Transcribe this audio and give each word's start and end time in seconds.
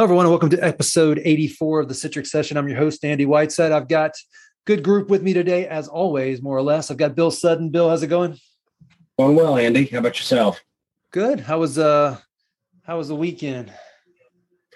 Hello, 0.00 0.06
everyone, 0.06 0.24
and 0.24 0.32
welcome 0.32 0.48
to 0.48 0.64
episode 0.64 1.20
84 1.22 1.80
of 1.80 1.88
the 1.88 1.92
Citrix 1.92 2.28
Session. 2.28 2.56
I'm 2.56 2.66
your 2.66 2.78
host, 2.78 3.04
Andy 3.04 3.26
Whiteside. 3.26 3.70
I've 3.70 3.86
got 3.86 4.12
good 4.64 4.82
group 4.82 5.10
with 5.10 5.22
me 5.22 5.34
today, 5.34 5.68
as 5.68 5.88
always, 5.88 6.40
more 6.40 6.56
or 6.56 6.62
less. 6.62 6.90
I've 6.90 6.96
got 6.96 7.14
Bill 7.14 7.30
Sutton. 7.30 7.68
Bill, 7.68 7.90
how's 7.90 8.02
it 8.02 8.06
going? 8.06 8.38
Going 9.18 9.36
well, 9.36 9.58
Andy. 9.58 9.84
How 9.84 9.98
about 9.98 10.18
yourself? 10.18 10.64
Good. 11.12 11.40
How 11.40 11.58
was 11.58 11.76
uh 11.76 12.16
how 12.84 12.96
was 12.96 13.08
the 13.08 13.14
weekend? 13.14 13.74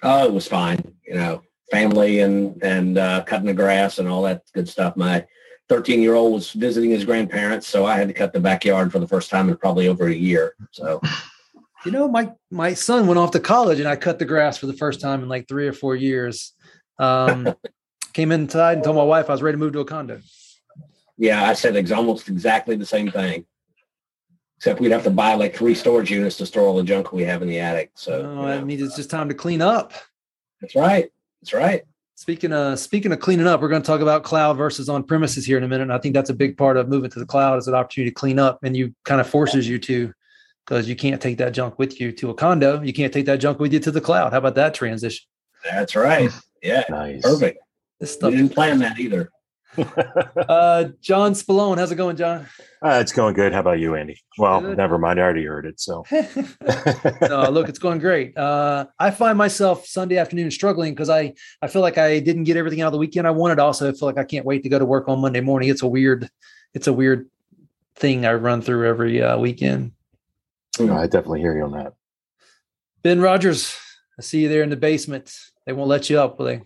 Oh, 0.02 0.26
it 0.26 0.32
was 0.34 0.46
fine. 0.46 0.94
You 1.06 1.14
know, 1.14 1.42
family 1.70 2.20
and 2.20 2.62
and 2.62 2.98
uh, 2.98 3.24
cutting 3.24 3.46
the 3.46 3.54
grass 3.54 3.98
and 3.98 4.06
all 4.06 4.20
that 4.24 4.42
good 4.52 4.68
stuff. 4.68 4.94
My 4.94 5.24
13 5.70 6.02
year 6.02 6.16
old 6.16 6.34
was 6.34 6.52
visiting 6.52 6.90
his 6.90 7.06
grandparents, 7.06 7.66
so 7.66 7.86
I 7.86 7.96
had 7.96 8.08
to 8.08 8.14
cut 8.14 8.34
the 8.34 8.40
backyard 8.40 8.92
for 8.92 8.98
the 8.98 9.08
first 9.08 9.30
time 9.30 9.48
in 9.48 9.56
probably 9.56 9.88
over 9.88 10.06
a 10.06 10.14
year. 10.14 10.54
So 10.72 11.00
you 11.84 11.92
know, 11.92 12.08
my 12.08 12.32
my 12.50 12.74
son 12.74 13.06
went 13.06 13.18
off 13.18 13.32
to 13.32 13.40
college 13.40 13.78
and 13.78 13.88
I 13.88 13.96
cut 13.96 14.18
the 14.18 14.24
grass 14.24 14.56
for 14.56 14.66
the 14.66 14.72
first 14.72 15.00
time 15.00 15.22
in 15.22 15.28
like 15.28 15.48
three 15.48 15.68
or 15.68 15.72
four 15.72 15.94
years. 15.94 16.52
Um, 16.98 17.54
came 18.12 18.32
inside 18.32 18.74
and 18.74 18.84
told 18.84 18.96
my 18.96 19.02
wife 19.02 19.28
I 19.28 19.32
was 19.32 19.42
ready 19.42 19.54
to 19.54 19.58
move 19.58 19.72
to 19.72 19.80
a 19.80 19.84
condo. 19.84 20.20
Yeah, 21.18 21.48
I 21.48 21.52
said 21.52 21.76
it's 21.76 21.90
almost 21.90 22.28
exactly 22.28 22.76
the 22.76 22.86
same 22.86 23.10
thing. 23.10 23.44
Except 24.56 24.80
we'd 24.80 24.92
have 24.92 25.04
to 25.04 25.10
buy 25.10 25.34
like 25.34 25.54
three 25.54 25.74
storage 25.74 26.10
units 26.10 26.36
to 26.38 26.46
store 26.46 26.66
all 26.66 26.76
the 26.76 26.84
junk 26.84 27.12
we 27.12 27.24
have 27.24 27.42
in 27.42 27.48
the 27.48 27.60
attic. 27.60 27.90
So 27.94 28.12
oh, 28.12 28.18
you 28.18 28.36
know. 28.36 28.46
that 28.46 28.64
means 28.64 28.82
it's 28.82 28.96
just 28.96 29.10
time 29.10 29.28
to 29.28 29.34
clean 29.34 29.60
up. 29.60 29.92
That's 30.60 30.74
right. 30.74 31.10
That's 31.42 31.52
right. 31.52 31.82
Speaking 32.14 32.52
of 32.52 32.78
speaking 32.78 33.12
of 33.12 33.18
cleaning 33.18 33.46
up, 33.46 33.60
we're 33.60 33.68
going 33.68 33.82
to 33.82 33.86
talk 33.86 34.00
about 34.00 34.22
cloud 34.22 34.56
versus 34.56 34.88
on 34.88 35.02
premises 35.02 35.44
here 35.44 35.58
in 35.58 35.64
a 35.64 35.68
minute. 35.68 35.82
And 35.82 35.92
I 35.92 35.98
think 35.98 36.14
that's 36.14 36.30
a 36.30 36.34
big 36.34 36.56
part 36.56 36.76
of 36.76 36.88
moving 36.88 37.10
to 37.10 37.18
the 37.18 37.26
cloud 37.26 37.58
is 37.58 37.66
an 37.66 37.74
opportunity 37.74 38.10
to 38.10 38.14
clean 38.14 38.38
up, 38.38 38.60
and 38.62 38.76
you 38.76 38.94
kind 39.04 39.20
of 39.20 39.28
forces 39.28 39.68
you 39.68 39.78
to 39.80 40.14
because 40.64 40.88
you 40.88 40.96
can't 40.96 41.20
take 41.20 41.38
that 41.38 41.52
junk 41.52 41.78
with 41.78 42.00
you 42.00 42.12
to 42.12 42.30
a 42.30 42.34
condo. 42.34 42.80
You 42.82 42.92
can't 42.92 43.12
take 43.12 43.26
that 43.26 43.40
junk 43.40 43.58
with 43.58 43.72
you 43.72 43.80
to 43.80 43.90
the 43.90 44.00
cloud. 44.00 44.32
How 44.32 44.38
about 44.38 44.54
that 44.54 44.74
transition? 44.74 45.26
That's 45.64 45.94
right. 45.94 46.30
Yeah. 46.62 46.84
Nice. 46.88 47.22
Perfect. 47.22 47.58
This 48.00 48.14
stuff. 48.14 48.30
We 48.30 48.38
didn't 48.38 48.52
plan 48.52 48.78
that 48.78 48.98
either. 48.98 49.30
uh, 50.48 50.84
John 51.00 51.32
Spallone, 51.32 51.78
how's 51.78 51.90
it 51.90 51.96
going, 51.96 52.16
John? 52.16 52.46
Uh, 52.82 52.98
it's 53.00 53.12
going 53.12 53.34
good. 53.34 53.52
How 53.52 53.60
about 53.60 53.80
you, 53.80 53.96
Andy? 53.96 54.20
Well, 54.38 54.60
good. 54.60 54.76
never 54.76 54.98
mind. 54.98 55.18
I 55.18 55.22
already 55.22 55.44
heard 55.44 55.66
it. 55.66 55.80
So, 55.80 56.04
no, 56.12 57.50
look, 57.50 57.68
it's 57.68 57.78
going 57.78 57.98
great. 57.98 58.36
Uh, 58.36 58.86
I 58.98 59.10
find 59.10 59.36
myself 59.36 59.86
Sunday 59.86 60.16
afternoon 60.16 60.50
struggling 60.50 60.92
because 60.92 61.10
I 61.10 61.34
I 61.60 61.66
feel 61.66 61.82
like 61.82 61.98
I 61.98 62.20
didn't 62.20 62.44
get 62.44 62.56
everything 62.56 62.82
out 62.82 62.88
of 62.88 62.92
the 62.92 62.98
weekend 62.98 63.26
I 63.26 63.32
wanted. 63.32 63.58
Also, 63.58 63.88
I 63.88 63.92
feel 63.92 64.06
like 64.06 64.18
I 64.18 64.24
can't 64.24 64.46
wait 64.46 64.62
to 64.62 64.68
go 64.68 64.78
to 64.78 64.84
work 64.84 65.08
on 65.08 65.20
Monday 65.20 65.40
morning. 65.40 65.68
It's 65.68 65.82
a 65.82 65.88
weird, 65.88 66.30
it's 66.72 66.86
a 66.86 66.92
weird 66.92 67.28
thing 67.96 68.26
I 68.26 68.34
run 68.34 68.62
through 68.62 68.88
every 68.88 69.22
uh, 69.22 69.38
weekend. 70.78 70.98
I 70.98 71.06
definitely 71.06 71.40
hear 71.40 71.56
you 71.56 71.64
on 71.64 71.72
that. 71.72 71.94
Ben 73.02 73.20
Rogers, 73.20 73.78
I 74.18 74.22
see 74.22 74.42
you 74.42 74.48
there 74.48 74.62
in 74.62 74.70
the 74.70 74.76
basement. 74.76 75.36
They 75.66 75.72
won't 75.72 75.88
let 75.88 76.10
you 76.10 76.20
up, 76.20 76.38
will 76.38 76.46
they? 76.46 76.62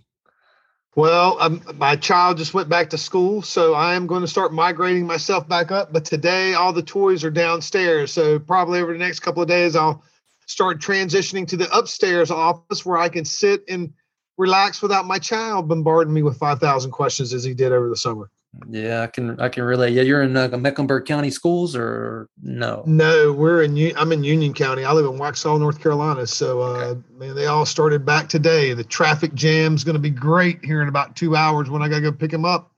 Well, 0.96 1.36
um, 1.40 1.62
my 1.76 1.94
child 1.94 2.38
just 2.38 2.54
went 2.54 2.68
back 2.68 2.90
to 2.90 2.98
school, 2.98 3.40
so 3.40 3.74
I 3.74 3.94
am 3.94 4.06
going 4.06 4.22
to 4.22 4.28
start 4.28 4.52
migrating 4.52 5.06
myself 5.06 5.48
back 5.48 5.70
up. 5.70 5.92
But 5.92 6.04
today, 6.04 6.54
all 6.54 6.72
the 6.72 6.82
toys 6.82 7.22
are 7.22 7.30
downstairs. 7.30 8.12
So 8.12 8.38
probably 8.38 8.80
over 8.80 8.92
the 8.92 8.98
next 8.98 9.20
couple 9.20 9.42
of 9.42 9.48
days, 9.48 9.76
I'll 9.76 10.02
start 10.46 10.80
transitioning 10.80 11.46
to 11.48 11.56
the 11.56 11.70
upstairs 11.76 12.30
office 12.30 12.84
where 12.84 12.98
I 12.98 13.08
can 13.08 13.24
sit 13.24 13.62
and 13.68 13.92
relax 14.38 14.82
without 14.82 15.06
my 15.06 15.18
child 15.18 15.68
bombarding 15.68 16.14
me 16.14 16.22
with 16.22 16.38
5,000 16.38 16.90
questions 16.90 17.32
as 17.32 17.44
he 17.44 17.54
did 17.54 17.70
over 17.70 17.88
the 17.88 17.96
summer. 17.96 18.30
Yeah, 18.68 19.02
I 19.02 19.06
can 19.06 19.38
I 19.38 19.48
can 19.48 19.62
relate. 19.64 19.92
Yeah, 19.92 20.02
you're 20.02 20.22
in 20.22 20.36
uh, 20.36 20.48
Mecklenburg 20.48 21.04
County 21.04 21.30
schools 21.30 21.76
or 21.76 22.28
no? 22.42 22.82
No, 22.86 23.32
we're 23.32 23.62
in 23.62 23.96
I'm 23.96 24.10
in 24.10 24.24
Union 24.24 24.54
County. 24.54 24.84
I 24.84 24.92
live 24.92 25.04
in 25.04 25.18
Waxhaw, 25.18 25.58
North 25.58 25.80
Carolina. 25.80 26.26
So 26.26 26.62
uh, 26.62 26.64
okay. 26.64 27.00
man, 27.12 27.34
they 27.34 27.46
all 27.46 27.66
started 27.66 28.04
back 28.04 28.28
today. 28.28 28.72
The 28.72 28.84
traffic 28.84 29.34
jam's 29.34 29.84
going 29.84 29.94
to 29.94 30.00
be 30.00 30.10
great 30.10 30.64
here 30.64 30.82
in 30.82 30.88
about 30.88 31.14
two 31.14 31.36
hours 31.36 31.70
when 31.70 31.82
I 31.82 31.88
got 31.88 31.96
to 31.96 32.02
go 32.02 32.12
pick 32.12 32.30
them 32.30 32.44
up. 32.44 32.72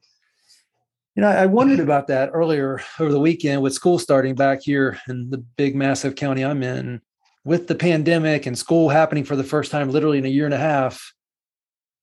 You 1.17 1.23
know, 1.23 1.29
I 1.29 1.47
wondered 1.47 1.81
about 1.81 2.07
that 2.09 2.31
earlier 2.33 2.81
over 2.99 3.13
the 3.13 3.21
weekend 3.21 3.63
with 3.63 3.75
school 3.75 3.99
starting 3.99 4.35
back 4.35 4.63
here 4.63 4.99
in 5.09 5.31
the 5.31 5.39
big, 5.39 5.75
massive 5.75 6.15
county 6.15 6.45
I'm 6.45 6.63
in. 6.63 7.01
With 7.45 7.69
the 7.69 7.75
pandemic 7.75 8.47
and 8.47 8.57
school 8.57 8.91
happening 8.91 9.25
for 9.25 9.35
the 9.35 9.45
first 9.45 9.71
time, 9.71 9.91
literally 9.91 10.19
in 10.19 10.27
a 10.27 10.29
year 10.29 10.45
and 10.45 10.55
a 10.55 10.59
half, 10.59 11.15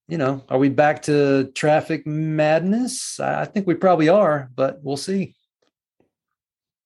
you 0.08 0.18
know, 0.18 0.44
are 0.50 0.58
we 0.58 0.70
back 0.70 1.02
to 1.04 1.52
traffic 1.54 2.08
madness? 2.08 3.20
I 3.20 3.46
think 3.46 3.68
we 3.68 3.76
probably 3.76 4.10
are, 4.10 4.50
but 4.56 4.80
we'll 4.82 4.98
see. 4.98 5.36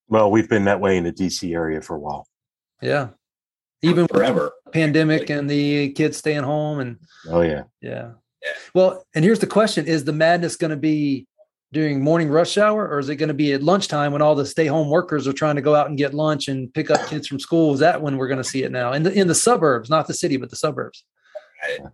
Well, 0.08 0.32
we've 0.32 0.50
been 0.50 0.66
that 0.66 0.80
way 0.80 0.98
in 0.98 1.04
the 1.04 1.14
DC 1.14 1.54
area 1.54 1.82
for 1.82 1.96
a 1.96 2.00
while. 2.00 2.28
Yeah. 2.82 3.10
Even 3.84 4.08
forever. 4.08 4.52
Pandemic 4.74 5.30
and 5.30 5.50
the 5.50 5.92
kids 5.94 6.18
staying 6.18 6.44
home 6.44 6.80
and 6.80 6.98
oh 7.30 7.42
yeah. 7.42 7.64
Yeah. 7.82 8.12
Yeah. 8.44 8.52
Well, 8.74 9.06
and 9.16 9.24
here's 9.24 9.40
the 9.40 9.48
question 9.48 9.86
is 9.86 10.04
the 10.04 10.14
madness 10.14 10.56
going 10.56 10.72
to 10.72 10.78
be 10.78 11.28
during 11.72 12.02
morning 12.02 12.30
rush 12.30 12.58
hour 12.58 12.88
or 12.88 13.00
is 13.00 13.08
it 13.08 13.16
going 13.16 13.30
to 13.30 13.34
be 13.34 13.54
at 13.54 13.64
lunchtime 13.64 14.12
when 14.12 14.22
all 14.22 14.36
the 14.36 14.46
stay 14.46 14.66
home 14.66 14.90
workers 14.90 15.28
are 15.28 15.34
trying 15.34 15.56
to 15.56 15.62
go 15.62 15.76
out 15.76 15.88
and 15.88 15.98
get 15.98 16.14
lunch 16.14 16.48
and 16.48 16.74
pick 16.74 16.90
up 16.92 17.08
kids 17.08 17.28
from 17.28 17.40
school? 17.40 17.74
Is 17.74 17.80
that 17.80 18.02
when 18.02 18.18
we're 18.18 18.28
going 18.28 18.42
to 18.42 18.44
see 18.44 18.64
it 18.64 18.72
now 18.72 18.94
in 18.94 19.04
the 19.04 19.14
in 19.14 19.28
the 19.28 19.36
suburbs, 19.36 19.90
not 19.90 20.08
the 20.08 20.14
city, 20.14 20.38
but 20.38 20.50
the 20.50 20.56
suburbs? 20.56 21.06
Right. 21.64 21.92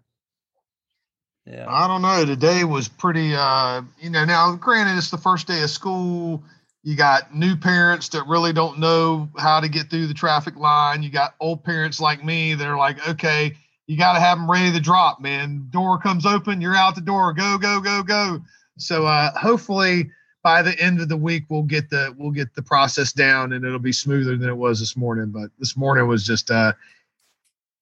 Yeah. 1.49 1.65
I 1.69 1.87
don't 1.87 2.01
know. 2.01 2.25
Today 2.25 2.65
was 2.65 2.89
pretty, 2.89 3.33
uh, 3.33 3.81
you 3.99 4.09
know, 4.09 4.25
now 4.25 4.53
granted, 4.55 4.97
it's 4.97 5.09
the 5.09 5.17
first 5.17 5.47
day 5.47 5.63
of 5.63 5.69
school. 5.69 6.43
You 6.83 6.97
got 6.97 7.33
new 7.33 7.55
parents 7.55 8.09
that 8.09 8.27
really 8.27 8.51
don't 8.51 8.79
know 8.79 9.29
how 9.37 9.61
to 9.61 9.69
get 9.69 9.89
through 9.89 10.07
the 10.07 10.13
traffic 10.13 10.57
line. 10.57 11.03
You 11.03 11.09
got 11.09 11.35
old 11.39 11.63
parents 11.63 12.01
like 12.01 12.23
me 12.23 12.53
that 12.53 12.67
are 12.67 12.77
like, 12.77 13.07
okay, 13.07 13.55
you 13.87 13.97
got 13.97 14.13
to 14.13 14.19
have 14.19 14.37
them 14.37 14.51
ready 14.51 14.73
to 14.73 14.79
drop, 14.81 15.21
man. 15.21 15.67
Door 15.69 15.99
comes 15.99 16.25
open, 16.25 16.59
you're 16.59 16.75
out 16.75 16.95
the 16.95 17.01
door. 17.01 17.33
Go, 17.33 17.57
go, 17.57 17.79
go, 17.79 18.03
go. 18.03 18.41
So 18.77 19.05
uh, 19.05 19.31
hopefully 19.37 20.11
by 20.43 20.61
the 20.61 20.77
end 20.79 20.99
of 20.99 21.07
the 21.07 21.17
week 21.17 21.45
we'll 21.49 21.63
get 21.63 21.89
the 21.89 22.13
we'll 22.17 22.31
get 22.31 22.53
the 22.55 22.61
process 22.61 23.11
down 23.11 23.53
and 23.53 23.65
it'll 23.65 23.79
be 23.79 23.91
smoother 23.91 24.37
than 24.37 24.49
it 24.49 24.57
was 24.57 24.81
this 24.81 24.97
morning. 24.97 25.31
But 25.31 25.49
this 25.59 25.77
morning 25.77 26.07
was 26.07 26.25
just 26.25 26.51
uh, 26.51 26.73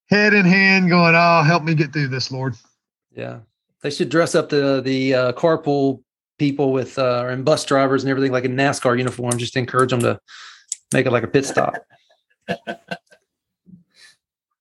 head 0.08 0.36
in 0.36 0.46
hand 0.46 0.90
going, 0.90 1.16
oh, 1.16 1.42
help 1.44 1.64
me 1.64 1.74
get 1.74 1.92
through 1.92 2.10
this, 2.10 2.32
Lord. 2.32 2.56
Yeah. 3.12 3.40
They 3.86 3.92
should 3.92 4.10
dress 4.10 4.34
up 4.34 4.50
the 4.50 4.82
the 4.84 5.14
uh, 5.14 5.32
carpool 5.34 6.02
people 6.40 6.74
with 6.74 6.98
uh, 6.98 7.28
and 7.30 7.46
bus 7.46 7.64
drivers 7.66 8.04
and 8.04 8.10
everything 8.10 8.32
like 8.32 8.44
a 8.44 8.50
NASCAR 8.50 8.98
uniform. 8.98 9.38
Just 9.38 9.56
encourage 9.56 9.92
them 9.92 10.00
to 10.00 10.20
make 10.92 11.06
it 11.06 11.12
like 11.12 11.22
a 11.22 11.28
pit 11.28 11.46
stop. 11.46 11.76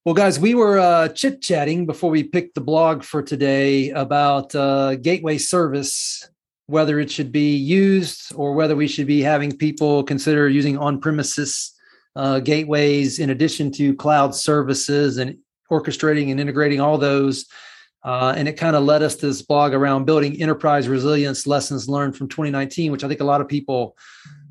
well, 0.05 0.15
guys, 0.15 0.39
we 0.39 0.55
were 0.55 0.79
uh, 0.79 1.09
chit 1.09 1.41
chatting 1.41 1.87
before 1.87 2.11
we 2.11 2.23
picked 2.23 2.55
the 2.55 2.61
blog 2.61 3.03
for 3.03 3.23
today 3.23 3.89
about 3.93 4.55
uh, 4.55 4.97
gateway 4.97 5.39
service, 5.39 6.29
whether 6.67 7.01
it 7.01 7.11
should 7.11 7.33
be 7.33 7.57
used 7.57 8.31
or 8.35 8.53
whether 8.53 8.77
we 8.77 8.87
should 8.87 9.07
be 9.07 9.23
having 9.23 9.57
people 9.57 10.05
consider 10.05 10.51
using 10.51 10.77
on 10.77 11.01
premises 11.01 11.73
uh, 12.15 12.41
gateways 12.41 13.19
in 13.19 13.31
addition 13.31 13.73
to 13.73 13.97
cloud 13.97 14.35
services 14.35 15.17
and 15.17 15.39
orchestrating 15.71 16.31
and 16.31 16.39
integrating 16.39 16.79
all 16.79 16.99
those 16.99 17.47
uh, 18.05 18.35
and 18.37 18.47
it 18.47 18.53
kind 18.55 18.77
of 18.77 18.85
led 18.85 19.03
us 19.03 19.17
to 19.17 19.27
this 19.27 19.41
blog 19.41 19.73
around 19.73 20.05
building 20.05 20.41
enterprise 20.41 20.89
resilience 20.89 21.47
lessons 21.47 21.89
learned 21.89 22.17
from 22.17 22.29
2019, 22.29 22.93
which 22.93 23.03
I 23.03 23.09
think 23.09 23.21
a 23.21 23.25
lot 23.25 23.41
of 23.41 23.49
people, 23.49 23.97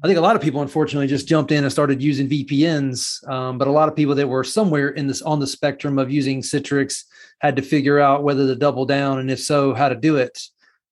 I 0.04 0.08
think 0.08 0.18
a 0.18 0.22
lot 0.22 0.36
of 0.36 0.42
people 0.42 0.64
unfortunately 0.64 1.08
just 1.08 1.28
jumped 1.28 1.52
in 1.52 1.64
and 1.64 1.72
started 1.72 2.02
using 2.02 2.28
VPNs. 2.28 3.28
Um, 3.30 3.60
but 3.60 3.68
a 3.68 3.72
lot 3.72 3.90
of 3.90 3.96
people 3.96 4.16
that 4.16 4.28
were 4.28 4.44
somewhere 4.44 4.90
in 4.90 5.06
this 5.06 5.22
on 5.22 5.40
the 5.40 5.46
spectrum 5.46 6.00
of 6.00 6.12
using 6.12 6.42
Citrix 6.42 7.04
had 7.40 7.56
to 7.56 7.62
figure 7.62 8.00
out 8.00 8.24
whether 8.24 8.48
to 8.48 8.56
double 8.56 8.86
down 8.86 9.20
and 9.20 9.30
if 9.30 9.40
so, 9.40 9.76
how 9.76 9.88
to 9.88 9.96
do 9.96 10.18
it. 10.18 10.40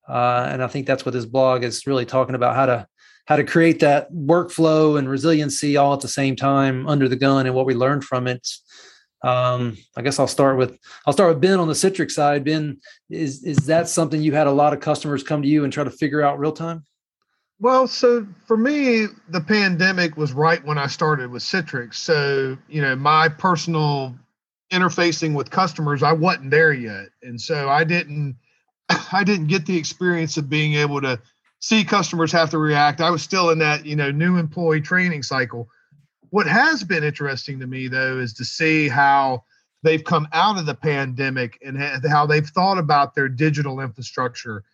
Uh, 0.08 0.48
and 0.50 0.62
I 0.62 0.68
think 0.68 0.86
that's 0.86 1.04
what 1.04 1.14
this 1.14 1.24
blog 1.24 1.64
is 1.64 1.86
really 1.86 2.06
talking 2.06 2.34
about 2.34 2.54
how 2.54 2.66
to 2.66 2.86
how 3.26 3.36
to 3.36 3.44
create 3.44 3.80
that 3.80 4.12
workflow 4.12 4.98
and 4.98 5.08
resiliency 5.08 5.76
all 5.76 5.94
at 5.94 6.00
the 6.00 6.08
same 6.08 6.34
time 6.34 6.88
under 6.88 7.08
the 7.08 7.16
gun 7.16 7.46
and 7.46 7.54
what 7.54 7.66
we 7.66 7.74
learned 7.74 8.04
from 8.04 8.26
it. 8.26 8.48
Um, 9.24 9.78
I 9.96 10.02
guess 10.02 10.18
I'll 10.18 10.26
start 10.26 10.56
with 10.56 10.78
I'll 11.06 11.12
start 11.12 11.30
with 11.30 11.40
Ben 11.40 11.60
on 11.60 11.68
the 11.68 11.74
Citrix 11.74 12.12
side. 12.12 12.44
Ben, 12.44 12.80
is 13.08 13.44
is 13.44 13.58
that 13.66 13.88
something 13.88 14.20
you 14.20 14.32
had 14.32 14.46
a 14.46 14.52
lot 14.52 14.72
of 14.72 14.80
customers 14.80 15.22
come 15.22 15.42
to 15.42 15.48
you 15.48 15.64
and 15.64 15.72
try 15.72 15.84
to 15.84 15.90
figure 15.90 16.22
out 16.22 16.38
real 16.38 16.52
time? 16.52 16.84
Well, 17.60 17.86
so 17.86 18.26
for 18.46 18.56
me, 18.56 19.06
the 19.28 19.40
pandemic 19.40 20.16
was 20.16 20.32
right 20.32 20.64
when 20.64 20.78
I 20.78 20.88
started 20.88 21.30
with 21.30 21.44
Citrix. 21.44 21.94
So, 21.94 22.58
you 22.68 22.82
know, 22.82 22.96
my 22.96 23.28
personal 23.28 24.16
interfacing 24.72 25.34
with 25.34 25.50
customers, 25.50 26.02
I 26.02 26.12
wasn't 26.12 26.50
there 26.50 26.72
yet. 26.72 27.10
And 27.22 27.40
so 27.40 27.68
I 27.68 27.84
didn't 27.84 28.36
I 29.12 29.22
didn't 29.22 29.46
get 29.46 29.66
the 29.66 29.76
experience 29.76 30.36
of 30.36 30.50
being 30.50 30.74
able 30.74 31.00
to 31.02 31.20
see 31.60 31.84
customers 31.84 32.32
have 32.32 32.50
to 32.50 32.58
react. 32.58 33.00
I 33.00 33.10
was 33.10 33.22
still 33.22 33.50
in 33.50 33.58
that, 33.60 33.86
you 33.86 33.94
know, 33.94 34.10
new 34.10 34.36
employee 34.36 34.80
training 34.80 35.22
cycle. 35.22 35.68
What 36.32 36.46
has 36.46 36.82
been 36.82 37.04
interesting 37.04 37.60
to 37.60 37.66
me, 37.66 37.88
though, 37.88 38.18
is 38.18 38.32
to 38.34 38.44
see 38.46 38.88
how 38.88 39.44
they've 39.82 40.02
come 40.02 40.26
out 40.32 40.56
of 40.56 40.64
the 40.64 40.74
pandemic 40.74 41.58
and 41.60 41.76
how 42.08 42.24
they've 42.24 42.46
thought 42.46 42.78
about 42.78 43.14
their 43.14 43.28
digital 43.28 43.80
infrastructure. 43.80 44.64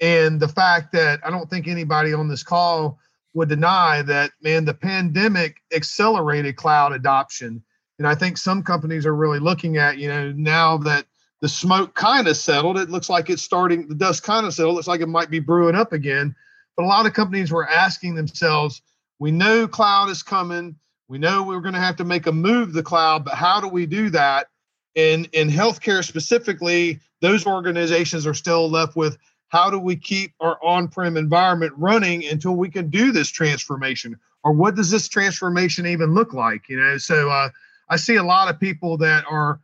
And 0.00 0.38
the 0.38 0.46
fact 0.46 0.92
that 0.92 1.18
I 1.26 1.30
don't 1.30 1.50
think 1.50 1.66
anybody 1.66 2.12
on 2.12 2.28
this 2.28 2.44
call 2.44 3.00
would 3.34 3.48
deny 3.48 4.00
that, 4.02 4.30
man, 4.42 4.64
the 4.64 4.74
pandemic 4.74 5.56
accelerated 5.74 6.54
cloud 6.54 6.92
adoption. 6.92 7.64
And 7.98 8.06
I 8.06 8.14
think 8.14 8.38
some 8.38 8.62
companies 8.62 9.04
are 9.04 9.16
really 9.16 9.40
looking 9.40 9.76
at, 9.76 9.98
you 9.98 10.06
know, 10.06 10.30
now 10.30 10.76
that 10.78 11.04
the 11.40 11.48
smoke 11.48 11.96
kind 11.96 12.28
of 12.28 12.36
settled. 12.36 12.78
It 12.78 12.90
looks 12.90 13.10
like 13.10 13.28
it's 13.28 13.42
starting, 13.42 13.88
the 13.88 13.96
dust 13.96 14.22
kind 14.22 14.46
of 14.46 14.54
settled. 14.54 14.74
It 14.74 14.76
looks 14.76 14.86
like 14.86 15.00
it 15.00 15.08
might 15.08 15.30
be 15.30 15.40
brewing 15.40 15.74
up 15.74 15.92
again. 15.92 16.36
But 16.76 16.84
a 16.84 16.86
lot 16.86 17.06
of 17.06 17.12
companies 17.12 17.50
were 17.50 17.68
asking 17.68 18.14
themselves, 18.14 18.82
we 19.18 19.32
know 19.32 19.66
cloud 19.66 20.10
is 20.10 20.22
coming. 20.22 20.76
We 21.08 21.18
know 21.18 21.42
we're 21.42 21.60
going 21.60 21.74
to 21.74 21.80
have 21.80 21.96
to 21.96 22.04
make 22.04 22.26
a 22.26 22.32
move 22.32 22.68
to 22.68 22.74
the 22.74 22.82
cloud, 22.82 23.24
but 23.24 23.34
how 23.34 23.60
do 23.60 23.68
we 23.68 23.86
do 23.86 24.10
that? 24.10 24.48
In 24.94 25.26
in 25.32 25.48
healthcare 25.48 26.04
specifically, 26.04 27.00
those 27.20 27.46
organizations 27.46 28.26
are 28.26 28.34
still 28.34 28.68
left 28.68 28.96
with 28.96 29.16
how 29.48 29.70
do 29.70 29.78
we 29.78 29.96
keep 29.96 30.34
our 30.40 30.58
on-prem 30.62 31.16
environment 31.16 31.72
running 31.76 32.26
until 32.26 32.54
we 32.54 32.68
can 32.68 32.90
do 32.90 33.12
this 33.12 33.30
transformation? 33.30 34.18
Or 34.44 34.52
what 34.52 34.74
does 34.74 34.90
this 34.90 35.08
transformation 35.08 35.86
even 35.86 36.14
look 36.14 36.34
like? 36.34 36.68
You 36.68 36.78
know, 36.78 36.98
so 36.98 37.30
uh, 37.30 37.48
I 37.88 37.96
see 37.96 38.16
a 38.16 38.22
lot 38.22 38.52
of 38.52 38.60
people 38.60 38.98
that 38.98 39.24
are 39.28 39.60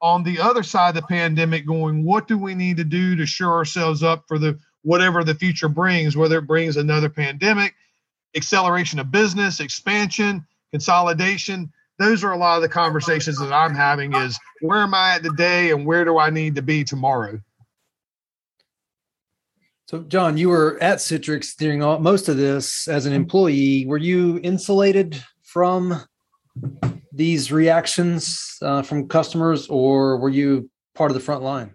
on 0.00 0.22
the 0.22 0.40
other 0.40 0.62
side 0.62 0.90
of 0.90 0.94
the 0.96 1.02
pandemic 1.02 1.66
going, 1.66 2.04
what 2.04 2.28
do 2.28 2.38
we 2.38 2.54
need 2.54 2.76
to 2.76 2.84
do 2.84 3.16
to 3.16 3.26
shore 3.26 3.54
ourselves 3.54 4.02
up 4.02 4.24
for 4.28 4.38
the 4.38 4.58
whatever 4.82 5.24
the 5.24 5.34
future 5.34 5.68
brings, 5.68 6.16
whether 6.16 6.38
it 6.38 6.46
brings 6.46 6.76
another 6.76 7.08
pandemic, 7.08 7.74
acceleration 8.36 8.98
of 8.98 9.10
business, 9.10 9.60
expansion, 9.60 10.46
consolidation. 10.72 11.72
Those 11.98 12.22
are 12.22 12.32
a 12.32 12.36
lot 12.36 12.56
of 12.56 12.62
the 12.62 12.68
conversations 12.68 13.38
that 13.38 13.52
I'm 13.52 13.74
having 13.74 14.14
is 14.14 14.38
where 14.60 14.78
am 14.78 14.94
I 14.94 15.14
at 15.14 15.22
today 15.22 15.70
and 15.70 15.84
where 15.84 16.04
do 16.04 16.18
I 16.18 16.30
need 16.30 16.54
to 16.54 16.62
be 16.62 16.84
tomorrow? 16.84 17.40
So, 19.86 20.00
John, 20.02 20.36
you 20.36 20.50
were 20.50 20.78
at 20.82 20.98
Citrix 20.98 21.56
during 21.56 21.82
all, 21.82 21.98
most 21.98 22.28
of 22.28 22.36
this 22.36 22.86
as 22.88 23.06
an 23.06 23.14
employee. 23.14 23.86
Were 23.86 23.96
you 23.96 24.38
insulated 24.42 25.22
from 25.42 26.04
these 27.10 27.50
reactions 27.50 28.58
uh, 28.60 28.82
from 28.82 29.08
customers, 29.08 29.66
or 29.68 30.18
were 30.18 30.28
you 30.28 30.68
part 30.94 31.10
of 31.10 31.14
the 31.14 31.20
front 31.20 31.42
line? 31.42 31.74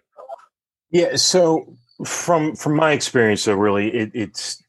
Yeah. 0.92 1.16
So, 1.16 1.76
from 2.06 2.56
from 2.56 2.76
my 2.76 2.92
experience, 2.92 3.42
so 3.42 3.56
really, 3.56 3.90
it, 3.90 4.12
it's 4.14 4.64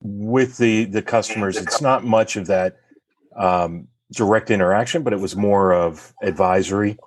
with 0.00 0.56
the 0.58 0.86
the 0.86 1.00
customers. 1.00 1.56
It's 1.56 1.80
not 1.80 2.04
much 2.04 2.34
of 2.34 2.48
that 2.48 2.81
um, 3.36 3.88
direct 4.12 4.50
interaction, 4.50 5.02
but 5.02 5.12
it 5.12 5.20
was 5.20 5.36
more 5.36 5.72
of 5.72 6.12
advisory. 6.22 6.98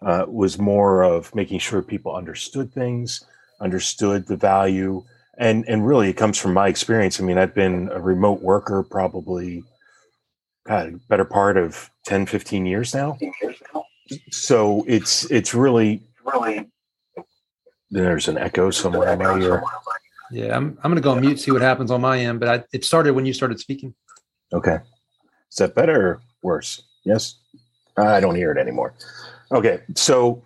Uh, 0.00 0.24
was 0.28 0.58
more 0.58 1.02
of 1.02 1.32
making 1.34 1.58
sure 1.60 1.80
people 1.80 2.14
understood 2.14 2.72
things, 2.72 3.24
understood 3.60 4.26
the 4.26 4.36
value, 4.36 5.04
and 5.38 5.64
and 5.68 5.86
really 5.86 6.10
it 6.10 6.16
comes 6.16 6.38
from 6.38 6.52
my 6.52 6.68
experience. 6.68 7.20
I 7.20 7.24
mean, 7.24 7.38
I've 7.38 7.54
been 7.54 7.88
a 7.92 8.00
remote 8.00 8.42
worker 8.42 8.82
probably 8.82 9.62
God, 10.66 11.00
better 11.08 11.24
part 11.24 11.56
of 11.56 11.90
10, 12.04 12.26
15 12.26 12.66
years 12.66 12.94
now. 12.94 13.18
So 14.30 14.84
it's 14.86 15.30
it's 15.30 15.54
really 15.54 16.02
really 16.24 16.68
there's 17.90 18.28
an 18.28 18.38
echo 18.38 18.70
somewhere 18.70 19.12
in 19.12 19.18
my 19.18 19.40
ear. 19.40 19.62
Yeah, 20.30 20.56
I'm 20.56 20.78
I'm 20.82 20.90
gonna 20.90 21.00
go 21.00 21.12
on 21.12 21.20
mute, 21.20 21.40
see 21.40 21.50
what 21.50 21.62
happens 21.62 21.90
on 21.90 22.00
my 22.00 22.18
end, 22.18 22.40
but 22.40 22.48
I, 22.48 22.64
it 22.72 22.84
started 22.84 23.14
when 23.14 23.26
you 23.26 23.32
started 23.32 23.58
speaking. 23.58 23.94
Okay. 24.52 24.78
Is 25.52 25.56
that 25.56 25.74
better 25.74 26.08
or 26.08 26.22
worse? 26.42 26.82
Yes. 27.04 27.36
I 27.96 28.20
don't 28.20 28.36
hear 28.36 28.50
it 28.50 28.58
anymore. 28.58 28.94
Okay. 29.52 29.82
So, 29.94 30.42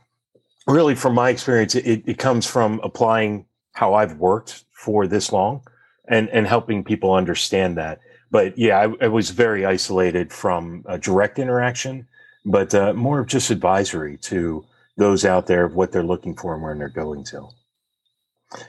really, 0.66 0.96
from 0.96 1.14
my 1.14 1.30
experience, 1.30 1.76
it, 1.76 2.02
it 2.04 2.18
comes 2.18 2.44
from 2.44 2.80
applying 2.82 3.46
how 3.72 3.94
I've 3.94 4.16
worked 4.16 4.64
for 4.72 5.06
this 5.06 5.30
long 5.30 5.62
and, 6.08 6.28
and 6.30 6.46
helping 6.46 6.82
people 6.82 7.14
understand 7.14 7.76
that. 7.76 8.00
But 8.32 8.58
yeah, 8.58 8.80
I, 8.80 9.04
I 9.04 9.08
was 9.08 9.30
very 9.30 9.64
isolated 9.64 10.32
from 10.32 10.84
direct 11.00 11.38
interaction, 11.38 12.08
but 12.44 12.74
uh, 12.74 12.92
more 12.92 13.20
of 13.20 13.28
just 13.28 13.50
advisory 13.50 14.16
to 14.22 14.64
those 14.96 15.24
out 15.24 15.46
there 15.46 15.64
of 15.64 15.74
what 15.74 15.92
they're 15.92 16.02
looking 16.02 16.34
for 16.34 16.54
and 16.54 16.62
where 16.62 16.76
they're 16.76 16.88
going 16.88 17.22
to. 17.24 17.48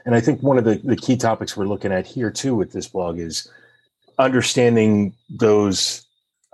And 0.06 0.14
I 0.14 0.20
think 0.20 0.44
one 0.44 0.58
of 0.58 0.66
the, 0.66 0.76
the 0.84 0.96
key 0.96 1.18
topics 1.18 1.58
we're 1.58 1.66
looking 1.66 1.92
at 1.92 2.06
here 2.06 2.30
too 2.30 2.56
with 2.56 2.74
this 2.74 2.88
blog 2.88 3.18
is 3.18 3.50
understanding 4.20 5.16
those 5.30 6.07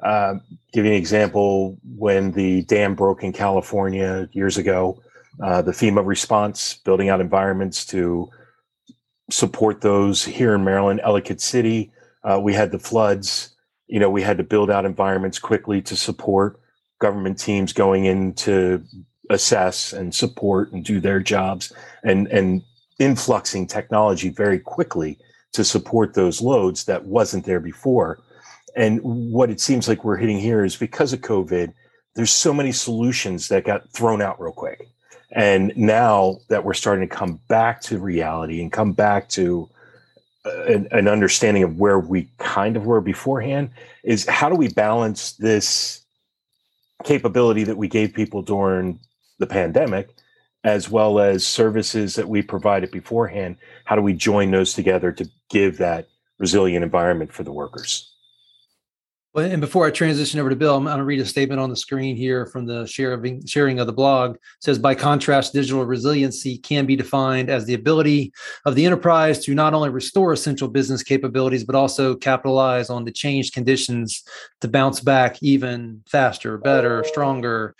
uh, 0.03 0.35
give 0.73 0.85
you 0.85 0.91
an 0.91 0.97
example 0.97 1.77
when 1.95 2.31
the 2.31 2.63
dam 2.63 2.95
broke 2.95 3.23
in 3.23 3.31
California 3.31 4.27
years 4.33 4.57
ago, 4.57 5.01
uh, 5.41 5.61
the 5.61 5.71
FEMA 5.71 6.05
response, 6.05 6.75
building 6.75 7.09
out 7.09 7.21
environments 7.21 7.85
to 7.85 8.29
support 9.29 9.81
those 9.81 10.23
here 10.23 10.53
in 10.53 10.63
Maryland, 10.63 11.00
Ellicott 11.03 11.41
City. 11.41 11.91
Uh, 12.23 12.39
we 12.41 12.53
had 12.53 12.71
the 12.71 12.79
floods. 12.79 13.55
You 13.88 14.00
know, 14.00 14.09
we 14.09 14.21
had 14.21 14.38
to 14.38 14.44
build 14.44 14.69
out 14.69 14.85
environments 14.85 15.39
quickly 15.39 15.81
to 15.83 15.95
support 15.95 16.59
government 17.00 17.39
teams 17.39 17.73
going 17.73 18.05
in 18.05 18.33
to 18.33 18.83
assess 19.29 19.94
and 19.94 20.13
support 20.13 20.71
and 20.71 20.83
do 20.83 21.00
their 21.00 21.19
jobs 21.19 21.71
and 22.03 22.27
and 22.27 22.61
influxing 23.00 23.67
technology 23.67 24.29
very 24.29 24.59
quickly 24.59 25.17
to 25.53 25.63
support 25.63 26.13
those 26.13 26.41
loads 26.41 26.85
that 26.85 27.05
wasn't 27.05 27.45
there 27.45 27.59
before 27.59 28.19
and 28.75 29.02
what 29.04 29.50
it 29.50 29.60
seems 29.60 29.88
like 29.88 30.04
we're 30.04 30.18
hitting 30.18 30.40
here 30.40 30.66
is 30.66 30.75
because 30.75 31.14
of 31.14 31.22
COVID, 31.22 31.74
there's 32.16 32.31
so 32.31 32.54
many 32.54 32.72
solutions 32.72 33.48
that 33.48 33.66
got 33.66 33.90
thrown 33.92 34.22
out 34.22 34.40
real 34.40 34.52
quick. 34.52 34.88
And 35.31 35.74
now 35.75 36.38
that 36.50 36.64
we're 36.64 36.74
starting 36.74 37.08
to 37.08 37.16
come 37.16 37.40
back 37.48 37.81
to 37.81 37.98
reality 37.98 38.62
and 38.62 38.72
come 38.72 38.94
back 38.94 39.30
to 39.30 39.70
uh, 40.46 40.64
an, 40.64 40.88
an, 40.92 41.08
understanding 41.08 41.64
of 41.64 41.78
where 41.78 42.00
we 42.00 42.30
kind 42.38 42.78
of 42.78 42.86
were 42.86 43.02
beforehand, 43.02 43.72
is 44.04 44.28
how 44.28 44.50
do 44.50 44.56
we 44.56 44.68
balance 44.68 45.34
this 45.34 46.04
capability 47.04 47.64
that 47.64 47.78
we 47.78 47.88
gave 47.88 48.14
people 48.14 48.42
during 48.42 49.00
the 49.40 49.48
pandemic, 49.48 50.10
as 50.64 50.90
well 50.90 51.20
as 51.20 51.48
services 51.48 52.14
that 52.16 52.30
we 52.30 52.42
provided 52.42 52.92
beforehand? 52.92 53.56
How 53.86 53.96
do 53.96 54.02
we 54.02 54.14
join 54.14 54.52
those 54.52 54.74
together 54.74 55.12
to 55.14 55.28
give 55.50 55.78
that 55.80 56.10
resilient 56.38 56.84
environment 56.84 57.34
for 57.34 57.44
the 57.44 57.54
workers? 57.54 58.12
Well, 59.33 59.50
and 59.50 59.62
before 59.62 59.88
I 59.88 59.89
transition 59.89 60.39
over 60.39 60.51
to 60.51 60.56
Bill, 60.56 60.75
I'm 60.75 60.83
going 60.83 60.95
to 61.00 61.03
read 61.03 61.19
a 61.19 61.25
statement 61.25 61.59
on 61.59 61.71
the 61.71 61.75
screen 61.75 62.15
here 62.15 62.45
from 62.45 62.68
the 62.68 62.85
sharing, 62.85 63.44
sharing 63.47 63.80
of 63.80 63.88
the 63.88 63.94
blog. 63.94 64.35
It 64.35 64.41
says, 64.59 64.77
by 64.77 64.94
contrast, 64.94 65.53
digital 65.53 65.83
resiliency 65.85 66.59
can 66.59 66.85
be 66.85 66.95
defined 66.95 67.50
as 67.50 67.65
the 67.65 67.74
ability 67.74 68.31
of 68.65 68.75
the 68.75 68.85
enterprise 68.85 69.44
to 69.45 69.56
not 69.56 69.74
only 69.74 69.89
restore 69.89 70.33
essential 70.33 70.68
business 70.68 71.01
capabilities, 71.01 71.63
but 71.63 71.74
also 71.74 72.15
capitalize 72.15 72.91
on 72.91 73.06
the 73.06 73.12
changed 73.12 73.56
conditions 73.56 74.24
to 74.62 74.68
bounce 74.68 75.00
back 75.00 75.41
even 75.41 76.03
faster, 76.07 76.59
better, 76.59 77.03
stronger. 77.03 77.75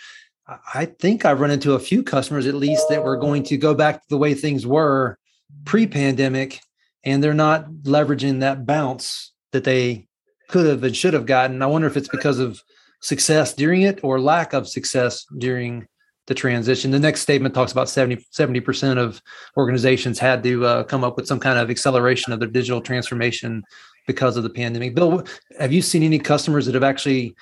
I 0.74 0.86
think 0.86 1.24
I've 1.24 1.40
run 1.40 1.52
into 1.52 1.74
a 1.74 1.80
few 1.80 2.02
customers, 2.02 2.48
at 2.48 2.56
least, 2.56 2.90
that 2.90 3.04
were 3.04 3.16
going 3.16 3.44
to 3.44 3.58
go 3.58 3.76
back 3.76 4.02
to 4.02 4.10
the 4.10 4.18
way 4.18 4.34
things 4.34 4.66
were 4.66 5.20
pre 5.66 5.86
pandemic, 5.86 6.62
and 7.04 7.24
they're 7.24 7.36
not 7.36 7.70
leveraging 7.84 8.40
that 8.40 8.66
bounce 8.66 9.32
that 9.52 9.66
they 9.66 10.08
could 10.50 10.66
have 10.66 10.84
and 10.84 10.96
should 10.96 11.14
have 11.14 11.26
gotten. 11.26 11.62
I 11.62 11.68
wonder 11.68 11.88
if 11.88 11.98
it's 11.98 12.08
because 12.08 12.40
of 12.40 12.62
success 13.02 13.54
during 13.54 13.82
it 13.82 14.00
or 14.04 14.20
lack 14.20 14.54
of 14.54 14.68
success 14.68 15.26
during 15.38 15.88
the 16.28 16.34
transition. 16.34 16.92
The 16.92 17.00
next 17.00 17.22
statement 17.22 17.54
talks 17.54 17.72
about 17.72 17.90
70 17.90 18.60
percent 18.62 19.00
of 19.00 19.22
organizations 19.58 20.20
had 20.20 20.44
to 20.44 20.66
uh, 20.66 20.84
come 20.84 21.04
up 21.04 21.18
with 21.18 21.28
some 21.28 21.40
kind 21.40 21.60
of 21.60 21.70
acceleration 21.70 22.32
of 22.32 22.40
their 22.40 22.50
digital 22.50 22.82
transformation 22.82 23.64
because 24.08 24.38
of 24.38 24.44
the 24.44 24.50
pandemic. 24.50 24.96
Bill, 24.96 25.24
have 25.60 25.72
you 25.72 25.82
seen 25.82 26.04
any 26.04 26.20
customers 26.20 26.66
that 26.66 26.76
have 26.76 26.84
actually 26.84 27.36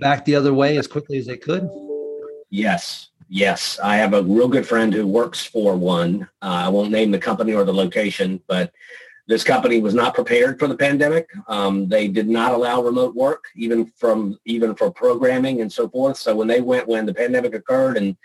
back 0.00 0.24
the 0.24 0.34
other 0.34 0.54
way 0.54 0.76
as 0.76 0.86
quickly 0.86 1.18
as 1.18 1.26
they 1.26 1.36
could? 1.36 1.68
Yes, 2.50 3.10
yes. 3.28 3.78
I 3.82 3.96
have 3.96 4.14
a 4.14 4.22
real 4.22 4.48
good 4.48 4.66
friend 4.66 4.92
who 4.92 5.06
works 5.06 5.44
for 5.44 5.76
one. 5.76 6.28
Uh, 6.42 6.64
I 6.66 6.68
won't 6.68 6.90
name 6.90 7.10
the 7.10 7.18
company 7.18 7.54
or 7.54 7.64
the 7.64 7.74
location, 7.74 8.40
but 8.46 8.72
this 9.26 9.44
company 9.44 9.80
was 9.80 9.94
not 9.94 10.14
prepared 10.14 10.58
for 10.58 10.68
the 10.68 10.76
pandemic. 10.76 11.28
Um, 11.48 11.88
they 11.88 12.08
did 12.08 12.28
not 12.28 12.52
allow 12.52 12.82
remote 12.82 13.14
work, 13.14 13.44
even 13.56 13.86
from 13.96 14.38
even 14.44 14.74
for 14.74 14.90
programming 14.90 15.62
and 15.62 15.72
so 15.72 15.88
forth. 15.88 16.16
So 16.18 16.36
when 16.36 16.48
they 16.48 16.60
went 16.60 16.88
when 16.88 17.06
the 17.06 17.14
pandemic 17.14 17.54
occurred 17.54 17.96
and 17.96 18.16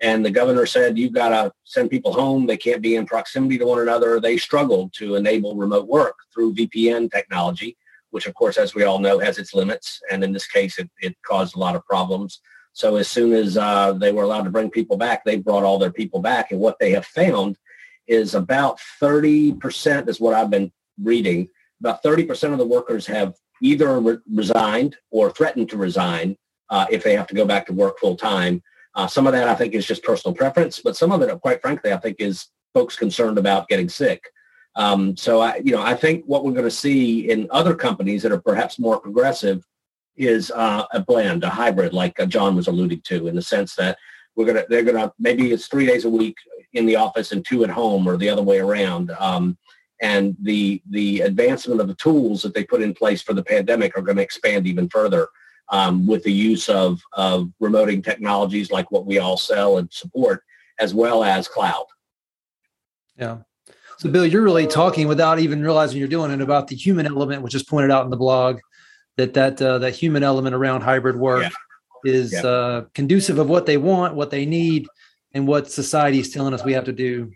and 0.00 0.24
the 0.24 0.30
governor 0.30 0.66
said 0.66 0.98
you've 0.98 1.12
got 1.12 1.30
to 1.30 1.52
send 1.64 1.90
people 1.90 2.12
home, 2.12 2.46
they 2.46 2.56
can't 2.56 2.82
be 2.82 2.96
in 2.96 3.06
proximity 3.06 3.58
to 3.58 3.66
one 3.66 3.80
another. 3.80 4.20
They 4.20 4.36
struggled 4.36 4.92
to 4.94 5.16
enable 5.16 5.56
remote 5.56 5.88
work 5.88 6.16
through 6.32 6.54
VPN 6.54 7.10
technology, 7.10 7.76
which 8.10 8.26
of 8.26 8.34
course, 8.34 8.58
as 8.58 8.74
we 8.74 8.84
all 8.84 8.98
know, 8.98 9.18
has 9.18 9.38
its 9.38 9.54
limits. 9.54 10.00
And 10.10 10.22
in 10.22 10.32
this 10.32 10.46
case, 10.46 10.78
it, 10.78 10.90
it 11.00 11.16
caused 11.26 11.56
a 11.56 11.58
lot 11.58 11.76
of 11.76 11.84
problems. 11.84 12.40
So 12.72 12.94
as 12.96 13.08
soon 13.08 13.32
as 13.32 13.56
uh, 13.56 13.92
they 13.92 14.12
were 14.12 14.22
allowed 14.22 14.44
to 14.44 14.50
bring 14.50 14.70
people 14.70 14.96
back, 14.96 15.24
they 15.24 15.36
brought 15.36 15.64
all 15.64 15.80
their 15.80 15.90
people 15.90 16.20
back. 16.20 16.52
And 16.52 16.60
what 16.60 16.78
they 16.78 16.92
have 16.92 17.06
found 17.06 17.58
is 18.08 18.34
about 18.34 18.80
30% 19.02 20.08
is 20.08 20.20
what 20.20 20.34
I've 20.34 20.50
been 20.50 20.72
reading. 21.02 21.48
About 21.80 22.02
30% 22.02 22.52
of 22.52 22.58
the 22.58 22.66
workers 22.66 23.06
have 23.06 23.34
either 23.62 24.00
re- 24.00 24.18
resigned 24.32 24.96
or 25.10 25.30
threatened 25.30 25.68
to 25.70 25.76
resign 25.76 26.36
uh, 26.70 26.86
if 26.90 27.02
they 27.04 27.14
have 27.14 27.26
to 27.28 27.34
go 27.34 27.44
back 27.44 27.66
to 27.66 27.72
work 27.72 27.98
full 27.98 28.16
time. 28.16 28.62
Uh, 28.94 29.06
some 29.06 29.26
of 29.26 29.32
that 29.32 29.48
I 29.48 29.54
think 29.54 29.74
is 29.74 29.86
just 29.86 30.02
personal 30.02 30.34
preference, 30.34 30.80
but 30.80 30.96
some 30.96 31.12
of 31.12 31.22
it, 31.22 31.40
quite 31.40 31.60
frankly, 31.62 31.92
I 31.92 31.98
think 31.98 32.16
is 32.18 32.46
folks 32.74 32.96
concerned 32.96 33.38
about 33.38 33.68
getting 33.68 33.88
sick. 33.88 34.22
Um, 34.74 35.16
so 35.16 35.40
I, 35.40 35.56
you 35.64 35.72
know, 35.72 35.82
I 35.82 35.94
think 35.94 36.24
what 36.26 36.44
we're 36.44 36.52
going 36.52 36.64
to 36.64 36.70
see 36.70 37.30
in 37.30 37.48
other 37.50 37.74
companies 37.74 38.22
that 38.22 38.32
are 38.32 38.40
perhaps 38.40 38.78
more 38.78 39.00
progressive 39.00 39.64
is 40.16 40.50
uh, 40.50 40.84
a 40.92 41.00
blend, 41.00 41.44
a 41.44 41.48
hybrid, 41.48 41.92
like 41.92 42.18
uh, 42.20 42.26
John 42.26 42.56
was 42.56 42.66
alluding 42.66 43.02
to, 43.02 43.28
in 43.28 43.36
the 43.36 43.42
sense 43.42 43.74
that 43.76 43.98
we're 44.38 44.46
gonna 44.46 44.64
they're 44.68 44.84
gonna 44.84 45.12
maybe 45.18 45.50
it's 45.50 45.66
three 45.66 45.84
days 45.84 46.04
a 46.04 46.08
week 46.08 46.36
in 46.72 46.86
the 46.86 46.94
office 46.94 47.32
and 47.32 47.44
two 47.44 47.64
at 47.64 47.70
home 47.70 48.06
or 48.06 48.16
the 48.16 48.28
other 48.28 48.42
way 48.42 48.60
around. 48.60 49.10
Um, 49.18 49.58
and 50.00 50.36
the 50.40 50.80
the 50.90 51.22
advancement 51.22 51.80
of 51.80 51.88
the 51.88 51.96
tools 51.96 52.40
that 52.42 52.54
they 52.54 52.62
put 52.62 52.80
in 52.80 52.94
place 52.94 53.20
for 53.20 53.34
the 53.34 53.42
pandemic 53.42 53.98
are 53.98 54.02
going 54.02 54.16
to 54.16 54.22
expand 54.22 54.68
even 54.68 54.88
further 54.88 55.26
um, 55.70 56.06
with 56.06 56.22
the 56.22 56.32
use 56.32 56.68
of 56.68 57.02
of 57.14 57.50
remoting 57.60 58.02
technologies 58.02 58.70
like 58.70 58.92
what 58.92 59.06
we 59.06 59.18
all 59.18 59.36
sell 59.36 59.78
and 59.78 59.92
support, 59.92 60.44
as 60.78 60.94
well 60.94 61.24
as 61.24 61.48
cloud. 61.48 61.86
Yeah. 63.16 63.38
So, 63.98 64.08
Bill, 64.08 64.24
you're 64.24 64.42
really 64.42 64.68
talking 64.68 65.08
without 65.08 65.40
even 65.40 65.60
realizing 65.60 65.98
you're 65.98 66.06
doing 66.06 66.30
it 66.30 66.40
about 66.40 66.68
the 66.68 66.76
human 66.76 67.06
element, 67.06 67.42
which 67.42 67.56
is 67.56 67.64
pointed 67.64 67.90
out 67.90 68.04
in 68.04 68.10
the 68.10 68.16
blog 68.16 68.60
that 69.16 69.34
that 69.34 69.60
uh, 69.60 69.78
that 69.78 69.96
human 69.96 70.22
element 70.22 70.54
around 70.54 70.82
hybrid 70.82 71.16
work 71.16 71.42
yeah. 71.42 71.50
Is 72.04 72.32
yeah. 72.32 72.42
Uh, 72.42 72.84
conducive 72.94 73.38
of 73.38 73.48
what 73.48 73.66
they 73.66 73.76
want, 73.76 74.14
what 74.14 74.30
they 74.30 74.46
need, 74.46 74.86
and 75.32 75.46
what 75.46 75.70
society 75.70 76.18
is 76.20 76.30
telling 76.30 76.54
us 76.54 76.64
we 76.64 76.72
have 76.72 76.84
to 76.84 76.92
do 76.92 77.32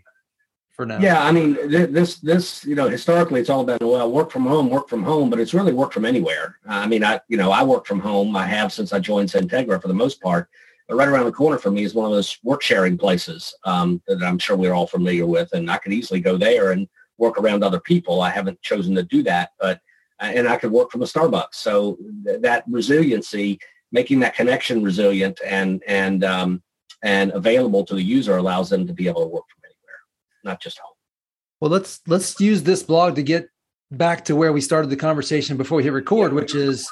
for 0.73 0.85
now. 0.85 0.99
Yeah, 0.99 1.23
I 1.23 1.31
mean, 1.31 1.53
this 1.69 2.19
this 2.19 2.65
you 2.65 2.75
know 2.75 2.89
historically 2.89 3.41
it's 3.41 3.49
all 3.49 3.63
been 3.63 3.77
well 3.81 4.11
work 4.11 4.31
from 4.31 4.45
home, 4.45 4.69
work 4.69 4.89
from 4.89 5.03
home, 5.03 5.29
but 5.29 5.39
it's 5.39 5.53
really 5.53 5.73
work 5.73 5.93
from 5.93 6.05
anywhere. 6.05 6.57
I 6.67 6.87
mean, 6.87 7.03
I 7.03 7.21
you 7.27 7.37
know 7.37 7.51
I 7.51 7.63
work 7.63 7.85
from 7.85 7.99
home. 7.99 8.35
I 8.35 8.45
have 8.45 8.71
since 8.71 8.93
I 8.93 8.99
joined 8.99 9.29
XenTegra 9.29 9.81
for 9.81 9.87
the 9.87 9.93
most 9.93 10.21
part. 10.21 10.49
But 10.87 10.95
right 10.95 11.07
around 11.07 11.25
the 11.25 11.31
corner 11.31 11.57
from 11.57 11.75
me 11.75 11.83
is 11.83 11.93
one 11.93 12.05
of 12.05 12.11
those 12.11 12.37
work 12.43 12.61
sharing 12.61 12.97
places 12.97 13.55
um, 13.63 14.01
that 14.07 14.21
I'm 14.21 14.37
sure 14.37 14.57
we're 14.57 14.73
all 14.73 14.87
familiar 14.87 15.25
with, 15.25 15.53
and 15.53 15.71
I 15.71 15.77
could 15.77 15.93
easily 15.93 16.19
go 16.19 16.37
there 16.37 16.71
and 16.71 16.87
work 17.17 17.37
around 17.37 17.63
other 17.63 17.79
people. 17.79 18.21
I 18.21 18.29
haven't 18.29 18.61
chosen 18.61 18.95
to 18.95 19.03
do 19.03 19.23
that, 19.23 19.51
but 19.59 19.79
uh, 20.19 20.25
and 20.25 20.47
I 20.47 20.57
could 20.57 20.71
work 20.71 20.91
from 20.91 21.01
a 21.01 21.05
Starbucks. 21.05 21.55
So 21.55 21.97
th- 22.25 22.41
that 22.41 22.65
resiliency, 22.67 23.59
making 23.93 24.19
that 24.19 24.35
connection 24.35 24.83
resilient 24.83 25.39
and 25.45 25.81
and 25.87 26.25
um, 26.25 26.61
and 27.01 27.31
available 27.31 27.85
to 27.85 27.95
the 27.95 28.03
user 28.03 28.35
allows 28.35 28.69
them 28.69 28.85
to 28.87 28.93
be 28.93 29.07
able 29.07 29.21
to 29.21 29.27
work 29.27 29.45
from 29.53 29.61
anywhere, 29.63 29.99
not 30.43 30.61
just 30.61 30.79
home. 30.79 30.95
Well, 31.61 31.71
let's 31.71 32.01
let's 32.07 32.37
use 32.41 32.63
this 32.63 32.83
blog 32.83 33.15
to 33.15 33.23
get 33.23 33.47
back 33.91 34.25
to 34.25 34.35
where 34.35 34.51
we 34.51 34.59
started 34.59 34.89
the 34.89 34.97
conversation 34.97 35.55
before 35.55 35.77
we 35.77 35.83
hit 35.83 35.93
record, 35.93 36.31
yeah. 36.31 36.35
which 36.35 36.55
is 36.55 36.91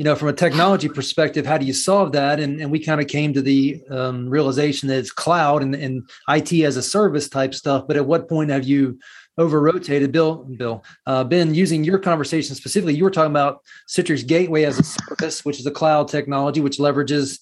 you 0.00 0.04
know, 0.04 0.16
from 0.16 0.28
a 0.28 0.32
technology 0.32 0.88
perspective, 0.88 1.44
how 1.44 1.58
do 1.58 1.66
you 1.66 1.74
solve 1.74 2.12
that? 2.12 2.40
And, 2.40 2.58
and 2.58 2.70
we 2.70 2.82
kind 2.82 3.02
of 3.02 3.06
came 3.06 3.34
to 3.34 3.42
the 3.42 3.82
um, 3.90 4.30
realization 4.30 4.88
that 4.88 4.96
it's 4.96 5.10
cloud 5.10 5.62
and, 5.62 5.74
and 5.74 6.08
IT 6.26 6.54
as 6.64 6.78
a 6.78 6.82
service 6.82 7.28
type 7.28 7.54
stuff. 7.54 7.86
But 7.86 7.98
at 7.98 8.06
what 8.06 8.26
point 8.26 8.48
have 8.48 8.64
you 8.64 8.98
over 9.38 9.60
rotated? 9.60 10.12
Bill, 10.12 10.36
Bill, 10.36 10.84
uh, 11.06 11.24
Ben, 11.24 11.54
using 11.54 11.84
your 11.84 11.98
conversation 11.98 12.54
specifically, 12.54 12.94
you 12.94 13.04
were 13.04 13.10
talking 13.10 13.32
about 13.32 13.62
Citrix 13.88 14.26
Gateway 14.26 14.64
as 14.64 14.78
a 14.78 14.82
service, 14.82 15.44
which 15.44 15.60
is 15.60 15.66
a 15.66 15.70
cloud 15.70 16.08
technology, 16.08 16.60
which 16.60 16.78
leverages, 16.78 17.38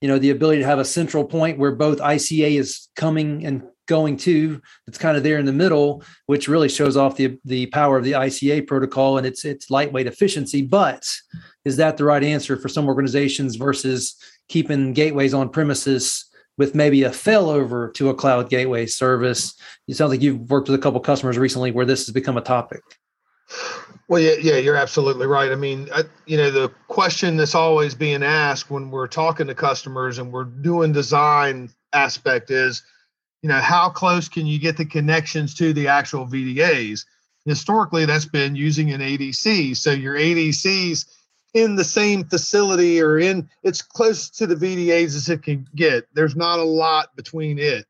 you 0.00 0.08
know, 0.08 0.18
the 0.18 0.30
ability 0.30 0.60
to 0.60 0.66
have 0.66 0.78
a 0.78 0.84
central 0.84 1.24
point 1.24 1.58
where 1.58 1.72
both 1.72 1.98
ICA 1.98 2.58
is 2.58 2.88
coming 2.96 3.44
and 3.46 3.62
going 3.86 4.16
to 4.16 4.60
it's 4.86 4.96
kind 4.96 5.16
of 5.16 5.22
there 5.22 5.38
in 5.38 5.44
the 5.44 5.52
middle 5.52 6.04
which 6.26 6.48
really 6.48 6.68
shows 6.68 6.96
off 6.96 7.16
the 7.16 7.38
the 7.44 7.66
power 7.66 7.98
of 7.98 8.04
the 8.04 8.12
ICA 8.12 8.66
protocol 8.66 9.18
and 9.18 9.26
its 9.26 9.44
its 9.44 9.70
lightweight 9.70 10.06
efficiency 10.06 10.62
but 10.62 11.04
is 11.64 11.76
that 11.76 11.96
the 11.96 12.04
right 12.04 12.22
answer 12.22 12.56
for 12.56 12.68
some 12.68 12.86
organizations 12.86 13.56
versus 13.56 14.16
keeping 14.48 14.92
gateways 14.92 15.34
on 15.34 15.48
premises 15.48 16.26
with 16.58 16.74
maybe 16.74 17.02
a 17.02 17.10
failover 17.10 17.92
to 17.94 18.10
a 18.10 18.14
cloud 18.14 18.50
gateway 18.50 18.86
service? 18.86 19.54
You 19.86 19.94
sound 19.94 20.10
like 20.10 20.22
you've 20.22 20.50
worked 20.50 20.68
with 20.68 20.78
a 20.78 20.82
couple 20.82 21.00
customers 21.00 21.38
recently 21.38 21.70
where 21.70 21.86
this 21.86 22.06
has 22.06 22.12
become 22.12 22.36
a 22.36 22.42
topic. 22.42 22.82
Well, 24.08 24.20
yeah, 24.20 24.34
yeah, 24.40 24.56
you're 24.56 24.76
absolutely 24.76 25.26
right. 25.26 25.50
I 25.50 25.54
mean, 25.54 25.88
I, 25.94 26.02
you 26.26 26.36
know, 26.36 26.50
the 26.50 26.68
question 26.88 27.36
that's 27.36 27.54
always 27.54 27.94
being 27.94 28.22
asked 28.22 28.70
when 28.70 28.90
we're 28.90 29.06
talking 29.06 29.46
to 29.46 29.54
customers 29.54 30.18
and 30.18 30.32
we're 30.32 30.44
doing 30.44 30.92
design 30.92 31.70
aspect 31.92 32.50
is, 32.50 32.82
you 33.42 33.48
know, 33.48 33.60
how 33.60 33.88
close 33.88 34.28
can 34.28 34.46
you 34.46 34.58
get 34.58 34.76
the 34.76 34.84
connections 34.84 35.54
to 35.54 35.72
the 35.72 35.88
actual 35.88 36.26
VDAs? 36.26 37.04
Historically, 37.44 38.04
that's 38.04 38.26
been 38.26 38.54
using 38.54 38.92
an 38.92 39.00
ADC. 39.00 39.76
So 39.76 39.90
your 39.92 40.14
ADCs 40.14 41.06
in 41.54 41.76
the 41.76 41.84
same 41.84 42.24
facility 42.24 43.00
or 43.00 43.18
in 43.18 43.48
it's 43.62 43.82
close 43.82 44.30
to 44.30 44.46
the 44.46 44.54
VDAs 44.54 45.16
as 45.16 45.28
it 45.28 45.42
can 45.42 45.68
get. 45.74 46.06
There's 46.14 46.36
not 46.36 46.58
a 46.58 46.64
lot 46.64 47.14
between 47.16 47.58
it 47.58 47.86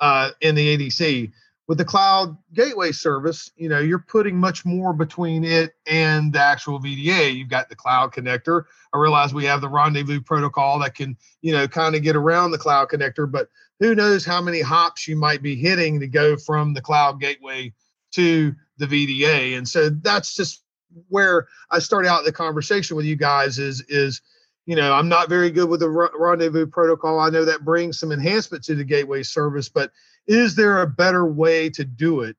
uh, 0.00 0.30
and 0.40 0.56
the 0.56 0.76
ADC. 0.76 1.32
With 1.68 1.78
the 1.78 1.84
cloud 1.84 2.36
gateway 2.52 2.92
service, 2.92 3.50
you 3.56 3.68
know, 3.68 3.78
you're 3.78 4.00
putting 4.00 4.36
much 4.36 4.64
more 4.64 4.92
between 4.92 5.44
it 5.44 5.74
and 5.86 6.32
the 6.32 6.40
actual 6.40 6.80
VDA. 6.80 7.34
You've 7.34 7.48
got 7.48 7.68
the 7.68 7.76
cloud 7.76 8.12
connector. 8.12 8.64
I 8.92 8.98
realize 8.98 9.32
we 9.32 9.44
have 9.44 9.60
the 9.60 9.68
rendezvous 9.68 10.20
protocol 10.20 10.80
that 10.80 10.94
can, 10.94 11.16
you 11.40 11.52
know, 11.52 11.68
kind 11.68 11.94
of 11.94 12.02
get 12.02 12.16
around 12.16 12.50
the 12.50 12.58
cloud 12.58 12.88
connector, 12.88 13.30
but 13.30 13.48
who 13.80 13.94
knows 13.94 14.24
how 14.24 14.40
many 14.42 14.60
hops 14.60 15.08
you 15.08 15.16
might 15.16 15.40
be 15.40 15.54
hitting 15.54 16.00
to 16.00 16.08
go 16.08 16.36
from 16.36 16.74
the 16.74 16.82
cloud 16.82 17.20
gateway 17.20 17.72
to 18.12 18.54
the 18.78 18.86
VDA. 18.86 19.56
And 19.56 19.66
so 19.66 19.88
that's 19.88 20.34
just 20.34 20.62
where 21.08 21.46
I 21.70 21.78
started 21.78 22.08
out 22.08 22.24
the 22.24 22.32
conversation 22.32 22.96
with 22.96 23.06
you 23.06 23.16
guys 23.16 23.58
is 23.58 23.80
is 23.88 24.20
you 24.66 24.76
know 24.76 24.92
I'm 24.92 25.08
not 25.08 25.28
very 25.28 25.50
good 25.50 25.68
with 25.68 25.80
the 25.80 25.88
rendezvous 25.88 26.66
protocol. 26.66 27.20
I 27.20 27.30
know 27.30 27.44
that 27.44 27.64
brings 27.64 27.98
some 27.98 28.12
enhancement 28.12 28.64
to 28.64 28.74
the 28.74 28.84
gateway 28.84 29.22
service, 29.22 29.68
but 29.68 29.90
is 30.26 30.54
there 30.54 30.82
a 30.82 30.86
better 30.86 31.26
way 31.26 31.68
to 31.70 31.84
do 31.84 32.20
it 32.20 32.36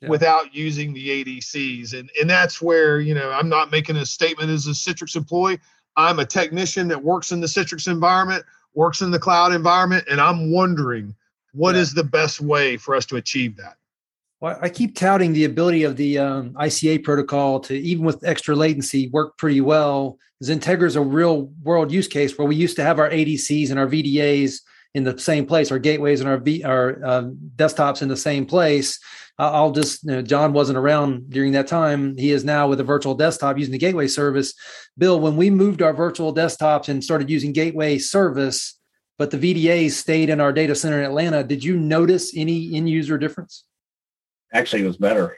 yeah. 0.00 0.08
without 0.08 0.54
using 0.54 0.92
the 0.92 1.24
ADCs? 1.24 1.98
And 1.98 2.10
and 2.20 2.28
that's 2.28 2.60
where 2.60 3.00
you 3.00 3.14
know 3.14 3.30
I'm 3.30 3.48
not 3.48 3.70
making 3.70 3.96
a 3.96 4.06
statement 4.06 4.50
as 4.50 4.66
a 4.66 4.70
Citrix 4.70 5.16
employee. 5.16 5.60
I'm 5.96 6.18
a 6.18 6.26
technician 6.26 6.88
that 6.88 7.02
works 7.02 7.30
in 7.30 7.40
the 7.40 7.46
Citrix 7.46 7.86
environment, 7.86 8.44
works 8.74 9.00
in 9.00 9.10
the 9.10 9.18
cloud 9.18 9.52
environment, 9.52 10.04
and 10.10 10.20
I'm 10.20 10.50
wondering 10.50 11.14
what 11.52 11.76
yeah. 11.76 11.82
is 11.82 11.94
the 11.94 12.04
best 12.04 12.40
way 12.40 12.76
for 12.76 12.96
us 12.96 13.06
to 13.06 13.16
achieve 13.16 13.56
that. 13.56 13.76
Well, 14.44 14.58
I 14.60 14.68
keep 14.68 14.94
touting 14.94 15.32
the 15.32 15.46
ability 15.46 15.84
of 15.84 15.96
the 15.96 16.18
um, 16.18 16.50
ICA 16.50 17.02
protocol 17.02 17.60
to, 17.60 17.74
even 17.74 18.04
with 18.04 18.22
extra 18.26 18.54
latency, 18.54 19.08
work 19.08 19.38
pretty 19.38 19.62
well. 19.62 20.18
XenTegra 20.42 20.84
is 20.84 20.96
a 20.96 21.00
real 21.00 21.50
world 21.62 21.90
use 21.90 22.06
case 22.06 22.36
where 22.36 22.46
we 22.46 22.54
used 22.54 22.76
to 22.76 22.82
have 22.82 22.98
our 22.98 23.08
ADCs 23.08 23.70
and 23.70 23.78
our 23.78 23.86
VDAs 23.86 24.58
in 24.92 25.04
the 25.04 25.18
same 25.18 25.46
place, 25.46 25.72
our 25.72 25.78
gateways 25.78 26.20
and 26.20 26.28
our 26.28 26.36
v, 26.36 26.62
our 26.62 27.02
um, 27.06 27.38
desktops 27.56 28.02
in 28.02 28.08
the 28.08 28.18
same 28.18 28.44
place. 28.44 29.00
I'll 29.38 29.72
just, 29.72 30.04
you 30.04 30.10
know, 30.10 30.20
John 30.20 30.52
wasn't 30.52 30.76
around 30.76 31.30
during 31.30 31.52
that 31.52 31.66
time. 31.66 32.14
He 32.18 32.30
is 32.30 32.44
now 32.44 32.68
with 32.68 32.80
a 32.80 32.84
virtual 32.84 33.14
desktop 33.14 33.56
using 33.56 33.72
the 33.72 33.78
gateway 33.78 34.08
service. 34.08 34.52
Bill, 34.98 35.18
when 35.18 35.36
we 35.36 35.48
moved 35.48 35.80
our 35.80 35.94
virtual 35.94 36.34
desktops 36.34 36.90
and 36.90 37.02
started 37.02 37.30
using 37.30 37.54
gateway 37.54 37.96
service, 37.96 38.78
but 39.16 39.30
the 39.30 39.38
VDAs 39.38 39.92
stayed 39.92 40.28
in 40.28 40.38
our 40.38 40.52
data 40.52 40.74
center 40.74 40.98
in 40.98 41.06
Atlanta, 41.06 41.42
did 41.42 41.64
you 41.64 41.78
notice 41.78 42.36
any 42.36 42.74
in 42.74 42.86
user 42.86 43.16
difference? 43.16 43.64
Actually 44.54 44.82
it 44.82 44.86
was 44.86 44.96
better. 44.96 45.36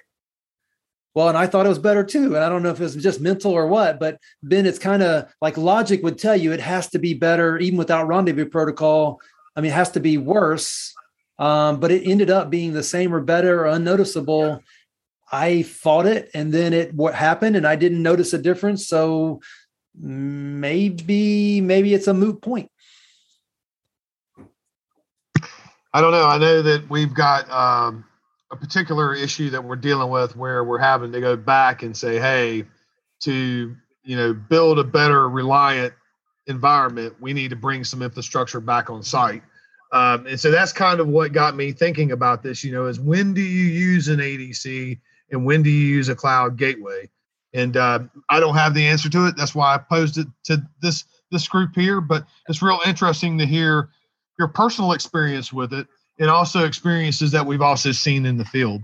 Well, 1.14 1.30
and 1.30 1.38
I 1.38 1.46
thought 1.46 1.64
it 1.64 1.70
was 1.70 1.78
better 1.78 2.04
too. 2.04 2.36
And 2.36 2.44
I 2.44 2.50
don't 2.50 2.62
know 2.62 2.70
if 2.70 2.78
it 2.78 2.82
was 2.82 2.94
just 2.94 3.22
mental 3.22 3.52
or 3.52 3.66
what, 3.66 3.98
but 3.98 4.18
Ben, 4.42 4.66
it's 4.66 4.78
kind 4.78 5.02
of 5.02 5.32
like 5.40 5.56
logic 5.56 6.02
would 6.02 6.18
tell 6.18 6.36
you 6.36 6.52
it 6.52 6.60
has 6.60 6.90
to 6.90 6.98
be 6.98 7.14
better, 7.14 7.58
even 7.58 7.78
without 7.78 8.06
rendezvous 8.06 8.50
protocol. 8.50 9.20
I 9.56 9.62
mean, 9.62 9.70
it 9.70 9.74
has 9.74 9.90
to 9.92 10.00
be 10.00 10.18
worse. 10.18 10.94
Um, 11.38 11.80
but 11.80 11.90
it 11.90 12.06
ended 12.06 12.30
up 12.30 12.50
being 12.50 12.72
the 12.72 12.82
same 12.82 13.14
or 13.14 13.20
better 13.20 13.62
or 13.62 13.66
unnoticeable. 13.66 14.62
I 15.30 15.64
fought 15.64 16.06
it, 16.06 16.30
and 16.34 16.52
then 16.52 16.72
it 16.72 16.94
what 16.94 17.14
happened, 17.14 17.56
and 17.56 17.66
I 17.66 17.76
didn't 17.76 18.02
notice 18.02 18.32
a 18.32 18.38
difference. 18.38 18.86
So 18.86 19.40
maybe, 19.94 21.60
maybe 21.60 21.92
it's 21.92 22.06
a 22.06 22.14
moot 22.14 22.40
point. 22.40 22.70
I 25.92 26.00
don't 26.00 26.12
know. 26.12 26.26
I 26.26 26.38
know 26.38 26.62
that 26.62 26.88
we've 26.88 27.12
got 27.12 27.50
um, 27.50 28.04
a 28.50 28.56
particular 28.56 29.14
issue 29.14 29.50
that 29.50 29.62
we're 29.62 29.76
dealing 29.76 30.10
with 30.10 30.36
where 30.36 30.62
we're 30.64 30.78
having 30.78 31.12
to 31.12 31.20
go 31.20 31.36
back 31.36 31.82
and 31.82 31.96
say, 31.96 32.18
hey, 32.18 32.64
to 33.20 33.74
you 34.04 34.16
know 34.16 34.32
build 34.32 34.78
a 34.78 34.84
better 34.84 35.28
reliant 35.28 35.92
environment, 36.46 37.14
we 37.20 37.32
need 37.32 37.50
to 37.50 37.56
bring 37.56 37.84
some 37.84 38.02
infrastructure 38.02 38.60
back 38.60 38.88
on 38.88 39.02
site. 39.02 39.42
Um, 39.92 40.26
and 40.26 40.38
so 40.38 40.50
that's 40.50 40.72
kind 40.72 41.00
of 41.00 41.08
what 41.08 41.32
got 41.32 41.56
me 41.56 41.72
thinking 41.72 42.12
about 42.12 42.42
this. 42.42 42.62
You 42.62 42.72
know, 42.72 42.86
is 42.86 43.00
when 43.00 43.34
do 43.34 43.40
you 43.40 43.64
use 43.66 44.08
an 44.08 44.18
ADC 44.18 44.98
and 45.30 45.44
when 45.44 45.62
do 45.62 45.70
you 45.70 45.86
use 45.86 46.08
a 46.08 46.14
cloud 46.14 46.56
gateway? 46.56 47.08
And 47.52 47.76
uh, 47.76 48.00
I 48.28 48.40
don't 48.40 48.56
have 48.56 48.74
the 48.74 48.86
answer 48.86 49.08
to 49.08 49.26
it. 49.26 49.36
That's 49.36 49.54
why 49.54 49.74
I 49.74 49.78
posed 49.78 50.18
it 50.18 50.26
to 50.44 50.62
this 50.82 51.04
this 51.30 51.48
group 51.48 51.74
here. 51.74 52.00
But 52.00 52.26
it's 52.48 52.62
real 52.62 52.80
interesting 52.86 53.38
to 53.38 53.46
hear 53.46 53.90
your 54.38 54.48
personal 54.48 54.92
experience 54.92 55.52
with 55.52 55.72
it 55.72 55.86
and 56.18 56.30
also 56.30 56.64
experiences 56.64 57.30
that 57.32 57.46
we've 57.46 57.62
also 57.62 57.92
seen 57.92 58.26
in 58.26 58.36
the 58.36 58.44
field. 58.44 58.82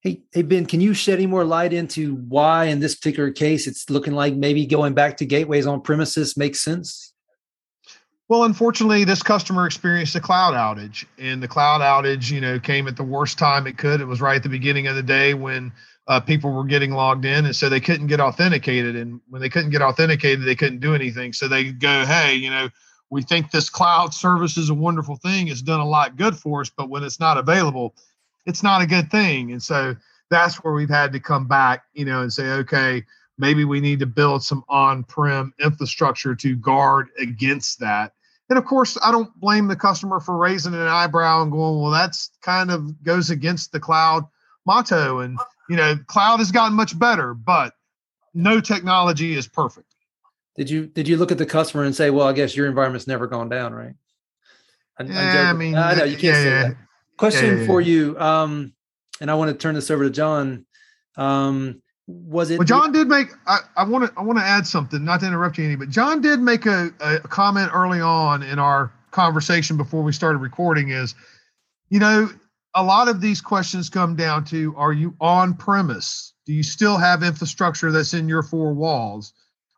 Hey, 0.00 0.22
hey 0.32 0.42
Ben, 0.42 0.64
can 0.64 0.80
you 0.80 0.94
shed 0.94 1.18
any 1.18 1.26
more 1.26 1.44
light 1.44 1.72
into 1.72 2.14
why 2.14 2.66
in 2.66 2.80
this 2.80 2.94
particular 2.94 3.30
case 3.30 3.66
it's 3.66 3.90
looking 3.90 4.14
like 4.14 4.34
maybe 4.34 4.64
going 4.64 4.94
back 4.94 5.18
to 5.18 5.26
gateways 5.26 5.66
on 5.66 5.82
premises 5.82 6.36
makes 6.36 6.60
sense? 6.62 7.12
Well, 8.30 8.44
unfortunately, 8.44 9.02
this 9.02 9.24
customer 9.24 9.66
experienced 9.66 10.14
a 10.14 10.20
cloud 10.20 10.54
outage, 10.54 11.04
and 11.18 11.42
the 11.42 11.48
cloud 11.48 11.80
outage, 11.80 12.30
you 12.30 12.40
know, 12.40 12.60
came 12.60 12.86
at 12.86 12.96
the 12.96 13.02
worst 13.02 13.38
time 13.38 13.66
it 13.66 13.76
could. 13.76 14.00
It 14.00 14.04
was 14.04 14.20
right 14.20 14.36
at 14.36 14.44
the 14.44 14.48
beginning 14.48 14.86
of 14.86 14.94
the 14.94 15.02
day 15.02 15.34
when 15.34 15.72
uh, 16.06 16.20
people 16.20 16.52
were 16.52 16.64
getting 16.64 16.92
logged 16.92 17.24
in, 17.24 17.44
and 17.44 17.56
so 17.56 17.68
they 17.68 17.80
couldn't 17.80 18.06
get 18.06 18.20
authenticated. 18.20 18.94
And 18.94 19.20
when 19.28 19.42
they 19.42 19.48
couldn't 19.48 19.70
get 19.70 19.82
authenticated, 19.82 20.46
they 20.46 20.54
couldn't 20.54 20.78
do 20.78 20.94
anything. 20.94 21.32
So 21.32 21.48
they 21.48 21.72
go, 21.72 22.06
"Hey, 22.06 22.36
you 22.36 22.50
know, 22.50 22.68
we 23.10 23.22
think 23.22 23.50
this 23.50 23.68
cloud 23.68 24.14
service 24.14 24.56
is 24.56 24.70
a 24.70 24.74
wonderful 24.74 25.16
thing. 25.16 25.48
It's 25.48 25.62
done 25.62 25.80
a 25.80 25.88
lot 25.88 26.16
good 26.16 26.36
for 26.36 26.60
us, 26.60 26.70
but 26.70 26.88
when 26.88 27.02
it's 27.02 27.20
not 27.20 27.38
available, 27.38 27.94
it's 28.46 28.62
not 28.62 28.82
a 28.82 28.86
good 28.86 29.10
thing. 29.10 29.52
And 29.52 29.62
so 29.62 29.96
that's 30.30 30.56
where 30.56 30.72
we've 30.72 30.88
had 30.88 31.12
to 31.12 31.20
come 31.20 31.48
back, 31.48 31.84
you 31.92 32.04
know, 32.04 32.22
and 32.22 32.32
say, 32.32 32.50
okay, 32.50 33.04
maybe 33.36 33.64
we 33.64 33.80
need 33.80 33.98
to 33.98 34.06
build 34.06 34.44
some 34.44 34.64
on-prem 34.68 35.52
infrastructure 35.60 36.34
to 36.36 36.56
guard 36.56 37.08
against 37.18 37.80
that. 37.80 38.12
And 38.48 38.58
of 38.58 38.64
course, 38.64 38.96
I 39.02 39.10
don't 39.10 39.34
blame 39.40 39.68
the 39.68 39.76
customer 39.76 40.20
for 40.20 40.36
raising 40.36 40.74
an 40.74 40.80
eyebrow 40.80 41.42
and 41.42 41.52
going, 41.52 41.80
well, 41.80 41.90
that's 41.90 42.30
kind 42.42 42.70
of 42.70 43.02
goes 43.02 43.30
against 43.30 43.72
the 43.72 43.80
cloud 43.80 44.24
motto. 44.66 45.20
And 45.20 45.38
you 45.68 45.76
know, 45.76 45.96
cloud 46.06 46.38
has 46.38 46.50
gotten 46.50 46.76
much 46.76 46.98
better, 46.98 47.32
but 47.34 47.74
no 48.34 48.60
technology 48.60 49.34
is 49.34 49.46
perfect. 49.48 49.89
Did 50.56 50.68
you 50.68 50.86
did 50.86 51.08
you 51.08 51.16
look 51.16 51.32
at 51.32 51.38
the 51.38 51.46
customer 51.46 51.84
and 51.84 51.94
say, 51.94 52.10
well, 52.10 52.26
I 52.26 52.32
guess 52.32 52.56
your 52.56 52.66
environment's 52.66 53.06
never 53.06 53.26
gone 53.26 53.48
down, 53.48 53.72
right? 53.72 53.94
I, 54.98 55.04
yeah, 55.04 55.50
I 55.50 55.52
mean, 55.52 55.76
I 55.76 55.94
know 55.94 56.04
you 56.04 56.16
can't 56.16 56.24
yeah, 56.24 56.42
say 56.42 56.50
yeah. 56.50 56.68
that. 56.68 56.76
Question 57.16 57.66
for 57.66 57.80
you, 57.80 58.18
um, 58.18 58.72
and 59.20 59.30
I 59.30 59.34
want 59.34 59.50
to 59.50 59.56
turn 59.56 59.74
this 59.74 59.90
over 59.90 60.04
to 60.04 60.10
John. 60.10 60.66
Um, 61.16 61.82
was 62.06 62.50
it? 62.50 62.58
Well, 62.58 62.66
John 62.66 62.92
did 62.92 63.08
make. 63.08 63.28
I, 63.46 63.58
I 63.76 63.84
want 63.84 64.06
to. 64.06 64.18
I 64.18 64.22
want 64.22 64.38
to 64.38 64.44
add 64.44 64.66
something. 64.66 65.04
Not 65.04 65.20
to 65.20 65.26
interrupt 65.26 65.58
you, 65.58 65.64
any, 65.64 65.76
but 65.76 65.90
John 65.90 66.20
did 66.20 66.40
make 66.40 66.66
a, 66.66 66.90
a 67.00 67.20
comment 67.20 67.70
early 67.74 68.00
on 68.00 68.42
in 68.42 68.58
our 68.58 68.92
conversation 69.10 69.76
before 69.76 70.02
we 70.02 70.12
started 70.12 70.38
recording. 70.38 70.90
Is, 70.90 71.14
you 71.88 72.00
know, 72.00 72.28
a 72.74 72.82
lot 72.82 73.08
of 73.08 73.20
these 73.20 73.40
questions 73.40 73.88
come 73.88 74.16
down 74.16 74.44
to: 74.46 74.74
Are 74.76 74.92
you 74.92 75.14
on 75.20 75.54
premise? 75.54 76.34
Do 76.46 76.52
you 76.52 76.62
still 76.62 76.96
have 76.96 77.22
infrastructure 77.22 77.92
that's 77.92 78.14
in 78.14 78.28
your 78.28 78.42
four 78.42 78.72
walls? 78.72 79.32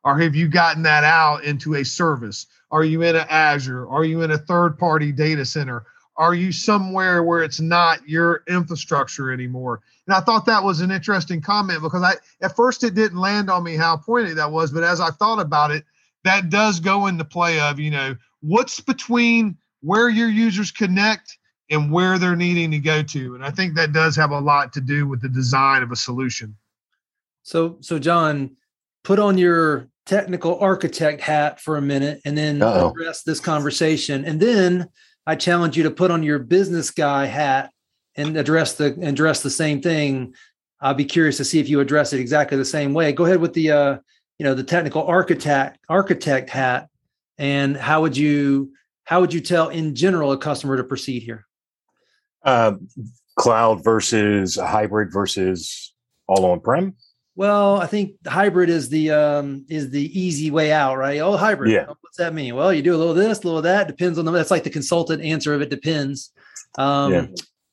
Or 0.05 0.19
have 0.19 0.35
you 0.35 0.49
gotten 0.49 0.83
that 0.83 1.05
out 1.05 1.45
into 1.45 1.75
a 1.75 1.85
service? 1.85 2.47
Are 2.71 2.85
you 2.85 3.03
in 3.03 3.17
an 3.17 3.27
Azure? 3.29 3.89
Are 3.89 4.05
you 4.05 4.23
in 4.23 4.33
a 4.33 4.39
third 4.39 4.79
party 4.79 5.13
data 5.13 5.45
center? 5.45 5.85
Are 6.17 6.35
you 6.35 6.53
somewhere 6.53 7.23
where 7.23 7.43
it's 7.43 7.61
not 7.61 8.07
your 8.09 8.43
infrastructure 8.49 9.33
anymore? 9.33 9.81
And 10.07 10.15
I 10.15 10.21
thought 10.21 10.47
that 10.47 10.63
was 10.63 10.81
an 10.81 10.91
interesting 10.91 11.41
comment 11.41 11.83
because 11.83 12.03
I 12.03 12.15
at 12.45 12.57
first 12.57 12.85
it 12.85 12.95
didn't 12.95 13.19
land 13.19 13.49
on 13.49 13.65
me 13.65 13.77
how 13.77 13.97
pointed 13.97 14.37
that 14.37 14.51
was, 14.51 14.73
but 14.73 14.83
as 14.83 15.01
I 15.01 15.11
thought 15.11 15.41
about 15.41 15.71
it, 15.71 15.85
that 16.25 16.51
does 16.51 16.81
go 16.81 17.07
into 17.07 17.25
play 17.25 17.61
of, 17.61 17.81
you 17.81 17.91
know, 17.91 18.17
what's 18.41 18.81
between 18.81 19.57
where 19.81 20.09
your 20.09 20.29
users 20.29 20.71
connect 20.71 21.39
and 21.71 21.91
where 21.91 22.19
they're 22.19 22.37
needing 22.37 22.71
to 22.73 22.79
go 22.79 23.03
to. 23.03 23.35
And 23.35 23.45
I 23.45 23.51
think 23.51 23.75
that 23.75 23.93
does 23.93 24.15
have 24.17 24.31
a 24.31 24.39
lot 24.39 24.73
to 24.75 24.81
do 24.81 25.09
with 25.09 25.23
the 25.23 25.29
design 25.29 25.83
of 25.83 25.91
a 25.91 25.97
solution. 25.97 26.57
So 27.43 27.79
so 27.81 27.99
John, 27.99 28.57
put 29.03 29.19
on 29.19 29.39
your 29.39 29.89
technical 30.07 30.59
architect 30.59 31.21
hat 31.21 31.61
for 31.61 31.77
a 31.77 31.83
minute 31.83 32.21
and 32.25 32.37
then 32.37 32.61
Uh-oh. 32.61 32.91
address 32.91 33.23
this 33.23 33.41
conversation. 33.41 34.25
And 34.25 34.41
then 34.41 34.89
I 35.27 35.37
challenge 35.37 35.77
you 35.77 35.85
to 35.85 35.91
put 35.91 36.11
on 36.11 36.23
your 36.23 36.39
business 36.39 36.91
guy 36.91 37.27
hat 37.27 37.71
and 38.17 38.37
address 38.37 38.75
the 38.75 38.97
address 39.03 39.43
the 39.43 39.51
same 39.51 39.81
thing. 39.81 40.35
I'll 40.81 40.95
be 40.95 41.05
curious 41.05 41.37
to 41.37 41.45
see 41.45 41.61
if 41.61 41.69
you 41.69 41.81
address 41.81 42.13
it 42.13 42.21
exactly 42.21 42.59
the 42.59 42.65
same 42.65 42.93
way. 42.93 43.13
Go 43.13 43.25
ahead 43.25 43.41
with 43.41 43.55
the 43.55 43.71
uh, 43.71 43.99
you 44.39 44.45
know 44.45 44.55
the 44.55 44.65
technical 44.65 45.05
architect 45.05 45.79
architect 45.89 46.51
hat, 46.51 46.89
and 47.39 47.77
how 47.77 48.03
would 48.03 48.17
you 48.17 48.73
how 49.05 49.21
would 49.21 49.33
you 49.33 49.41
tell 49.41 49.69
in 49.69 49.95
general 49.95 50.33
a 50.33 50.39
customer 50.39 50.77
to 50.77 50.85
proceed 50.85 51.23
here? 51.23 51.47
Uh, 52.45 52.75
cloud 53.37 53.85
versus 53.85 54.57
hybrid 54.57 55.13
versus 55.13 55.95
all 56.27 56.45
on 56.47 56.61
prem. 56.61 56.95
Well, 57.35 57.81
I 57.81 57.87
think 57.87 58.17
hybrid 58.27 58.69
is 58.69 58.91
the 58.91 59.11
um, 59.11 59.65
is 59.69 59.91
the 59.91 60.19
easy 60.19 60.51
way 60.51 60.71
out, 60.71 60.99
right? 60.99 61.21
Oh, 61.21 61.37
hybrid. 61.37 61.73
Yeah. 61.73 61.87
What's 61.87 62.19
that 62.19 62.35
mean? 62.35 62.55
Well, 62.55 62.73
you 62.75 62.83
do 62.83 62.95
a 62.95 62.99
little 62.99 63.15
this, 63.15 63.43
a 63.43 63.47
little 63.47 63.63
that. 63.63 63.89
Depends 63.89 64.19
on 64.19 64.27
the. 64.27 64.31
That's 64.31 64.51
like 64.51 64.65
the 64.65 64.71
consultant 64.71 65.23
answer 65.23 65.55
of 65.55 65.63
it 65.63 65.71
depends. 65.71 66.31
Um, 66.77 67.13
yeah. 67.13 67.27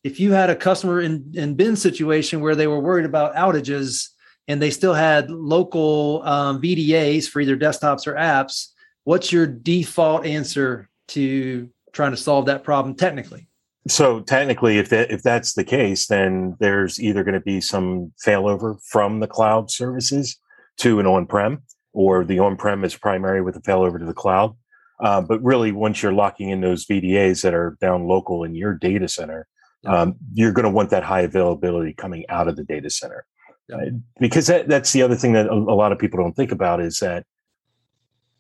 If 0.03 0.19
you 0.19 0.31
had 0.31 0.49
a 0.49 0.55
customer 0.55 1.01
in 1.01 1.33
in 1.35 1.55
Ben's 1.55 1.81
situation 1.81 2.39
where 2.39 2.55
they 2.55 2.67
were 2.67 2.79
worried 2.79 3.05
about 3.05 3.36
outages 3.36 4.07
and 4.47 4.62
they 4.62 4.69
still 4.69 4.93
had 4.93 5.29
local 5.29 6.21
um, 6.23 6.62
VDAs 6.62 7.27
for 7.27 7.41
either 7.41 7.57
desktops 7.57 8.07
or 8.07 8.13
apps, 8.13 8.69
what's 9.03 9.31
your 9.31 9.45
default 9.45 10.25
answer 10.25 10.89
to 11.10 11.69
trying 11.91 12.12
to 12.12 12.17
solve 12.17 12.45
that 12.45 12.63
problem 12.63 12.95
technically? 12.95 13.48
So 13.89 14.21
technically, 14.21 14.78
if 14.78 14.89
that 14.89 15.10
if 15.12 15.23
that's 15.23 15.54
the 15.54 15.63
case, 15.63 16.08
then 16.08 16.56
there's 16.60 16.99
either 16.99 17.23
going 17.23 17.34
to 17.34 17.39
be 17.39 17.60
some 17.60 18.13
failover 18.23 18.78
from 18.86 19.19
the 19.19 19.28
cloud 19.28 19.71
services 19.71 20.39
to 20.78 20.99
an 20.99 21.08
on-prem, 21.08 21.63
or 21.91 22.23
the 22.23 22.39
on-prem 22.39 22.84
is 22.84 22.95
primary 22.95 23.41
with 23.41 23.56
a 23.56 23.62
failover 23.62 23.97
to 23.97 24.06
the 24.06 24.13
cloud. 24.13 24.56
Uh, 25.04 25.21
but 25.21 25.41
really, 25.43 25.71
once 25.71 26.04
you're 26.04 26.13
locking 26.13 26.49
in 26.49 26.62
those 26.62 26.86
VDAs 26.86 27.41
that 27.41 27.54
are 27.54 27.78
down 27.82 28.08
local 28.08 28.43
in 28.43 28.54
your 28.54 28.75
data 28.75 29.08
center, 29.08 29.47
yeah. 29.82 30.02
um, 30.02 30.15
you're 30.34 30.52
going 30.52 30.65
to 30.65 30.69
want 30.69 30.91
that 30.91 31.04
high 31.04 31.21
availability 31.21 31.93
coming 31.93 32.25
out 32.30 32.47
of 32.47 32.56
the 32.58 32.63
data 32.63 32.89
center. 32.89 33.25
Yeah. 33.69 33.78
Uh, 33.78 33.89
because 34.19 34.47
that, 34.47 34.67
that's 34.67 34.91
the 34.93 35.02
other 35.02 35.15
thing 35.15 35.34
that 35.34 35.47
a, 35.47 35.54
a 35.54 35.75
lot 35.75 35.91
of 35.91 35.99
people 35.99 36.19
don't 36.21 36.36
think 36.36 36.52
about 36.52 36.80
is 36.80 36.99
that 36.99 37.25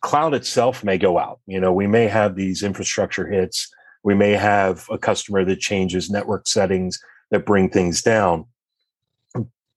cloud 0.01 0.33
itself 0.33 0.83
may 0.83 0.97
go 0.97 1.17
out. 1.17 1.39
You 1.47 1.59
know, 1.59 1.73
we 1.73 1.87
may 1.87 2.07
have 2.07 2.35
these 2.35 2.61
infrastructure 2.61 3.27
hits 3.27 3.69
we 4.03 4.15
may 4.15 4.31
have 4.31 4.85
a 4.89 4.97
customer 4.97 5.43
that 5.45 5.59
changes 5.59 6.09
network 6.09 6.47
settings 6.47 6.99
that 7.31 7.45
bring 7.45 7.69
things 7.69 8.01
down 8.01 8.45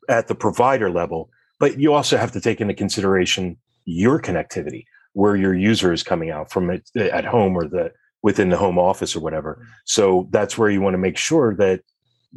at 0.08 0.28
the 0.28 0.34
provider 0.34 0.90
level. 0.90 1.30
But 1.58 1.78
you 1.78 1.92
also 1.92 2.16
have 2.16 2.32
to 2.32 2.40
take 2.40 2.60
into 2.60 2.74
consideration 2.74 3.56
your 3.84 4.20
connectivity, 4.20 4.84
where 5.12 5.36
your 5.36 5.54
user 5.54 5.92
is 5.92 6.02
coming 6.02 6.30
out 6.30 6.50
from 6.50 6.70
it, 6.70 6.88
at 6.96 7.24
home 7.24 7.56
or 7.56 7.66
the 7.68 7.92
within 8.22 8.50
the 8.50 8.56
home 8.56 8.78
office 8.78 9.16
or 9.16 9.20
whatever. 9.20 9.54
Mm-hmm. 9.54 9.70
So 9.84 10.28
that's 10.30 10.56
where 10.56 10.70
you 10.70 10.80
want 10.80 10.94
to 10.94 10.98
make 10.98 11.16
sure 11.16 11.54
that 11.56 11.82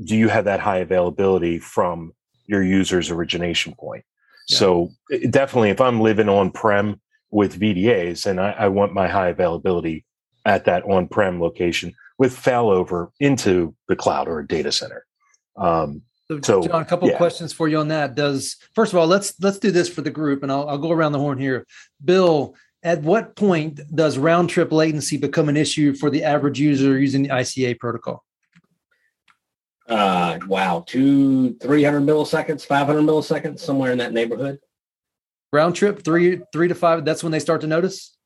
do 0.04 0.16
you 0.16 0.28
have 0.30 0.46
that 0.46 0.60
high 0.60 0.80
availability 0.80 1.60
from 1.60 2.12
your 2.48 2.64
user's 2.64 3.10
origination 3.10 3.74
point. 3.76 4.04
Yeah. 4.50 4.58
So 4.58 4.90
definitely, 5.30 5.70
if 5.70 5.82
I'm 5.82 6.02
living 6.02 6.30
on 6.30 6.52
prem 6.52 7.00
with 7.32 7.60
VDAs 7.60 8.26
and 8.26 8.40
I, 8.40 8.52
I 8.52 8.68
want 8.68 8.94
my 8.94 9.08
high 9.08 9.30
availability 9.30 10.06
at 10.46 10.66
that 10.66 10.84
on-prem 10.84 11.42
location 11.42 11.94
with 12.18 12.36
failover 12.36 13.10
into 13.20 13.76
the 13.88 13.96
cloud 13.96 14.28
or 14.28 14.40
a 14.40 14.48
data 14.48 14.72
center. 14.72 15.06
Um, 15.58 16.04
so, 16.28 16.40
so, 16.42 16.64
John, 16.64 16.82
a 16.82 16.86
couple 16.86 17.08
yeah. 17.08 17.14
of 17.14 17.18
questions 17.18 17.54
for 17.54 17.68
you 17.68 17.78
on 17.78 17.90
that. 17.90 18.16
Does 18.16 18.58
first 18.74 18.94
of 18.94 19.00
all, 19.00 19.06
let's 19.06 19.34
let's 19.42 19.60
do 19.60 19.70
this 19.72 19.90
for 19.90 20.02
the 20.02 20.10
group, 20.10 20.42
and 20.42 20.52
I'll, 20.52 20.68
I'll 20.68 20.78
go 20.78 20.92
around 20.92 21.12
the 21.12 21.20
horn 21.20 21.38
here. 21.38 21.68
Bill, 22.04 22.56
at 22.82 23.02
what 23.02 23.36
point 23.36 23.80
does 23.94 24.18
round 24.18 24.50
trip 24.50 24.72
latency 24.72 25.18
become 25.18 25.50
an 25.50 25.58
issue 25.58 25.94
for 25.94 26.10
the 26.10 26.24
average 26.24 26.60
user 26.60 26.98
using 27.00 27.24
the 27.24 27.30
ICA 27.30 27.78
protocol? 27.80 28.24
Uh, 29.88 30.40
wow, 30.48 30.84
two, 30.88 31.54
three 31.56 31.84
hundred 31.84 32.02
milliseconds, 32.02 32.66
five 32.66 32.88
hundred 32.88 33.04
milliseconds, 33.04 33.60
somewhere 33.60 33.92
in 33.92 34.00
that 34.00 34.14
neighborhood. 34.14 34.58
Round 35.54 35.76
trip, 35.76 36.04
three, 36.04 36.42
three 36.52 36.68
to 36.68 36.76
five. 36.76 37.06
That's 37.06 37.22
when 37.22 37.32
they 37.32 37.40
start 37.40 37.62
to 37.62 37.68
notice. 37.68 38.18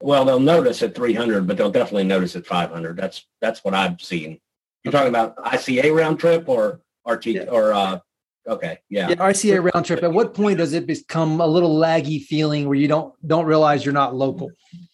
Well, 0.00 0.24
they'll 0.24 0.38
notice 0.38 0.82
at 0.82 0.94
300, 0.94 1.46
but 1.46 1.56
they'll 1.56 1.70
definitely 1.70 2.04
notice 2.04 2.36
at 2.36 2.46
500. 2.46 2.96
That's 2.96 3.26
that's 3.40 3.64
what 3.64 3.74
I've 3.74 4.00
seen. 4.00 4.38
You're 4.84 4.92
talking 4.92 5.08
about 5.08 5.36
ICA 5.36 5.94
round 5.94 6.20
trip 6.20 6.48
or 6.48 6.80
RT 7.06 7.26
yeah. 7.26 7.42
or 7.44 7.72
uh, 7.72 7.98
okay, 8.46 8.78
yeah. 8.88 9.08
yeah, 9.08 9.16
ICA 9.16 9.72
round 9.72 9.86
trip. 9.86 10.02
At 10.02 10.12
what 10.12 10.34
point 10.34 10.58
does 10.58 10.72
it 10.72 10.86
become 10.86 11.40
a 11.40 11.46
little 11.46 11.76
laggy 11.76 12.22
feeling 12.22 12.68
where 12.68 12.76
you 12.76 12.86
don't 12.86 13.12
don't 13.26 13.46
realize 13.46 13.84
you're 13.84 13.92
not 13.92 14.14
local? 14.14 14.50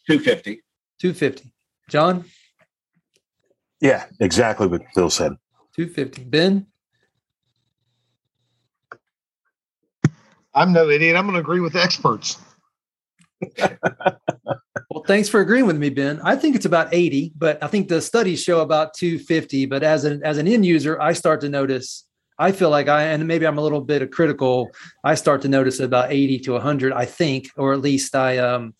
250. 0.07 0.63
250. 1.01 1.53
John. 1.91 2.25
Yeah, 3.81 4.07
exactly 4.21 4.67
what 4.67 4.81
Bill 4.95 5.11
said. 5.11 5.33
250. 5.77 6.25
Ben. 6.25 6.67
I'm 10.55 10.73
no 10.73 10.89
idiot. 10.89 11.17
I'm 11.17 11.25
going 11.25 11.35
to 11.35 11.41
agree 11.41 11.61
with 11.61 11.77
experts. 11.77 12.39
thanks 15.07 15.29
for 15.29 15.41
agreeing 15.41 15.67
with 15.67 15.77
me, 15.77 15.91
Ben. 15.91 16.21
I 16.23 16.37
think 16.37 16.57
it's 16.57 16.65
about 16.65 16.89
80, 16.93 17.33
but 17.37 17.63
I 17.63 17.67
think 17.67 17.89
the 17.89 18.01
studies 18.01 18.43
show 18.43 18.61
about 18.61 18.95
250. 18.95 19.67
But 19.67 19.83
as 19.83 20.05
an 20.05 20.23
as 20.23 20.39
an 20.39 20.49
end 20.49 20.67
user, 20.67 21.01
I 21.01 21.13
start 21.13 21.41
to 21.43 21.49
notice. 21.49 22.05
I 22.39 22.51
feel 22.51 22.71
like 22.71 22.89
I 22.89 23.05
and 23.05 23.27
maybe 23.29 23.47
I'm 23.47 23.59
a 23.59 23.63
little 23.63 23.81
bit 23.81 24.03
of 24.03 24.11
critical. 24.11 24.71
I 25.05 25.15
start 25.15 25.43
to 25.43 25.49
notice 25.49 25.79
about 25.81 26.11
80 26.11 26.41
to 26.41 26.53
100. 26.53 26.93
I 26.93 27.05
think, 27.05 27.51
or 27.57 27.73
at 27.73 27.81
least 27.81 28.15
I 28.15 28.39
um, 28.39 28.75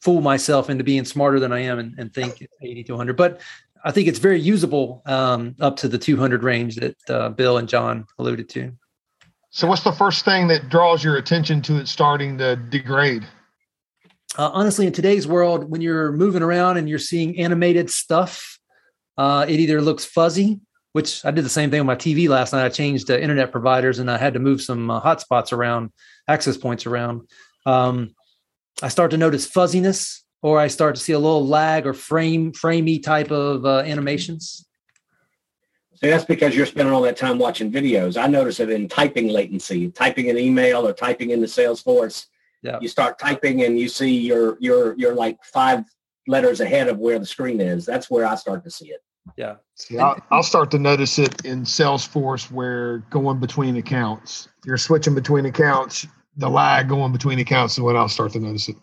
fool 0.00 0.20
myself 0.20 0.70
into 0.70 0.84
being 0.84 1.04
smarter 1.04 1.38
than 1.38 1.52
I 1.52 1.60
am 1.60 1.78
and, 1.78 1.94
and 1.98 2.12
think 2.12 2.46
80 2.62 2.84
to 2.84 2.92
100. 2.92 3.16
But 3.16 3.40
I 3.84 3.92
think 3.92 4.08
it's 4.08 4.18
very 4.18 4.40
usable 4.40 5.02
um, 5.06 5.54
up 5.60 5.76
to 5.76 5.88
the 5.88 5.98
200 5.98 6.42
range 6.42 6.76
that 6.76 6.96
uh, 7.10 7.28
Bill 7.30 7.58
and 7.58 7.68
John 7.68 8.06
alluded 8.18 8.48
to. 8.50 8.72
So, 9.50 9.66
what's 9.66 9.82
the 9.82 9.92
first 9.92 10.24
thing 10.24 10.48
that 10.48 10.68
draws 10.68 11.02
your 11.02 11.16
attention 11.16 11.62
to 11.62 11.78
it 11.78 11.88
starting 11.88 12.38
to 12.38 12.56
degrade? 12.56 13.26
Uh, 14.38 14.50
honestly, 14.54 14.86
in 14.86 14.92
today's 14.92 15.26
world, 15.26 15.68
when 15.68 15.80
you're 15.80 16.12
moving 16.12 16.42
around 16.42 16.76
and 16.76 16.88
you're 16.88 16.98
seeing 16.98 17.38
animated 17.40 17.90
stuff, 17.90 18.60
uh, 19.16 19.44
it 19.48 19.58
either 19.58 19.82
looks 19.82 20.04
fuzzy, 20.04 20.60
which 20.92 21.24
I 21.24 21.32
did 21.32 21.44
the 21.44 21.50
same 21.50 21.72
thing 21.72 21.80
on 21.80 21.86
my 21.86 21.96
TV 21.96 22.28
last 22.28 22.52
night. 22.52 22.64
I 22.64 22.68
changed 22.68 23.10
uh, 23.10 23.18
internet 23.18 23.50
providers 23.50 23.98
and 23.98 24.08
I 24.08 24.16
had 24.16 24.34
to 24.34 24.38
move 24.38 24.62
some 24.62 24.90
uh, 24.90 25.00
hotspots 25.00 25.52
around, 25.52 25.90
access 26.28 26.56
points 26.56 26.86
around. 26.86 27.22
Um, 27.66 28.14
I 28.80 28.88
start 28.88 29.10
to 29.10 29.16
notice 29.16 29.44
fuzziness. 29.44 30.24
or 30.40 30.60
I 30.60 30.68
start 30.68 30.94
to 30.94 31.00
see 31.00 31.14
a 31.14 31.18
little 31.18 31.44
lag 31.44 31.84
or 31.84 31.92
frame 31.92 32.52
framey 32.52 33.02
type 33.02 33.32
of 33.32 33.66
uh, 33.66 33.78
animations. 33.80 34.64
So 35.96 36.06
that's 36.06 36.24
because 36.24 36.54
you're 36.54 36.66
spending 36.66 36.94
all 36.94 37.02
that 37.02 37.16
time 37.16 37.38
watching 37.38 37.72
videos. 37.72 38.16
I 38.16 38.28
notice 38.28 38.60
it 38.60 38.70
in 38.70 38.88
typing 38.88 39.26
latency, 39.26 39.90
typing 39.90 40.30
an 40.30 40.38
email 40.38 40.86
or 40.86 40.92
typing 40.92 41.30
into 41.30 41.48
Salesforce. 41.48 42.26
Yeah. 42.62 42.78
You 42.80 42.88
start 42.88 43.18
typing 43.18 43.62
and 43.62 43.78
you 43.78 43.88
see 43.88 44.18
you're 44.18 44.56
you're 44.60 44.96
you're 44.96 45.14
like 45.14 45.42
five 45.44 45.84
letters 46.26 46.60
ahead 46.60 46.88
of 46.88 46.98
where 46.98 47.18
the 47.18 47.26
screen 47.26 47.60
is. 47.60 47.86
That's 47.86 48.10
where 48.10 48.26
I 48.26 48.34
start 48.34 48.64
to 48.64 48.70
see 48.70 48.88
it. 48.88 49.02
Yeah. 49.36 49.56
See, 49.74 49.98
I'll, 49.98 50.20
I'll 50.30 50.42
start 50.42 50.70
to 50.72 50.78
notice 50.78 51.18
it 51.18 51.44
in 51.44 51.62
Salesforce 51.62 52.50
where 52.50 52.98
going 53.10 53.38
between 53.38 53.76
accounts, 53.76 54.48
you're 54.64 54.78
switching 54.78 55.14
between 55.14 55.46
accounts, 55.46 56.06
the 56.36 56.48
lag 56.48 56.88
going 56.88 57.12
between 57.12 57.38
accounts 57.38 57.74
is 57.74 57.80
when 57.80 57.96
I'll 57.96 58.08
start 58.08 58.32
to 58.32 58.40
notice 58.40 58.68
it. 58.68 58.76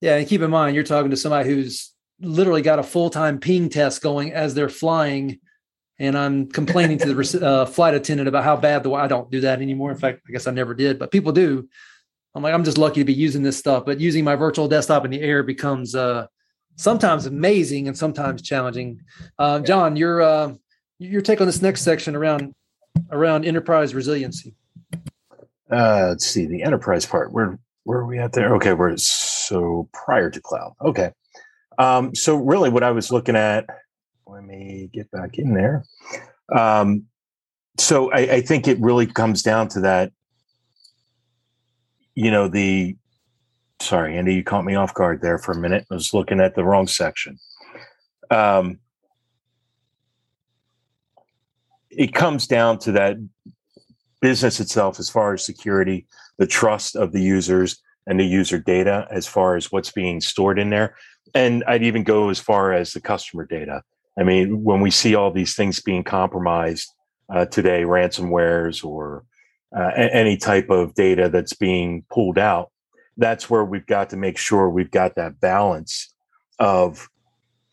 Yeah, 0.00 0.16
and 0.16 0.26
keep 0.26 0.40
in 0.40 0.50
mind 0.50 0.74
you're 0.74 0.84
talking 0.84 1.10
to 1.10 1.16
somebody 1.16 1.48
who's 1.48 1.92
literally 2.20 2.62
got 2.62 2.78
a 2.78 2.82
full 2.82 3.10
time 3.10 3.38
ping 3.38 3.68
test 3.68 4.02
going 4.02 4.32
as 4.32 4.54
they're 4.54 4.68
flying 4.68 5.38
and 5.98 6.18
I'm 6.18 6.48
complaining 6.48 6.98
to 6.98 7.14
the 7.14 7.46
uh, 7.46 7.66
flight 7.66 7.94
attendant 7.94 8.28
about 8.28 8.44
how 8.44 8.56
bad 8.56 8.82
the 8.82 8.92
I 8.92 9.06
don't 9.06 9.30
do 9.30 9.40
that 9.40 9.62
anymore. 9.62 9.92
In 9.92 9.98
fact, 9.98 10.22
I 10.28 10.32
guess 10.32 10.46
I 10.46 10.50
never 10.50 10.74
did, 10.74 10.98
but 10.98 11.12
people 11.12 11.32
do. 11.32 11.68
I'm 12.34 12.42
like, 12.42 12.54
I'm 12.54 12.64
just 12.64 12.78
lucky 12.78 13.00
to 13.00 13.04
be 13.04 13.12
using 13.12 13.42
this 13.42 13.58
stuff, 13.58 13.84
but 13.84 14.00
using 14.00 14.24
my 14.24 14.36
virtual 14.36 14.68
desktop 14.68 15.04
in 15.04 15.10
the 15.10 15.20
air 15.20 15.42
becomes 15.42 15.94
uh, 15.94 16.26
sometimes 16.76 17.26
amazing 17.26 17.88
and 17.88 17.96
sometimes 17.96 18.42
challenging. 18.42 19.00
Uh, 19.38 19.60
John, 19.60 19.96
your 19.96 20.22
uh, 20.22 20.54
your 20.98 21.22
take 21.22 21.40
on 21.40 21.46
this 21.46 21.62
next 21.62 21.82
section 21.82 22.16
around 22.16 22.54
around 23.10 23.44
enterprise 23.44 23.94
resiliency. 23.94 24.54
Uh, 25.70 26.08
let's 26.10 26.26
see 26.26 26.46
the 26.46 26.62
enterprise 26.62 27.04
part. 27.04 27.32
Where 27.32 27.58
where 27.84 27.98
are 27.98 28.06
we 28.06 28.18
at 28.18 28.32
there? 28.32 28.54
Okay, 28.56 28.72
we're 28.72 28.96
so 28.96 29.88
prior 29.92 30.30
to 30.30 30.40
cloud. 30.40 30.72
Okay, 30.80 31.10
um, 31.78 32.14
so 32.14 32.36
really, 32.36 32.70
what 32.70 32.82
I 32.82 32.92
was 32.92 33.12
looking 33.12 33.36
at 33.36 33.66
let 34.32 34.44
me 34.44 34.88
get 34.92 35.10
back 35.10 35.38
in 35.38 35.54
there. 35.54 35.84
Um, 36.56 37.04
so 37.78 38.10
I, 38.12 38.18
I 38.18 38.40
think 38.40 38.66
it 38.66 38.80
really 38.80 39.06
comes 39.06 39.42
down 39.42 39.68
to 39.68 39.80
that. 39.80 40.12
You 42.14 42.30
know, 42.30 42.48
the 42.48 42.96
sorry, 43.80 44.16
Andy, 44.16 44.34
you 44.34 44.44
caught 44.44 44.64
me 44.64 44.74
off 44.74 44.94
guard 44.94 45.20
there 45.22 45.38
for 45.38 45.52
a 45.52 45.58
minute. 45.58 45.86
I 45.90 45.94
was 45.94 46.14
looking 46.14 46.40
at 46.40 46.54
the 46.54 46.64
wrong 46.64 46.86
section. 46.86 47.38
Um, 48.30 48.78
it 51.90 52.14
comes 52.14 52.46
down 52.46 52.78
to 52.80 52.92
that 52.92 53.16
business 54.20 54.60
itself 54.60 54.98
as 54.98 55.10
far 55.10 55.34
as 55.34 55.44
security, 55.44 56.06
the 56.38 56.46
trust 56.46 56.96
of 56.96 57.12
the 57.12 57.20
users 57.20 57.82
and 58.06 58.18
the 58.18 58.24
user 58.24 58.58
data 58.58 59.06
as 59.10 59.26
far 59.26 59.56
as 59.56 59.70
what's 59.70 59.92
being 59.92 60.20
stored 60.20 60.58
in 60.58 60.70
there. 60.70 60.96
And 61.34 61.62
I'd 61.66 61.82
even 61.82 62.04
go 62.04 62.30
as 62.30 62.38
far 62.38 62.72
as 62.72 62.92
the 62.92 63.00
customer 63.00 63.46
data. 63.46 63.82
I 64.18 64.22
mean, 64.22 64.62
when 64.62 64.80
we 64.80 64.90
see 64.90 65.14
all 65.14 65.30
these 65.30 65.54
things 65.54 65.80
being 65.80 66.04
compromised 66.04 66.88
uh, 67.32 67.46
today, 67.46 67.82
ransomwares 67.82 68.84
or 68.84 69.24
uh, 69.76 69.90
any 69.94 70.36
type 70.36 70.70
of 70.70 70.94
data 70.94 71.28
that's 71.28 71.54
being 71.54 72.04
pulled 72.10 72.38
out, 72.38 72.70
that's 73.16 73.48
where 73.48 73.64
we've 73.64 73.86
got 73.86 74.10
to 74.10 74.16
make 74.16 74.38
sure 74.38 74.68
we've 74.68 74.90
got 74.90 75.14
that 75.16 75.40
balance 75.40 76.14
of 76.58 77.08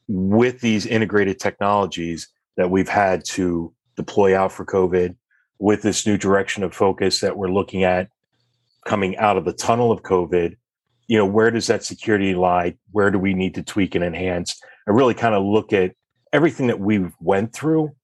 with 0.08 0.60
these 0.62 0.86
integrated 0.86 1.40
technologies 1.40 2.28
that 2.58 2.70
we've 2.70 2.90
had 2.90 3.24
to 3.24 3.74
deploy 3.96 4.38
out 4.38 4.52
for 4.52 4.66
COVID, 4.66 5.16
with 5.60 5.82
this 5.82 6.08
new 6.08 6.18
direction 6.18 6.64
of 6.64 6.74
focus 6.74 7.20
that 7.20 7.38
we're 7.38 7.52
looking 7.52 7.84
at 7.84 8.10
coming 8.86 9.18
out 9.18 9.38
of 9.38 9.46
the 9.46 9.54
tunnel 9.54 9.92
of 9.92 10.04
COVID, 10.04 10.56
you 11.08 11.18
know, 11.18 11.26
where 11.26 11.52
does 11.52 11.68
that 11.68 11.84
security 11.84 12.34
lie? 12.34 12.76
Where 12.92 13.12
do 13.12 13.20
we 13.20 13.34
need 13.34 13.56
to 13.56 13.64
tweak 13.64 13.94
and 13.96 14.04
enhance? 14.04 14.60
I 14.88 14.92
really 14.92 15.14
kind 15.14 15.36
of 15.36 15.44
look 15.44 15.74
at 15.74 15.94
everything 16.32 16.68
that 16.68 16.80
we've 16.80 17.14
went 17.20 17.54
through 17.54 17.96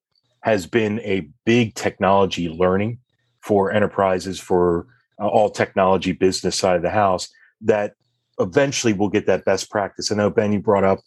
has 0.42 0.68
been 0.68 1.00
a 1.00 1.30
big 1.46 1.76
technology 1.76 2.50
learning 2.50 3.00
for 3.46 3.72
enterprises 3.72 4.40
for 4.40 4.88
uh, 5.22 5.28
all 5.28 5.50
technology 5.50 6.12
business 6.12 6.56
side 6.56 6.76
of 6.76 6.82
the 6.82 6.90
house 6.90 7.30
that 7.62 7.94
eventually 8.40 8.92
we'll 8.92 9.10
get 9.10 9.28
that 9.28 9.46
best 9.46 9.70
practice. 9.70 10.12
I 10.12 10.16
know 10.16 10.30
Ben, 10.30 10.52
you 10.52 10.60
brought 10.60 10.84
up 10.84 11.00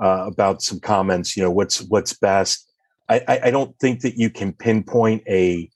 uh, 0.00 0.26
about 0.26 0.62
some 0.62 0.78
comments. 0.78 1.36
You 1.36 1.42
know, 1.42 1.50
what's 1.50 1.82
what's 1.82 2.12
best. 2.12 2.70
I, 3.08 3.22
I, 3.26 3.40
I 3.44 3.50
don't 3.50 3.76
think 3.78 4.02
that 4.02 4.16
you 4.16 4.30
can 4.30 4.52
pinpoint 4.52 5.22
a 5.26 5.70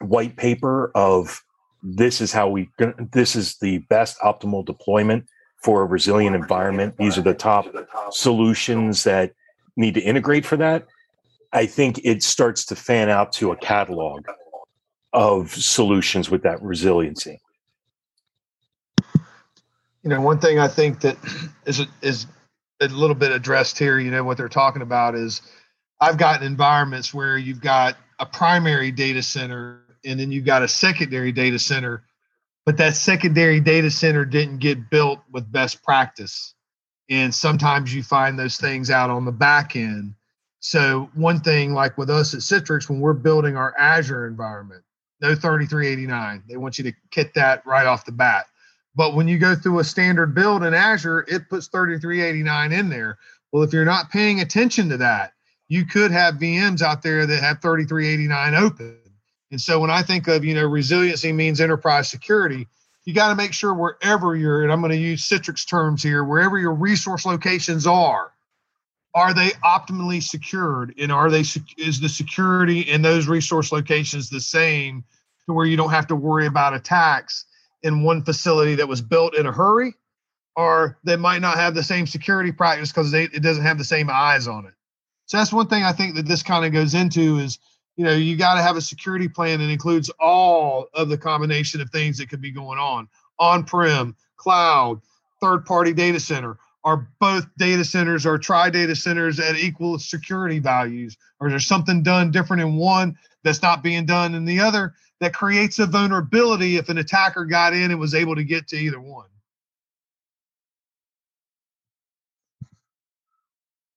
white 0.00 0.36
paper 0.36 0.90
of 0.94 1.42
this 1.82 2.20
is 2.20 2.32
how 2.32 2.48
we 2.48 2.70
this 3.12 3.36
is 3.36 3.56
the 3.58 3.78
best 3.90 4.18
optimal 4.20 4.64
deployment 4.64 5.26
for 5.62 5.82
a 5.82 5.86
resilient 5.86 6.36
environment. 6.36 6.96
These 6.96 7.18
are 7.18 7.22
the 7.22 7.34
top 7.34 7.66
solutions 8.10 9.04
that 9.04 9.32
need 9.76 9.94
to 9.94 10.00
integrate 10.00 10.46
for 10.46 10.56
that, 10.58 10.86
I 11.52 11.66
think 11.66 12.00
it 12.04 12.22
starts 12.22 12.64
to 12.66 12.76
fan 12.76 13.08
out 13.08 13.32
to 13.34 13.52
a 13.52 13.56
catalog 13.56 14.26
of 15.14 15.50
solutions 15.50 16.28
with 16.28 16.42
that 16.42 16.62
resiliency. 16.62 17.40
You 20.02 20.10
know, 20.10 20.20
one 20.20 20.38
thing 20.38 20.58
I 20.58 20.68
think 20.68 21.00
that 21.00 21.16
is 21.64 21.80
is 22.02 22.26
a 22.82 22.88
little 22.88 23.14
bit 23.14 23.32
addressed 23.32 23.78
here. 23.78 23.98
You 23.98 24.10
know 24.10 24.24
what 24.24 24.36
they're 24.36 24.48
talking 24.50 24.82
about 24.82 25.14
is 25.14 25.40
I've 26.00 26.18
gotten 26.18 26.46
environments 26.46 27.14
where 27.14 27.38
you've 27.38 27.62
got 27.62 27.96
a 28.18 28.26
primary 28.26 28.90
data 28.90 29.22
center 29.22 29.80
and 30.04 30.20
then 30.20 30.30
you've 30.30 30.44
got 30.44 30.62
a 30.62 30.68
secondary 30.68 31.32
data 31.32 31.58
center, 31.58 32.04
but 32.66 32.76
that 32.76 32.94
secondary 32.94 33.60
data 33.60 33.90
center 33.90 34.26
didn't 34.26 34.58
get 34.58 34.90
built 34.90 35.20
with 35.32 35.50
best 35.50 35.82
practice 35.82 36.54
and 37.10 37.34
sometimes 37.34 37.94
you 37.94 38.02
find 38.02 38.38
those 38.38 38.56
things 38.56 38.90
out 38.90 39.10
on 39.10 39.24
the 39.24 39.32
back 39.32 39.76
end 39.76 40.14
so 40.60 41.10
one 41.14 41.40
thing 41.40 41.74
like 41.74 41.98
with 41.98 42.08
us 42.08 42.34
at 42.34 42.40
citrix 42.40 42.88
when 42.88 43.00
we're 43.00 43.12
building 43.12 43.56
our 43.56 43.74
azure 43.78 44.26
environment 44.26 44.83
no 45.20 45.34
3389 45.34 46.42
they 46.48 46.56
want 46.56 46.78
you 46.78 46.84
to 46.84 46.92
kit 47.10 47.32
that 47.34 47.64
right 47.66 47.86
off 47.86 48.04
the 48.04 48.12
bat. 48.12 48.46
But 48.96 49.14
when 49.14 49.26
you 49.26 49.38
go 49.38 49.54
through 49.54 49.80
a 49.80 49.84
standard 49.84 50.34
build 50.34 50.62
in 50.62 50.74
azure 50.74 51.24
it 51.28 51.48
puts 51.48 51.68
3389 51.68 52.72
in 52.72 52.88
there. 52.88 53.18
Well 53.52 53.62
if 53.62 53.72
you're 53.72 53.84
not 53.84 54.10
paying 54.10 54.40
attention 54.40 54.88
to 54.90 54.96
that 54.98 55.32
you 55.68 55.86
could 55.86 56.10
have 56.10 56.34
vms 56.34 56.82
out 56.82 57.02
there 57.02 57.26
that 57.26 57.42
have 57.42 57.62
3389 57.62 58.54
open. 58.54 58.98
And 59.50 59.60
so 59.60 59.80
when 59.80 59.90
i 59.90 60.02
think 60.02 60.28
of 60.28 60.44
you 60.44 60.54
know 60.54 60.66
resiliency 60.66 61.32
means 61.32 61.60
enterprise 61.60 62.08
security 62.08 62.66
you 63.04 63.12
got 63.12 63.28
to 63.28 63.34
make 63.34 63.52
sure 63.52 63.74
wherever 63.74 64.34
you're, 64.34 64.62
and 64.62 64.72
I'm 64.72 64.80
going 64.80 64.92
to 64.92 64.96
use 64.96 65.28
Citrix 65.28 65.68
terms 65.68 66.02
here, 66.02 66.24
wherever 66.24 66.58
your 66.58 66.72
resource 66.72 67.26
locations 67.26 67.86
are, 67.86 68.32
are 69.14 69.32
they 69.32 69.50
optimally 69.64 70.22
secured? 70.22 70.94
And 70.98 71.12
are 71.12 71.30
they 71.30 71.44
is 71.78 72.00
the 72.00 72.08
security 72.08 72.80
in 72.80 73.02
those 73.02 73.28
resource 73.28 73.70
locations 73.70 74.28
the 74.28 74.40
same 74.40 75.04
to 75.46 75.52
where 75.52 75.66
you 75.66 75.76
don't 75.76 75.90
have 75.90 76.08
to 76.08 76.16
worry 76.16 76.46
about 76.46 76.74
attacks 76.74 77.44
in 77.82 78.02
one 78.02 78.24
facility 78.24 78.74
that 78.76 78.88
was 78.88 79.00
built 79.00 79.36
in 79.36 79.46
a 79.46 79.52
hurry, 79.52 79.94
or 80.56 80.98
they 81.04 81.16
might 81.16 81.42
not 81.42 81.56
have 81.56 81.74
the 81.74 81.82
same 81.82 82.06
security 82.06 82.50
practice 82.50 82.90
because 82.90 83.12
it 83.12 83.42
doesn't 83.42 83.64
have 83.64 83.78
the 83.78 83.84
same 83.84 84.10
eyes 84.10 84.48
on 84.48 84.66
it. 84.66 84.74
So 85.26 85.36
that's 85.36 85.52
one 85.52 85.68
thing 85.68 85.84
I 85.84 85.92
think 85.92 86.16
that 86.16 86.26
this 86.26 86.42
kind 86.42 86.64
of 86.64 86.72
goes 86.72 86.94
into 86.94 87.38
is 87.38 87.58
you 87.96 88.04
know 88.04 88.12
you 88.12 88.36
got 88.36 88.54
to 88.54 88.62
have 88.62 88.76
a 88.76 88.80
security 88.80 89.28
plan 89.28 89.60
that 89.60 89.70
includes 89.70 90.10
all 90.18 90.88
of 90.94 91.08
the 91.08 91.18
combination 91.18 91.80
of 91.80 91.90
things 91.90 92.18
that 92.18 92.28
could 92.28 92.40
be 92.40 92.50
going 92.50 92.78
on 92.78 93.08
on-prem 93.38 94.16
cloud 94.36 95.00
third 95.40 95.64
party 95.64 95.92
data 95.92 96.20
center 96.20 96.58
are 96.84 97.08
both 97.18 97.46
data 97.56 97.84
centers 97.84 98.26
or 98.26 98.38
tri 98.38 98.70
data 98.70 98.94
centers 98.94 99.40
at 99.40 99.56
equal 99.56 99.98
security 99.98 100.58
values 100.58 101.16
or 101.40 101.48
there's 101.48 101.66
something 101.66 102.02
done 102.02 102.30
different 102.30 102.62
in 102.62 102.76
one 102.76 103.16
that's 103.42 103.62
not 103.62 103.82
being 103.82 104.04
done 104.04 104.34
in 104.34 104.44
the 104.44 104.60
other 104.60 104.94
that 105.20 105.32
creates 105.32 105.78
a 105.78 105.86
vulnerability 105.86 106.76
if 106.76 106.88
an 106.88 106.98
attacker 106.98 107.44
got 107.44 107.72
in 107.72 107.90
and 107.90 107.98
was 107.98 108.14
able 108.14 108.34
to 108.34 108.44
get 108.44 108.68
to 108.68 108.76
either 108.76 109.00
one 109.00 109.26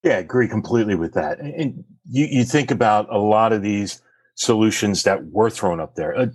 Yeah, 0.04 0.14
I 0.14 0.20
agree 0.20 0.48
completely 0.48 0.96
with 0.96 1.14
that. 1.16 1.40
And 1.40 1.84
you, 2.10 2.28
you 2.28 2.44
think 2.46 2.72
about 2.72 3.12
a 3.14 3.18
lot 3.18 3.52
of 3.52 3.62
these 3.62 4.02
solutions 4.36 5.04
that 5.04 5.26
were 5.32 5.50
thrown 5.50 5.82
up 5.82 5.96
there. 5.96 6.18
Uh, 6.18 6.28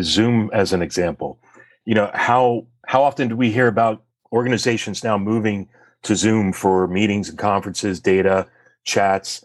Zoom 0.00 0.48
as 0.54 0.72
an 0.72 0.80
example. 0.80 1.38
You 1.84 1.94
know, 1.94 2.10
how 2.14 2.66
how 2.86 3.02
often 3.02 3.28
do 3.28 3.36
we 3.36 3.50
hear 3.50 3.66
about 3.66 4.02
organizations 4.32 5.04
now 5.04 5.18
moving 5.18 5.68
to 6.02 6.16
Zoom 6.16 6.52
for 6.52 6.86
meetings 6.86 7.28
and 7.28 7.38
conferences, 7.38 8.00
data, 8.00 8.46
chats? 8.84 9.44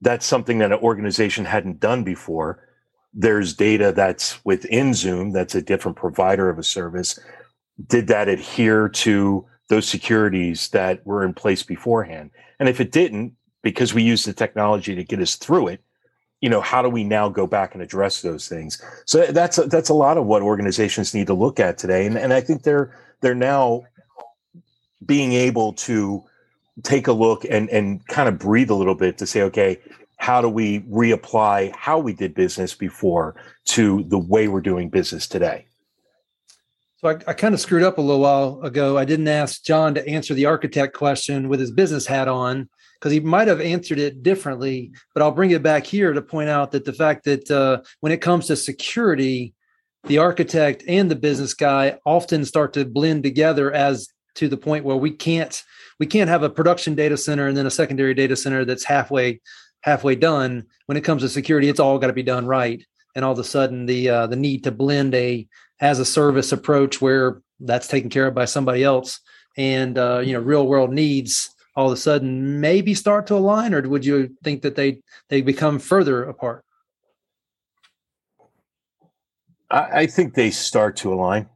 That's 0.00 0.26
something 0.26 0.58
that 0.58 0.72
an 0.72 0.78
organization 0.78 1.44
hadn't 1.44 1.80
done 1.80 2.04
before. 2.04 2.64
There's 3.12 3.54
data 3.54 3.92
that's 3.92 4.44
within 4.44 4.94
Zoom 4.94 5.32
that's 5.32 5.54
a 5.54 5.62
different 5.62 5.96
provider 5.96 6.48
of 6.48 6.58
a 6.58 6.62
service. 6.62 7.18
Did 7.86 8.06
that 8.08 8.28
adhere 8.28 8.88
to 8.88 9.46
those 9.68 9.88
securities 9.88 10.68
that 10.68 11.04
were 11.06 11.24
in 11.24 11.34
place 11.34 11.62
beforehand? 11.62 12.30
And 12.60 12.68
if 12.68 12.80
it 12.80 12.92
didn't, 12.92 13.34
because 13.62 13.92
we 13.92 14.02
used 14.02 14.26
the 14.26 14.32
technology 14.32 14.94
to 14.94 15.04
get 15.04 15.20
us 15.20 15.34
through 15.34 15.68
it, 15.68 15.82
you 16.40 16.48
know, 16.48 16.60
how 16.60 16.82
do 16.82 16.88
we 16.88 17.04
now 17.04 17.28
go 17.28 17.46
back 17.46 17.74
and 17.74 17.82
address 17.82 18.22
those 18.22 18.48
things? 18.48 18.80
So 19.06 19.26
that's 19.26 19.58
a, 19.58 19.64
that's 19.64 19.88
a 19.88 19.94
lot 19.94 20.18
of 20.18 20.26
what 20.26 20.42
organizations 20.42 21.14
need 21.14 21.26
to 21.26 21.34
look 21.34 21.58
at 21.58 21.78
today, 21.78 22.06
and 22.06 22.16
and 22.16 22.32
I 22.32 22.40
think 22.40 22.62
they're 22.62 22.96
they're 23.20 23.34
now 23.34 23.82
being 25.04 25.32
able 25.32 25.72
to 25.72 26.24
take 26.82 27.06
a 27.06 27.12
look 27.12 27.44
and 27.44 27.68
and 27.70 28.06
kind 28.08 28.28
of 28.28 28.38
breathe 28.38 28.70
a 28.70 28.74
little 28.74 28.94
bit 28.94 29.18
to 29.18 29.26
say, 29.26 29.42
okay, 29.42 29.78
how 30.16 30.40
do 30.40 30.48
we 30.48 30.80
reapply 30.80 31.74
how 31.74 31.98
we 31.98 32.12
did 32.12 32.34
business 32.34 32.74
before 32.74 33.36
to 33.64 34.04
the 34.04 34.18
way 34.18 34.48
we're 34.48 34.60
doing 34.60 34.88
business 34.88 35.26
today? 35.26 35.66
So 36.96 37.08
I, 37.08 37.12
I 37.28 37.32
kind 37.32 37.54
of 37.54 37.60
screwed 37.60 37.84
up 37.84 37.98
a 37.98 38.02
little 38.02 38.22
while 38.22 38.60
ago. 38.62 38.98
I 38.98 39.04
didn't 39.04 39.28
ask 39.28 39.62
John 39.62 39.94
to 39.94 40.06
answer 40.08 40.34
the 40.34 40.46
architect 40.46 40.94
question 40.94 41.48
with 41.48 41.60
his 41.60 41.70
business 41.70 42.06
hat 42.06 42.26
on 42.26 42.68
because 42.98 43.12
he 43.12 43.20
might 43.20 43.46
have 43.46 43.60
answered 43.60 44.00
it 44.00 44.24
differently. 44.24 44.90
But 45.14 45.22
I'll 45.22 45.30
bring 45.30 45.52
it 45.52 45.62
back 45.62 45.86
here 45.86 46.12
to 46.12 46.20
point 46.20 46.48
out 46.48 46.72
that 46.72 46.84
the 46.84 46.92
fact 46.92 47.24
that 47.24 47.48
uh, 47.48 47.82
when 48.00 48.10
it 48.10 48.20
comes 48.20 48.48
to 48.48 48.56
security, 48.56 49.54
the 50.04 50.18
architect 50.18 50.82
and 50.88 51.08
the 51.08 51.16
business 51.16 51.54
guy 51.54 52.00
often 52.04 52.44
start 52.44 52.72
to 52.72 52.84
blend 52.84 53.22
together 53.22 53.72
as 53.72 54.08
to 54.38 54.48
the 54.48 54.56
point 54.56 54.84
where 54.84 54.96
we 54.96 55.10
can't 55.10 55.62
we 55.98 56.06
can't 56.06 56.30
have 56.30 56.44
a 56.44 56.50
production 56.50 56.94
data 56.94 57.16
center 57.16 57.48
and 57.48 57.56
then 57.56 57.66
a 57.66 57.70
secondary 57.70 58.14
data 58.14 58.36
center 58.36 58.64
that's 58.64 58.84
halfway 58.84 59.40
halfway 59.82 60.14
done. 60.14 60.64
When 60.86 60.96
it 60.96 61.04
comes 61.04 61.22
to 61.22 61.28
security 61.28 61.68
it's 61.68 61.80
all 61.80 61.98
got 61.98 62.06
to 62.06 62.12
be 62.12 62.22
done 62.22 62.46
right. 62.46 62.82
And 63.14 63.24
all 63.24 63.32
of 63.32 63.38
a 63.38 63.44
sudden 63.44 63.86
the 63.86 64.08
uh, 64.08 64.26
the 64.28 64.36
need 64.36 64.64
to 64.64 64.70
blend 64.70 65.14
a 65.14 65.46
as 65.80 65.98
a 65.98 66.04
service 66.04 66.52
approach 66.52 67.00
where 67.00 67.42
that's 67.60 67.88
taken 67.88 68.10
care 68.10 68.28
of 68.28 68.34
by 68.34 68.44
somebody 68.44 68.84
else 68.84 69.20
and 69.56 69.98
uh, 69.98 70.20
you 70.20 70.32
know 70.32 70.40
real 70.40 70.66
world 70.66 70.92
needs 70.92 71.50
all 71.74 71.86
of 71.86 71.92
a 71.92 71.96
sudden 71.96 72.60
maybe 72.60 72.94
start 72.94 73.26
to 73.26 73.34
align 73.34 73.74
or 73.74 73.82
would 73.88 74.04
you 74.04 74.30
think 74.44 74.62
that 74.62 74.76
they 74.76 75.00
they 75.28 75.42
become 75.42 75.80
further 75.80 76.24
apart? 76.24 76.64
I, 79.70 80.02
I 80.02 80.06
think 80.06 80.34
they 80.34 80.50
start 80.50 80.96
to 80.98 81.12
align. 81.12 81.48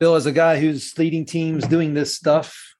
Bill, 0.00 0.16
as 0.16 0.26
a 0.26 0.32
guy 0.32 0.58
who's 0.58 0.96
leading 0.98 1.24
teams 1.24 1.66
doing 1.66 1.94
this 1.94 2.16
stuff, 2.16 2.74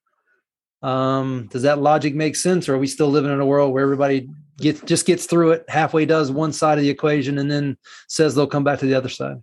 um, 0.82 1.48
does 1.50 1.62
that 1.62 1.78
logic 1.78 2.14
make 2.14 2.36
sense, 2.36 2.68
or 2.68 2.74
are 2.74 2.78
we 2.78 2.86
still 2.86 3.08
living 3.08 3.32
in 3.32 3.40
a 3.40 3.46
world 3.46 3.72
where 3.72 3.82
everybody 3.82 4.28
gets 4.58 4.80
just 4.82 5.06
gets 5.06 5.26
through 5.26 5.52
it, 5.52 5.64
halfway 5.68 6.04
does 6.06 6.30
one 6.30 6.52
side 6.52 6.78
of 6.78 6.84
the 6.84 6.90
equation, 6.90 7.38
and 7.38 7.50
then 7.50 7.78
says 8.08 8.34
they'll 8.34 8.46
come 8.46 8.64
back 8.64 8.80
to 8.80 8.86
the 8.86 8.94
other 8.94 9.08
side? 9.08 9.42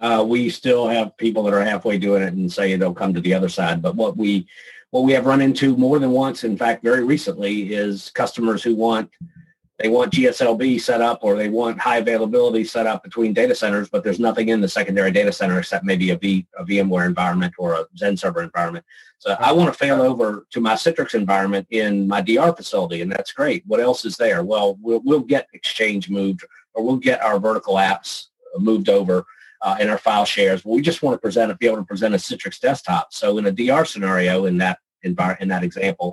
Uh, 0.00 0.24
we 0.26 0.50
still 0.50 0.88
have 0.88 1.16
people 1.16 1.42
that 1.44 1.54
are 1.54 1.64
halfway 1.64 1.98
doing 1.98 2.22
it 2.22 2.34
and 2.34 2.52
say 2.52 2.76
they'll 2.76 2.92
come 2.92 3.14
to 3.14 3.20
the 3.20 3.32
other 3.32 3.48
side. 3.48 3.80
But 3.80 3.94
what 3.94 4.16
we 4.16 4.46
what 4.90 5.04
we 5.04 5.12
have 5.12 5.26
run 5.26 5.40
into 5.40 5.76
more 5.76 5.98
than 5.98 6.10
once, 6.10 6.44
in 6.44 6.56
fact, 6.56 6.82
very 6.82 7.04
recently, 7.04 7.74
is 7.74 8.10
customers 8.10 8.62
who 8.62 8.74
want 8.74 9.10
they 9.78 9.88
want 9.88 10.12
GSLB 10.12 10.80
set 10.80 11.02
up 11.02 11.18
or 11.22 11.36
they 11.36 11.50
want 11.50 11.78
high 11.78 11.98
availability 11.98 12.64
set 12.64 12.86
up 12.86 13.02
between 13.02 13.34
data 13.34 13.54
centers, 13.54 13.88
but 13.90 14.02
there's 14.02 14.18
nothing 14.18 14.48
in 14.48 14.60
the 14.60 14.68
secondary 14.68 15.10
data 15.10 15.30
center 15.30 15.58
except 15.58 15.84
maybe 15.84 16.10
a, 16.10 16.16
v, 16.16 16.46
a 16.58 16.64
VMware 16.64 17.06
environment 17.06 17.52
or 17.58 17.74
a 17.74 17.86
Xen 17.96 18.18
server 18.18 18.42
environment. 18.42 18.84
So 19.18 19.36
I 19.38 19.52
want 19.52 19.72
to 19.72 19.78
fail 19.78 20.00
over 20.00 20.46
to 20.50 20.60
my 20.60 20.74
Citrix 20.74 21.14
environment 21.14 21.66
in 21.70 22.08
my 22.08 22.22
DR 22.22 22.54
facility, 22.56 23.02
and 23.02 23.12
that's 23.12 23.32
great. 23.32 23.64
What 23.66 23.80
else 23.80 24.04
is 24.04 24.16
there? 24.16 24.42
Well, 24.42 24.78
we'll, 24.80 25.02
we'll 25.04 25.20
get 25.20 25.48
Exchange 25.52 26.08
moved 26.08 26.44
or 26.74 26.82
we'll 26.82 26.96
get 26.96 27.22
our 27.22 27.38
vertical 27.38 27.74
apps 27.74 28.26
moved 28.58 28.88
over 28.88 29.24
uh, 29.60 29.76
in 29.78 29.88
our 29.90 29.98
file 29.98 30.24
shares. 30.24 30.64
We 30.64 30.80
just 30.80 31.02
want 31.02 31.14
to 31.14 31.18
present, 31.18 31.58
be 31.58 31.66
able 31.66 31.78
to 31.78 31.84
present 31.84 32.14
a 32.14 32.18
Citrix 32.18 32.60
desktop. 32.60 33.12
So 33.12 33.36
in 33.38 33.46
a 33.46 33.52
DR 33.52 33.84
scenario, 33.84 34.46
in 34.46 34.58
that 34.58 34.78
in 35.02 35.14
that 35.14 35.62
example, 35.62 36.12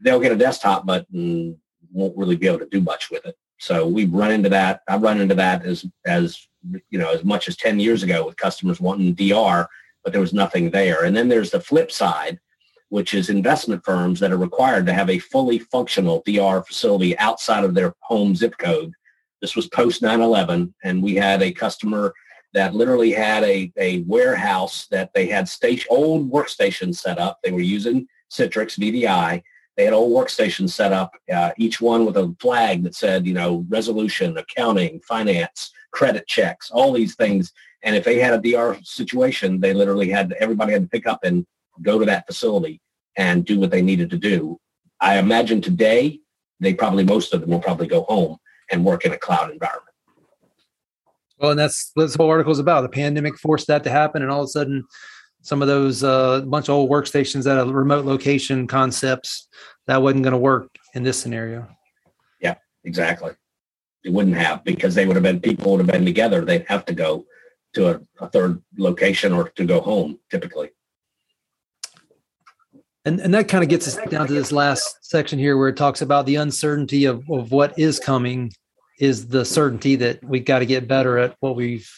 they'll 0.00 0.20
get 0.20 0.32
a 0.32 0.36
desktop, 0.36 0.86
but 0.86 1.10
mm, 1.12 1.54
won't 1.92 2.16
really 2.16 2.36
be 2.36 2.46
able 2.46 2.58
to 2.58 2.66
do 2.66 2.80
much 2.80 3.10
with 3.10 3.24
it. 3.26 3.36
So 3.58 3.86
we've 3.86 4.12
run 4.12 4.32
into 4.32 4.48
that. 4.48 4.82
I've 4.88 5.02
run 5.02 5.20
into 5.20 5.34
that 5.36 5.64
as 5.64 5.84
as 6.06 6.48
you 6.90 6.98
know 6.98 7.12
as 7.12 7.24
much 7.24 7.48
as 7.48 7.56
10 7.56 7.80
years 7.80 8.02
ago 8.02 8.26
with 8.26 8.36
customers 8.36 8.80
wanting 8.80 9.14
DR, 9.14 9.68
but 10.02 10.12
there 10.12 10.20
was 10.20 10.32
nothing 10.32 10.70
there. 10.70 11.04
And 11.04 11.16
then 11.16 11.28
there's 11.28 11.50
the 11.50 11.60
flip 11.60 11.92
side, 11.92 12.40
which 12.88 13.14
is 13.14 13.30
investment 13.30 13.84
firms 13.84 14.20
that 14.20 14.32
are 14.32 14.36
required 14.36 14.86
to 14.86 14.92
have 14.92 15.10
a 15.10 15.18
fully 15.18 15.58
functional 15.58 16.22
DR 16.26 16.62
facility 16.66 17.16
outside 17.18 17.64
of 17.64 17.74
their 17.74 17.94
home 18.00 18.34
zip 18.34 18.56
code. 18.58 18.92
This 19.40 19.54
was 19.54 19.68
post 19.68 20.02
9/11, 20.02 20.72
and 20.84 21.02
we 21.02 21.14
had 21.14 21.42
a 21.42 21.52
customer 21.52 22.14
that 22.54 22.74
literally 22.74 23.12
had 23.12 23.42
a, 23.44 23.72
a 23.78 24.00
warehouse 24.00 24.86
that 24.90 25.12
they 25.14 25.26
had 25.26 25.48
station, 25.48 25.86
old 25.90 26.30
workstations 26.30 26.96
set 26.96 27.18
up. 27.18 27.38
They 27.42 27.50
were 27.50 27.60
using 27.60 28.06
Citrix 28.30 28.78
VDI 28.78 29.42
they 29.76 29.84
had 29.84 29.94
old 29.94 30.12
workstations 30.12 30.70
set 30.70 30.92
up, 30.92 31.14
uh, 31.32 31.52
each 31.56 31.80
one 31.80 32.04
with 32.04 32.16
a 32.16 32.34
flag 32.38 32.82
that 32.84 32.94
said, 32.94 33.26
you 33.26 33.34
know, 33.34 33.64
resolution, 33.68 34.36
accounting, 34.36 35.00
finance, 35.00 35.70
credit 35.92 36.26
checks, 36.26 36.70
all 36.70 36.92
these 36.92 37.14
things. 37.14 37.52
And 37.82 37.96
if 37.96 38.04
they 38.04 38.18
had 38.18 38.34
a 38.34 38.38
DR 38.38 38.78
situation, 38.84 39.60
they 39.60 39.72
literally 39.72 40.10
had 40.10 40.32
everybody 40.38 40.72
had 40.72 40.82
to 40.82 40.88
pick 40.88 41.06
up 41.06 41.24
and 41.24 41.46
go 41.80 41.98
to 41.98 42.04
that 42.04 42.26
facility 42.26 42.80
and 43.16 43.44
do 43.44 43.58
what 43.58 43.70
they 43.70 43.82
needed 43.82 44.10
to 44.10 44.18
do. 44.18 44.58
I 45.00 45.18
imagine 45.18 45.60
today 45.60 46.20
they 46.60 46.74
probably 46.74 47.04
most 47.04 47.34
of 47.34 47.40
them 47.40 47.50
will 47.50 47.60
probably 47.60 47.88
go 47.88 48.02
home 48.04 48.36
and 48.70 48.84
work 48.84 49.04
in 49.04 49.12
a 49.12 49.18
cloud 49.18 49.50
environment. 49.50 49.88
Well, 51.38 51.50
and 51.50 51.58
that's 51.58 51.90
what 51.94 52.04
this 52.04 52.14
whole 52.14 52.30
article 52.30 52.52
is 52.52 52.60
about. 52.60 52.82
The 52.82 52.88
pandemic 52.88 53.36
forced 53.36 53.66
that 53.66 53.82
to 53.84 53.90
happen, 53.90 54.22
and 54.22 54.30
all 54.30 54.42
of 54.42 54.46
a 54.46 54.48
sudden, 54.48 54.84
some 55.42 55.60
of 55.60 55.68
those 55.68 56.02
uh, 56.02 56.40
bunch 56.42 56.68
of 56.68 56.74
old 56.74 56.90
workstations 56.90 57.50
at 57.50 57.58
a 57.58 57.70
remote 57.70 58.04
location 58.04 58.66
concepts 58.66 59.48
that 59.86 60.00
wasn't 60.00 60.22
going 60.22 60.32
to 60.32 60.38
work 60.38 60.68
in 60.94 61.02
this 61.02 61.18
scenario. 61.18 61.68
Yeah, 62.40 62.54
exactly. 62.84 63.32
It 64.04 64.12
wouldn't 64.12 64.36
have 64.36 64.64
because 64.64 64.94
they 64.94 65.06
would 65.06 65.16
have 65.16 65.22
been 65.22 65.40
people 65.40 65.72
would 65.72 65.80
have 65.80 65.86
been 65.86 66.04
together. 66.04 66.44
They'd 66.44 66.66
have 66.68 66.84
to 66.86 66.94
go 66.94 67.26
to 67.74 67.90
a, 67.90 68.00
a 68.20 68.28
third 68.28 68.62
location 68.78 69.32
or 69.32 69.48
to 69.50 69.64
go 69.64 69.80
home 69.80 70.18
typically. 70.30 70.70
And, 73.04 73.18
and 73.18 73.34
that 73.34 73.48
kind 73.48 73.64
of 73.64 73.70
gets 73.70 73.88
us 73.88 73.96
down 74.08 74.28
to 74.28 74.32
this 74.32 74.52
last 74.52 74.98
section 75.04 75.38
here 75.38 75.56
where 75.56 75.68
it 75.68 75.76
talks 75.76 76.02
about 76.02 76.24
the 76.24 76.36
uncertainty 76.36 77.04
of, 77.04 77.28
of 77.28 77.50
what 77.50 77.76
is 77.76 77.98
coming 77.98 78.52
is 79.00 79.26
the 79.26 79.44
certainty 79.44 79.96
that 79.96 80.22
we've 80.22 80.44
got 80.44 80.60
to 80.60 80.66
get 80.66 80.86
better 80.86 81.18
at 81.18 81.36
what 81.40 81.56
we've 81.56 81.90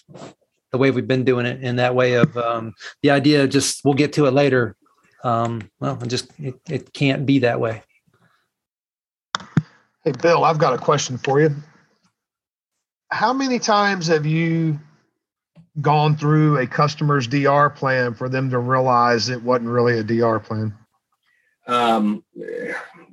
the 0.74 0.78
way 0.78 0.90
we've 0.90 1.06
been 1.06 1.22
doing 1.22 1.46
it 1.46 1.62
in 1.62 1.76
that 1.76 1.94
way 1.94 2.14
of 2.14 2.36
um, 2.36 2.74
the 3.00 3.10
idea 3.12 3.44
of 3.44 3.48
just 3.48 3.84
we'll 3.84 3.94
get 3.94 4.12
to 4.12 4.26
it 4.26 4.32
later. 4.32 4.74
Um, 5.22 5.70
well 5.78 5.96
it 6.02 6.08
just 6.08 6.32
it, 6.36 6.56
it 6.68 6.92
can't 6.92 7.24
be 7.24 7.38
that 7.38 7.60
way. 7.60 7.84
Hey 10.04 10.10
bill 10.20 10.42
i've 10.42 10.58
got 10.58 10.74
a 10.74 10.78
question 10.78 11.16
for 11.16 11.40
you. 11.40 11.54
How 13.12 13.32
many 13.32 13.60
times 13.60 14.08
have 14.08 14.26
you 14.26 14.80
gone 15.80 16.16
through 16.16 16.58
a 16.58 16.66
customer's 16.66 17.28
dr 17.28 17.70
plan 17.76 18.12
for 18.12 18.28
them 18.28 18.50
to 18.50 18.58
realize 18.58 19.28
it 19.28 19.44
wasn't 19.44 19.68
really 19.68 20.00
a 20.00 20.02
dr 20.02 20.40
plan? 20.40 20.74
Um, 21.68 22.24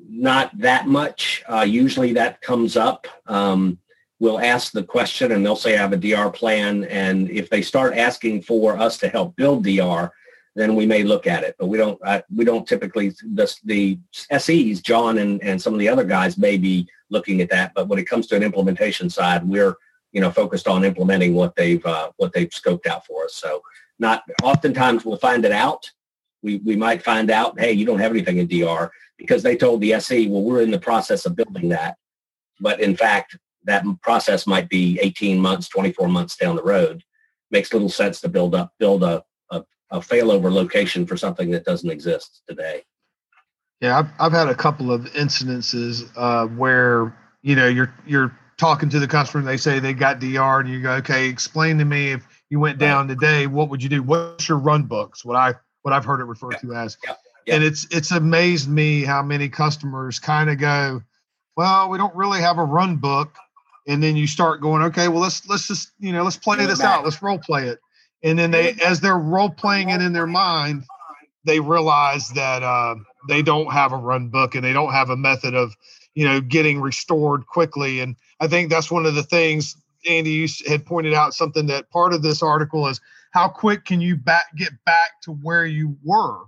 not 0.10 0.50
that 0.58 0.88
much. 0.88 1.44
Uh, 1.48 1.62
usually 1.62 2.14
that 2.14 2.42
comes 2.42 2.76
up. 2.76 3.06
Um, 3.28 3.78
we'll 4.22 4.40
ask 4.40 4.72
the 4.72 4.84
question 4.84 5.32
and 5.32 5.44
they'll 5.44 5.56
say 5.56 5.74
I 5.74 5.82
have 5.82 5.94
a 5.94 5.98
DR 5.98 6.30
plan. 6.30 6.84
And 6.86 7.28
if 7.32 7.50
they 7.50 7.64
start 7.64 7.98
asking 7.98 8.44
for 8.44 8.78
us 8.78 9.00
to 9.00 9.10
help 9.10 9.36
build 9.36 9.66
DR, 9.66 10.12
then 10.56 10.76
we 10.76 10.86
may 10.86 11.02
look 11.02 11.26
at 11.26 11.44
it. 11.44 11.56
But 11.58 11.68
we 11.68 11.78
don't 11.80 12.00
uh, 12.06 12.22
we 12.34 12.46
don't 12.46 12.68
typically 12.68 13.10
the, 13.10 13.52
the 13.64 13.98
SEs, 14.38 14.82
John 14.82 15.18
and, 15.18 15.42
and 15.42 15.60
some 15.60 15.74
of 15.74 15.80
the 15.80 15.90
other 15.90 16.04
guys 16.04 16.38
may 16.38 16.58
be 16.58 16.88
looking 17.10 17.42
at 17.42 17.50
that. 17.50 17.74
But 17.74 17.88
when 17.88 17.98
it 17.98 18.06
comes 18.08 18.28
to 18.28 18.36
an 18.36 18.44
implementation 18.44 19.10
side, 19.10 19.44
we're 19.44 19.76
you 20.12 20.22
know 20.22 20.30
focused 20.30 20.68
on 20.68 20.86
implementing 20.86 21.34
what 21.34 21.56
they've 21.56 21.84
uh, 21.84 22.12
what 22.18 22.32
they've 22.32 22.50
scoped 22.50 22.86
out 22.86 23.08
for 23.08 23.26
us. 23.26 23.34
So 23.36 23.64
not 23.98 24.22
oftentimes 24.44 25.04
we'll 25.04 25.18
find 25.18 25.46
it 25.46 25.52
out. 25.52 25.90
We 26.44 26.58
we 26.58 26.76
might 26.76 27.02
find 27.02 27.32
out, 27.32 27.60
hey, 27.60 27.72
you 27.72 27.86
don't 27.88 28.00
have 28.00 28.12
anything 28.12 28.38
in 28.38 28.48
DR 28.48 28.92
because 29.18 29.42
they 29.42 29.56
told 29.56 29.82
the 29.82 29.94
SE, 29.94 30.28
well, 30.28 30.44
we're 30.44 30.62
in 30.62 30.72
the 30.72 30.80
process 30.80 31.26
of 31.26 31.36
building 31.36 31.70
that. 31.70 31.98
But 32.60 32.82
in 32.82 32.96
fact, 32.96 33.38
that 33.66 33.86
process 34.02 34.48
might 34.48 34.70
be 34.70 35.00
18 35.02 35.40
months, 35.40 35.68
24 35.70 36.08
months 36.08 36.36
down 36.36 36.56
the 36.56 36.64
road. 36.64 37.04
Makes 37.52 37.74
little 37.74 37.90
sense 37.90 38.22
to 38.22 38.30
build 38.30 38.56
up, 38.56 38.74
build 38.80 39.04
a, 39.04 39.24
a, 39.52 39.64
a 39.92 40.00
failover 40.00 40.52
location 40.52 41.06
for 41.06 41.18
something 41.18 41.52
that 41.52 41.66
doesn't 41.66 41.90
exist 41.90 42.42
today. 42.48 42.84
Yeah, 43.82 44.00
I've, 44.00 44.10
I've 44.20 44.32
had 44.32 44.48
a 44.48 44.56
couple 44.56 44.92
of 44.92 45.02
incidences 45.14 46.10
uh, 46.16 46.48
where, 46.48 47.16
you 47.42 47.56
know, 47.56 47.68
you're, 47.68 47.94
you're 48.06 48.38
talking 48.58 48.90
to 48.90 49.00
the 49.00 49.08
customer 49.08 49.40
and 49.40 49.48
they 49.48 49.58
say 49.58 49.80
they 49.80 49.94
got 49.94 50.20
DR 50.20 50.60
and 50.60 50.70
you 50.70 50.82
go, 50.82 50.92
okay, 50.94 51.28
explain 51.28 51.78
to 51.80 51.86
me 51.86 52.12
if 52.12 52.26
you 52.50 52.60
went 52.60 52.78
down 52.78 53.08
today, 53.08 53.48
what 53.48 53.70
would 53.70 53.82
you 53.82 53.90
do? 53.90 54.04
What's 54.04 54.48
your 54.48 54.60
run 54.60 54.84
books? 54.84 55.26
What 55.26 55.36
I, 55.36 55.56
what 55.82 55.94
I've 55.94 56.06
heard 56.06 56.22
it 56.22 56.26
referred 56.26 56.60
to 56.62 56.74
as. 56.74 56.98
And 57.48 57.64
it's, 57.64 57.88
it's 57.90 58.12
amazed 58.12 58.70
me 58.70 59.02
how 59.02 59.24
many 59.24 59.50
customers 59.50 60.20
kind 60.20 60.50
of 60.50 60.60
go, 60.60 61.02
well, 61.58 61.90
we 61.90 61.98
don't 61.98 62.16
really 62.16 62.40
have 62.40 62.60
a 62.60 62.64
run 62.64 62.98
book 62.98 63.36
and 63.88 64.02
then 64.02 64.16
you 64.16 64.28
start 64.28 64.62
going 64.62 64.82
okay 64.82 65.08
well 65.08 65.22
let's 65.22 65.48
let's 65.48 65.68
just 65.68 65.92
you 66.00 66.12
know 66.12 66.24
let's 66.24 66.38
play 66.38 66.58
this 66.66 66.82
out. 66.82 67.04
let's 67.04 67.22
role 67.22 67.40
play 67.40 67.68
it. 67.68 67.80
And 68.24 68.38
then 68.38 68.52
they 68.52 68.76
as 68.86 69.00
they're 69.00 69.18
role 69.18 69.50
playing 69.50 69.90
it 69.90 70.02
in 70.02 70.14
their 70.14 70.28
mind 70.28 70.84
they 71.44 71.60
realize 71.60 72.30
that 72.30 72.62
uh, 72.62 72.96
they 73.28 73.42
don't 73.42 73.72
have 73.72 73.92
a 73.92 73.98
run 73.98 74.30
book 74.30 74.56
and 74.56 74.64
they 74.64 74.74
don't 74.74 74.92
have 74.92 75.10
a 75.10 75.18
method 75.18 75.56
of 75.56 75.76
you 76.14 76.26
know 76.26 76.42
getting 76.42 76.80
restored 76.80 77.46
quickly. 77.48 78.00
And 78.00 78.16
i 78.40 78.48
think 78.48 78.70
that's 78.70 78.92
one 78.92 79.06
of 79.06 79.16
the 79.16 79.24
things 79.24 79.76
andy 80.08 80.32
you 80.32 80.48
had 80.68 80.86
pointed 80.86 81.14
out 81.14 81.34
something 81.34 81.68
that 81.68 81.90
part 81.92 82.14
of 82.14 82.24
this 82.24 82.42
article 82.42 82.88
is 82.88 83.00
how 83.32 83.48
quick 83.48 83.86
can 83.86 84.02
you 84.02 84.16
back 84.16 84.46
get 84.58 84.74
back 84.86 85.22
to 85.24 85.32
where 85.32 85.66
you 85.66 85.96
were? 86.04 86.40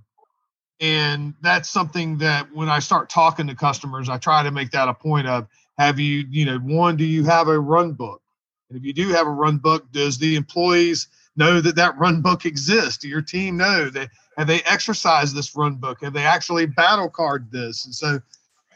And 0.82 1.34
that's 1.42 1.70
something 1.70 2.18
that 2.18 2.52
when 2.54 2.68
i 2.68 2.80
start 2.80 3.10
talking 3.10 3.48
to 3.48 3.56
customers 3.56 4.10
i 4.10 4.18
try 4.18 4.44
to 4.44 4.52
make 4.52 4.72
that 4.72 4.90
a 4.90 4.94
point 4.94 5.28
of 5.28 5.48
have 5.78 6.00
you 6.00 6.26
you 6.30 6.46
know 6.46 6.60
one 6.60 6.96
do 6.96 7.06
you 7.06 7.24
have 7.24 7.48
a 7.48 7.60
run 7.60 7.94
book? 7.94 8.22
And 8.70 8.78
if 8.78 8.86
you 8.86 8.94
do 8.94 9.10
have 9.10 9.28
a 9.28 9.32
run 9.32 9.58
book 9.58 9.92
does 9.92 10.18
the 10.18 10.36
employees 10.36 11.08
know 11.36 11.62
that 11.62 11.76
that 11.76 11.98
run 11.98 12.22
book 12.22 12.46
exists? 12.46 13.00
Do 13.00 13.08
your 13.08 13.22
team 13.22 13.58
know 13.58 13.90
that 13.90 14.10
have 14.38 14.48
they 14.48 14.62
exercised 14.62 15.36
this 15.36 15.56
run 15.56 15.76
book? 15.76 16.02
Have 16.02 16.14
they 16.14 16.24
actually 16.24 16.66
battle 16.66 17.10
card 17.10 17.52
this? 17.52 17.86
And 17.86 17.94
so 17.94 18.20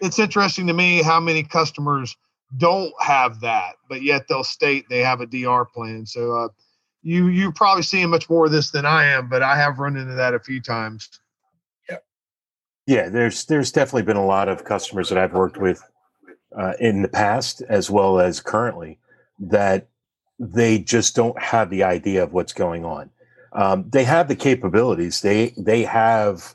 it's 0.02 0.20
interesting 0.20 0.68
to 0.68 0.74
me 0.74 1.02
how 1.02 1.20
many 1.20 1.44
customers 1.44 2.16
don't 2.56 2.94
have 3.02 3.42
that 3.42 3.76
but 3.90 4.02
yet 4.02 4.26
they'll 4.28 4.44
state 4.44 4.86
they 4.90 5.00
have 5.00 5.22
a 5.22 5.26
dr 5.26 5.66
plan. 5.74 6.06
So 6.06 6.34
uh, 6.34 6.48
you 7.04 7.28
you're 7.28 7.52
probably 7.52 7.84
seeing 7.84 8.10
much 8.10 8.30
more 8.30 8.46
of 8.46 8.52
this 8.52 8.72
than 8.72 8.86
i 8.86 9.06
am 9.06 9.30
but 9.30 9.44
i 9.44 9.56
have 9.56 9.80
run 9.80 9.98
into 9.98 10.14
that 10.14 10.34
a 10.34 10.40
few 10.40 10.62
times. 10.62 11.10
Yeah, 11.90 11.98
yeah, 12.86 13.10
there's 13.10 13.46
there's 13.46 13.72
definitely 13.72 14.04
been 14.04 14.18
a 14.18 14.26
lot 14.26 14.50
of 14.50 14.64
customers 14.64 15.10
that 15.10 15.18
I've 15.18 15.34
worked 15.34 15.58
with 15.58 15.82
uh, 16.56 16.74
in 16.80 17.02
the 17.02 17.08
past 17.08 17.62
as 17.70 17.90
well 17.90 18.20
as 18.20 18.40
currently 18.40 19.00
that 19.40 19.88
they 20.40 20.80
just 20.80 21.16
don't 21.16 21.40
have 21.42 21.70
the 21.70 21.84
idea 21.84 22.24
of 22.24 22.34
what's 22.34 22.54
going 22.54 22.86
on. 22.86 23.10
Um, 23.54 23.86
they 23.90 24.04
have 24.04 24.28
the 24.28 24.36
capabilities. 24.36 25.22
They 25.22 25.54
they 25.58 25.84
have 25.84 26.54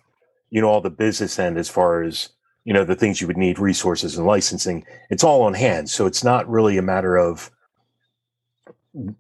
you 0.51 0.61
know 0.61 0.69
all 0.69 0.81
the 0.81 0.91
business 0.91 1.39
end 1.39 1.59
as 1.59 1.69
far 1.69 2.03
as 2.03 2.29
you 2.65 2.73
know 2.73 2.85
the 2.85 2.95
things 2.95 3.21
you 3.21 3.27
would 3.27 3.37
need, 3.37 3.59
resources 3.59 4.17
and 4.17 4.27
licensing. 4.27 4.85
It's 5.11 5.25
all 5.25 5.43
on 5.43 5.55
hand, 5.55 5.91
so 5.91 6.07
it's 6.07 6.23
not 6.23 6.49
really 6.49 6.79
a 6.79 6.83
matter 6.83 7.17
of 7.17 7.51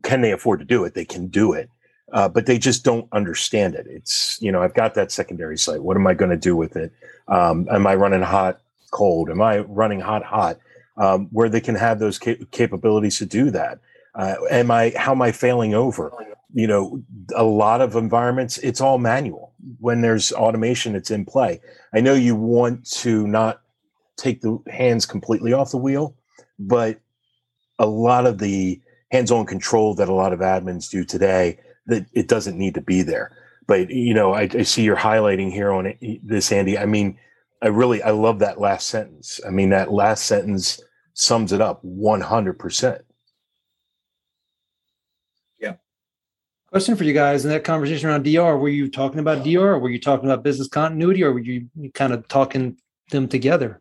can 0.03 0.21
they 0.21 0.33
afford 0.33 0.61
to 0.61 0.67
do 0.67 0.85
it. 0.85 0.95
They 0.95 1.05
can 1.05 1.29
do 1.29 1.53
it 1.53 1.69
uh, 2.13 2.29
but 2.29 2.47
they 2.47 2.59
just 2.59 2.85
don't 2.85 3.09
understand 3.13 3.75
it. 3.75 3.87
It's 3.89 4.41
you 4.41 4.53
know 4.53 4.63
I've 4.63 4.75
got 4.75 4.95
that 4.95 5.11
secondary 5.11 5.59
site. 5.59 5.83
What 5.83 5.97
am 5.97 6.07
I 6.07 6.15
going 6.15 6.31
to 6.31 6.37
do 6.37 6.55
with 6.55 6.77
it? 6.77 6.93
Um, 7.29 7.67
am 7.71 7.87
I 7.87 7.95
running 7.95 8.23
hot, 8.23 8.61
cold? 8.93 9.29
Am 9.29 9.43
I 9.43 9.59
running 9.59 10.01
hot, 10.01 10.23
hot? 10.23 10.59
Um, 10.97 11.29
where 11.33 11.49
they 11.49 11.61
can 11.61 11.75
have 11.75 11.99
those 11.99 12.19
cap- 12.19 12.39
capabilities 12.53 13.19
to 13.19 13.27
do 13.27 13.51
that. 13.51 13.81
Uh, 14.15 14.37
am 14.51 14.71
I 14.71 14.93
how 14.97 15.13
am 15.13 15.23
I 15.23 15.33
failing 15.33 15.75
over? 15.75 16.13
You 16.53 16.67
know, 16.67 17.03
a 17.35 17.45
lot 17.45 17.81
of 17.81 17.97
environments 17.97 18.59
it's 18.59 18.81
all 18.81 18.99
manual. 18.99 19.55
When 19.81 20.03
there's 20.03 20.33
automation, 20.33 20.95
it's 20.95 21.11
in 21.11 21.25
play. 21.25 21.61
I 21.95 22.01
know 22.01 22.15
you 22.15 22.37
want 22.37 22.85
to 23.01 23.27
not 23.27 23.63
take 24.17 24.43
the 24.43 24.59
hands 24.71 25.07
completely 25.07 25.53
off 25.55 25.71
the 25.71 25.79
wheel, 25.79 26.15
but 26.59 27.01
a 27.79 27.87
lot 27.87 28.27
of 28.27 28.39
the 28.39 28.81
hands-on 29.11 29.47
control 29.47 29.95
that 29.95 30.09
a 30.09 30.13
lot 30.15 30.33
of 30.33 30.41
admins 30.41 30.91
do 30.91 31.05
today 31.05 31.59
that 31.87 32.07
it 32.13 32.29
doesn't 32.29 32.59
need 32.59 32.75
to 32.75 32.81
be 32.81 33.03
there. 33.03 33.37
But 33.67 33.91
you 33.91 34.15
know, 34.15 34.35
I, 34.35 34.49
I 34.53 34.63
see 34.63 34.83
you're 34.83 34.97
highlighting 34.97 35.51
here 35.51 35.73
on 35.73 35.95
this, 36.23 36.53
Andy. 36.53 36.77
I 36.77 36.87
mean, 36.87 37.19
I 37.62 37.68
really 37.68 38.03
I 38.03 38.11
love 38.11 38.40
that 38.40 38.61
last 38.61 38.88
sentence. 38.88 39.40
I 39.46 39.51
mean, 39.51 39.70
that 39.70 39.92
last 39.92 40.27
sentence 40.27 40.83
sums 41.14 41.53
it 41.53 41.61
up 41.61 41.79
100. 41.83 42.59
percent 42.59 43.03
Yeah. 45.61 45.75
Question 46.70 46.96
for 46.96 47.05
you 47.05 47.12
guys 47.12 47.44
in 47.44 47.51
that 47.53 47.62
conversation 47.62 48.09
around 48.09 48.25
DR. 48.25 48.59
Were 48.59 48.68
you 48.68 48.90
talking 48.90 49.20
about 49.20 49.44
DR, 49.44 49.75
or 49.75 49.79
were 49.79 49.90
you 49.90 50.01
talking 50.01 50.29
about 50.29 50.42
business 50.42 50.68
continuity, 50.68 51.22
or 51.22 51.33
were 51.33 51.38
you 51.38 51.68
kind 51.94 52.12
of 52.12 52.27
talking 52.27 52.77
them 53.11 53.29
together? 53.29 53.81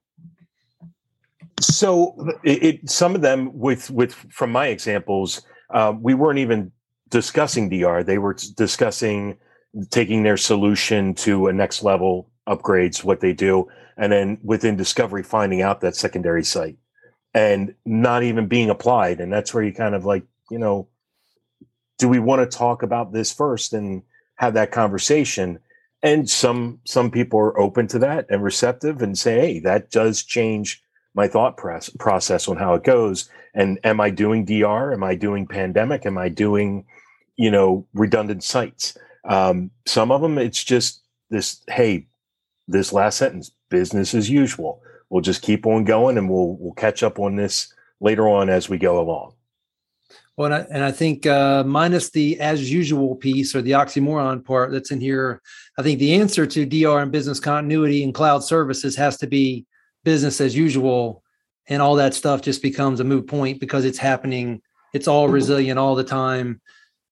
So 1.60 2.16
it, 2.44 2.64
it 2.64 2.90
some 2.90 3.16
of 3.16 3.22
them 3.22 3.58
with 3.58 3.90
with 3.90 4.14
from 4.14 4.52
my 4.52 4.68
examples, 4.68 5.42
uh, 5.74 5.94
we 6.00 6.14
weren't 6.14 6.40
even 6.40 6.72
discussing 7.10 7.68
DR. 7.68 8.04
They 8.04 8.20
were 8.20 8.36
discussing 8.56 9.38
taking 9.90 10.22
their 10.22 10.38
solution 10.38 11.16
to 11.16 11.48
a 11.48 11.54
next 11.54 11.82
level 11.82 12.31
upgrades, 12.48 13.04
what 13.04 13.20
they 13.20 13.34
do, 13.34 13.68
and 13.98 14.12
then 14.12 14.38
within 14.44 14.76
discovery, 14.76 15.24
finding 15.24 15.62
out 15.62 15.82
that 15.82 15.96
secondary 15.96 16.44
site 16.44 16.78
and 17.34 17.74
not 17.86 18.24
even 18.24 18.48
being 18.48 18.70
applied. 18.70 19.20
And 19.20 19.32
that's 19.32 19.54
where 19.54 19.64
you 19.64 19.74
kind 19.74 19.96
of 19.96 20.06
like, 20.06 20.24
you 20.50 20.58
know, 20.60 20.88
do 21.98 22.10
we 22.10 22.20
want 22.20 22.42
to 22.42 22.58
talk 22.58 22.84
about 22.84 23.14
this 23.14 23.32
first 23.32 23.74
and 23.74 24.04
have 24.36 24.54
that 24.56 24.72
conversation? 24.72 25.60
And 26.04 26.30
some 26.30 26.80
some 26.86 27.12
people 27.12 27.40
are 27.40 27.60
open 27.60 27.88
to 27.88 28.00
that 28.00 28.26
and 28.30 28.44
receptive 28.44 29.02
and 29.02 29.18
say, 29.18 29.40
hey, 29.40 29.60
that 29.60 29.92
does 29.92 30.24
change 30.24 30.82
my 31.14 31.28
thought 31.28 31.58
process 31.58 32.48
on 32.48 32.58
how 32.58 32.74
it 32.74 32.84
goes. 32.84 33.30
And 33.54 33.80
am 33.84 34.00
I 34.00 34.10
doing 34.10 34.46
DR? 34.46 34.94
Am 34.94 35.04
I 35.04 35.14
doing 35.14 35.46
pandemic? 35.46 36.06
Am 36.06 36.18
I 36.18 36.30
doing 36.30 36.86
you 37.42 37.50
know 37.50 37.88
redundant 37.94 38.44
sites 38.44 38.98
um, 39.28 39.72
some 39.88 40.12
of 40.12 40.22
them 40.22 40.38
it's 40.38 40.64
just 40.64 41.02
this 41.30 41.64
hey 41.68 42.08
this 42.72 42.94
last 42.94 43.18
sentence 43.18 43.52
business 43.70 44.14
as 44.14 44.30
usual. 44.30 44.82
We'll 45.10 45.22
just 45.22 45.42
keep 45.42 45.66
on 45.66 45.84
going 45.84 46.18
and 46.18 46.30
we'll 46.30 46.56
we'll 46.58 46.74
catch 46.74 47.04
up 47.04 47.20
on 47.20 47.36
this 47.36 47.74
later 48.00 48.28
on 48.30 48.50
as 48.50 48.70
we 48.70 48.78
go 48.78 49.00
along. 49.00 49.34
Well, 50.38 50.52
and 50.52 50.56
I, 50.56 50.68
and 50.74 50.84
I 50.84 50.92
think 50.92 51.26
uh, 51.26 51.64
minus 51.64 52.10
the 52.10 52.40
as 52.40 52.72
usual 52.72 53.16
piece 53.16 53.54
or 53.54 53.62
the 53.62 53.72
oxymoron 53.72 54.44
part 54.44 54.72
that's 54.72 54.92
in 54.92 55.02
here, 55.02 55.42
I 55.78 55.84
think 55.84 56.00
the 56.00 56.16
answer 56.16 56.48
to 56.48 56.66
DR 56.66 57.02
and 57.02 57.12
business 57.12 57.40
continuity 57.40 58.04
and 58.04 58.14
cloud 58.14 58.44
services 58.44 58.96
has 58.96 59.18
to 59.18 59.28
be 59.28 59.66
business 60.04 60.42
as 60.42 60.56
usual, 60.56 61.24
and 61.68 61.82
all 61.82 61.96
that 61.96 62.14
stuff 62.14 62.42
just 62.42 62.62
becomes 62.62 63.00
a 63.00 63.04
moot 63.04 63.28
point 63.28 63.60
because 63.60 63.86
it's 63.86 63.98
happening. 63.98 64.62
It's 64.94 65.08
all 65.08 65.28
resilient 65.28 65.78
all 65.78 65.96
the 65.96 66.04
time 66.04 66.62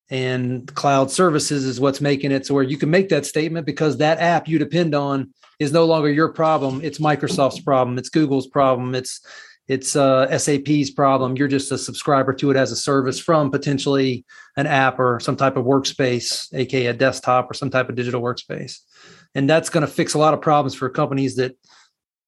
and 0.09 0.73
cloud 0.73 1.11
services 1.11 1.65
is 1.65 1.79
what's 1.79 2.01
making 2.01 2.31
it 2.31 2.45
so 2.45 2.53
where 2.53 2.63
you 2.63 2.77
can 2.77 2.89
make 2.89 3.09
that 3.09 3.25
statement 3.25 3.65
because 3.65 3.97
that 3.97 4.19
app 4.19 4.47
you 4.47 4.57
depend 4.57 4.95
on 4.95 5.33
is 5.59 5.71
no 5.71 5.85
longer 5.85 6.09
your 6.09 6.29
problem. 6.29 6.81
It's 6.83 6.99
microsoft's 6.99 7.61
problem. 7.61 7.97
It's 7.97 8.09
google's 8.09 8.47
problem. 8.47 8.95
It's 8.95 9.21
it's 9.67 9.95
uh, 9.95 10.35
sap's 10.39 10.89
problem. 10.89 11.37
You're 11.37 11.47
just 11.47 11.71
a 11.71 11.77
subscriber 11.77 12.33
to 12.33 12.49
it 12.49 12.57
as 12.57 12.71
a 12.71 12.75
service 12.75 13.19
from 13.19 13.51
potentially 13.51 14.25
an 14.57 14.65
app 14.65 14.97
or 14.97 15.19
some 15.19 15.35
type 15.35 15.57
of 15.57 15.65
workspace 15.65 16.51
aka 16.53 16.87
a 16.87 16.93
desktop 16.93 17.51
or 17.51 17.53
some 17.53 17.69
type 17.69 17.89
of 17.89 17.95
digital 17.95 18.21
workspace. 18.21 18.79
And 19.35 19.47
that's 19.47 19.69
going 19.69 19.85
to 19.85 19.91
fix 19.91 20.15
a 20.15 20.17
lot 20.17 20.33
of 20.33 20.41
problems 20.41 20.73
for 20.73 20.89
companies 20.89 21.35
that 21.35 21.55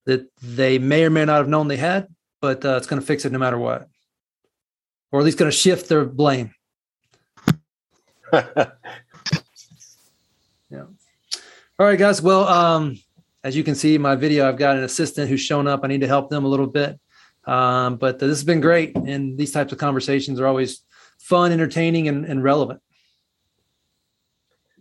that 0.06 0.28
they 0.42 0.78
may 0.78 1.04
or 1.04 1.10
may 1.10 1.26
not 1.26 1.38
have 1.38 1.48
known 1.48 1.68
they 1.68 1.78
had 1.78 2.08
but 2.42 2.66
uh, 2.66 2.76
it's 2.76 2.88
going 2.88 3.00
to 3.00 3.06
fix 3.06 3.24
it 3.24 3.32
no 3.32 3.40
matter 3.40 3.58
what. 3.58 3.88
Or 5.12 5.20
at 5.20 5.26
least 5.26 5.38
going 5.38 5.52
to 5.52 5.56
shift 5.56 5.88
their 5.88 6.06
blame 6.06 6.54
yeah. 8.34 8.72
All 11.80 11.86
right, 11.86 12.00
guys. 12.00 12.22
Well, 12.22 12.48
um, 12.48 12.98
as 13.44 13.56
you 13.56 13.64
can 13.64 13.76
see 13.76 13.98
my 13.98 14.16
video, 14.16 14.48
I've 14.48 14.58
got 14.58 14.78
an 14.78 14.84
assistant 14.84 15.30
who's 15.30 15.42
shown 15.42 15.68
up. 15.68 15.82
I 15.84 15.88
need 15.88 16.02
to 16.02 16.08
help 16.08 16.30
them 16.30 16.46
a 16.46 16.48
little 16.48 16.68
bit. 16.68 17.00
Um, 17.46 17.98
but 17.98 18.20
this 18.20 18.30
has 18.30 18.44
been 18.44 18.62
great. 18.62 18.96
And 18.96 19.38
these 19.38 19.52
types 19.52 19.74
of 19.74 19.80
conversations 19.80 20.40
are 20.40 20.48
always 20.48 20.82
fun, 21.20 21.52
entertaining, 21.52 22.08
and, 22.08 22.26
and 22.26 22.44
relevant. 22.44 22.82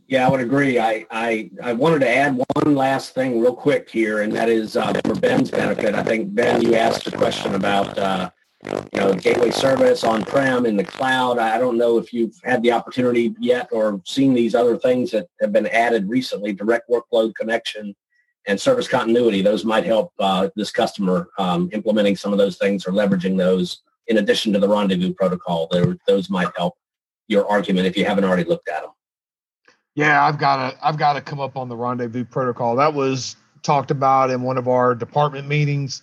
Yeah, 0.07 0.27
I 0.27 0.31
would 0.31 0.41
agree. 0.41 0.79
I, 0.79 1.07
I, 1.11 1.51
I 1.63 1.73
wanted 1.73 2.01
to 2.01 2.09
add 2.09 2.41
one 2.55 2.75
last 2.75 3.15
thing 3.15 3.41
real 3.41 3.55
quick 3.55 3.89
here, 3.89 4.23
and 4.23 4.33
that 4.33 4.49
is 4.49 4.77
uh, 4.77 4.93
for 5.05 5.15
Ben's 5.15 5.51
benefit. 5.51 5.95
I 5.95 6.03
think, 6.03 6.35
Ben, 6.35 6.63
you 6.63 6.75
asked 6.75 7.07
a 7.07 7.17
question 7.17 7.55
about 7.55 7.97
uh, 7.97 8.31
you 8.67 8.85
know, 8.95 9.15
gateway 9.15 9.51
service 9.51 10.05
on-prem 10.05 10.67
in 10.67 10.77
the 10.77 10.85
cloud. 10.85 11.39
I 11.39 11.59
don't 11.59 11.79
know 11.79 11.99
if 11.99 12.13
you've 12.13 12.39
had 12.45 12.63
the 12.63 12.73
opportunity 12.73 13.35
yet 13.39 13.69
or 13.73 14.01
seen 14.05 14.35
these 14.35 14.55
other 14.55 14.77
things 14.77 15.11
that 15.13 15.29
have 15.41 15.53
been 15.53 15.67
added 15.69 16.09
recently, 16.09 16.53
direct 16.53 16.91
workload 16.91 17.35
connection 17.35 17.95
and 18.47 18.61
service 18.61 18.89
continuity. 18.89 19.43
Those 19.43 19.65
might 19.65 19.85
help 19.85 20.13
uh, 20.19 20.51
this 20.57 20.71
customer 20.71 21.29
um, 21.39 21.71
implementing 21.73 22.17
some 22.17 22.33
of 22.33 22.39
those 22.39 22.59
things 22.59 22.87
or 22.87 22.93
leveraging 22.93 23.37
those 23.39 23.83
in 24.09 24.19
addition 24.19 24.53
to 24.53 24.59
the 24.59 24.69
rendezvous 24.69 25.15
protocol. 25.15 25.71
Those 26.07 26.29
might 26.29 26.49
help 26.57 26.75
your 27.29 27.49
argument 27.49 27.87
if 27.87 27.97
you 27.97 28.05
haven't 28.05 28.25
already 28.25 28.45
looked 28.45 28.69
at 28.69 28.83
them. 28.83 28.91
Yeah, 29.95 30.25
I've 30.25 30.39
got 30.39 30.71
to 30.71 30.87
I've 30.87 30.99
got 30.99 31.15
to 31.15 31.21
come 31.21 31.41
up 31.41 31.57
on 31.57 31.69
the 31.69 31.77
rendezvous 31.77 32.25
protocol. 32.25 32.77
That 32.77 32.95
was 32.95 33.37
talked 33.63 33.91
about 33.91 34.31
in 34.31 34.43
one 34.43 34.57
of 34.57 34.69
our 34.69 34.95
department 34.95 35.47
meetings 35.49 36.03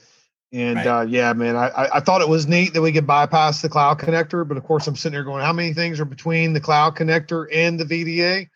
and 0.53 0.77
right. 0.77 0.87
uh, 0.87 1.01
yeah, 1.01 1.33
man, 1.33 1.55
I, 1.57 1.89
I 1.95 1.99
thought 1.99 2.21
it 2.21 2.29
was 2.29 2.47
neat 2.47 2.73
that 2.73 2.81
we 2.81 2.93
could 2.93 3.05
bypass 3.05 3.61
the 3.61 3.67
cloud 3.67 3.99
connector, 3.99 4.47
but 4.47 4.55
of 4.55 4.63
course 4.63 4.87
I'm 4.87 4.95
sitting 4.95 5.13
there 5.13 5.23
going, 5.23 5.43
how 5.43 5.51
many 5.51 5.73
things 5.73 5.99
are 5.99 6.05
between 6.05 6.53
the 6.53 6.61
cloud 6.61 6.95
connector 6.95 7.47
and 7.53 7.77
the 7.77 7.83
VDA? 7.83 8.47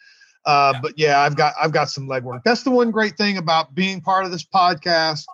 Uh, 0.45 0.71
yeah. 0.73 0.81
But 0.81 0.93
yeah, 0.97 1.19
I've 1.19 1.35
got 1.35 1.53
I've 1.61 1.71
got 1.71 1.89
some 1.89 2.07
legwork. 2.07 2.43
That's 2.43 2.63
the 2.63 2.71
one 2.71 2.91
great 2.91 3.17
thing 3.17 3.37
about 3.37 3.75
being 3.75 4.01
part 4.01 4.25
of 4.25 4.31
this 4.31 4.43
podcast 4.43 5.25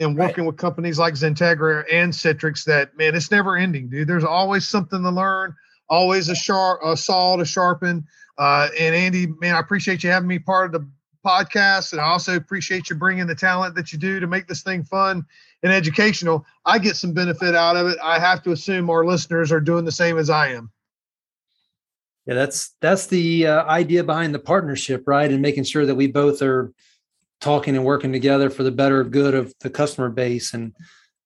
and 0.00 0.16
working 0.16 0.44
right. 0.44 0.48
with 0.48 0.56
companies 0.56 0.98
like 0.98 1.14
XenTegra 1.14 1.84
and 1.92 2.12
Citrix. 2.12 2.64
That 2.64 2.96
man, 2.96 3.14
it's 3.14 3.30
never 3.30 3.56
ending, 3.56 3.88
dude. 3.88 4.08
There's 4.08 4.24
always 4.24 4.66
something 4.66 5.02
to 5.02 5.10
learn, 5.10 5.54
always 5.88 6.28
a 6.28 6.34
sharp 6.34 6.80
a 6.82 6.96
saw 6.96 7.36
to 7.36 7.44
sharpen. 7.44 8.06
Uh, 8.38 8.68
and 8.78 8.94
Andy, 8.94 9.26
man, 9.26 9.54
I 9.54 9.60
appreciate 9.60 10.02
you 10.02 10.10
having 10.10 10.28
me 10.28 10.38
part 10.38 10.74
of 10.74 10.80
the 10.80 10.88
podcast, 11.24 11.92
and 11.92 12.00
I 12.00 12.04
also 12.04 12.36
appreciate 12.36 12.90
you 12.90 12.96
bringing 12.96 13.26
the 13.26 13.34
talent 13.34 13.74
that 13.74 13.92
you 13.92 13.98
do 13.98 14.20
to 14.20 14.26
make 14.26 14.46
this 14.46 14.62
thing 14.62 14.82
fun 14.82 15.24
and 15.62 15.72
educational, 15.72 16.46
I 16.64 16.78
get 16.78 16.96
some 16.96 17.12
benefit 17.12 17.54
out 17.54 17.76
of 17.76 17.86
it. 17.86 17.98
I 18.02 18.18
have 18.18 18.42
to 18.44 18.52
assume 18.52 18.88
our 18.90 19.04
listeners 19.04 19.52
are 19.52 19.60
doing 19.60 19.84
the 19.84 19.92
same 19.92 20.18
as 20.18 20.30
I 20.30 20.48
am. 20.48 20.70
Yeah, 22.26 22.34
that's 22.34 22.74
that's 22.80 23.06
the 23.06 23.46
uh, 23.46 23.64
idea 23.64 24.04
behind 24.04 24.34
the 24.34 24.38
partnership, 24.38 25.04
right? 25.06 25.30
And 25.30 25.42
making 25.42 25.64
sure 25.64 25.86
that 25.86 25.94
we 25.94 26.06
both 26.06 26.42
are 26.42 26.72
talking 27.40 27.76
and 27.76 27.84
working 27.84 28.12
together 28.12 28.50
for 28.50 28.62
the 28.62 28.70
better 28.70 29.02
good 29.04 29.34
of 29.34 29.54
the 29.60 29.70
customer 29.70 30.10
base. 30.10 30.54
And 30.54 30.74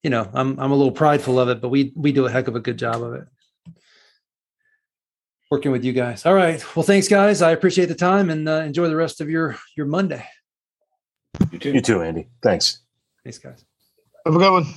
you 0.03 0.11
know, 0.11 0.28
I'm 0.32 0.59
I'm 0.59 0.70
a 0.70 0.76
little 0.76 0.92
prideful 0.92 1.38
of 1.38 1.49
it, 1.49 1.61
but 1.61 1.68
we 1.68 1.92
we 1.97 2.12
do 2.12 2.26
a 2.26 2.30
heck 2.30 2.49
of 2.49 2.57
a 2.57 2.61
good 2.61 2.78
job 2.78 3.03
of 3.03 3.14
it. 3.14 3.24
Working 5.51 5.72
with 5.72 5.84
you 5.84 5.92
guys. 5.92 6.26
All 6.26 6.34
right. 6.34 6.64
Well, 6.74 6.82
thanks, 6.82 7.07
guys. 7.07 7.42
I 7.42 7.53
appreciate 7.53 7.86
the 7.86 7.95
time 7.95 8.30
and 8.30 8.49
uh, 8.49 8.62
enjoy 8.62 8.88
the 8.88 8.97
rest 8.97 9.20
of 9.20 9.28
your 9.28 9.57
your 9.76 9.86
Monday. 9.86 10.26
You 11.51 11.59
too. 11.59 11.72
You 11.72 11.80
too, 11.80 12.03
Andy. 12.03 12.28
Thanks. 12.42 12.80
Thanks, 13.24 13.38
guys. 13.38 13.64
Have 14.24 14.34
a 14.34 14.38
good 14.38 14.51
one. 14.51 14.74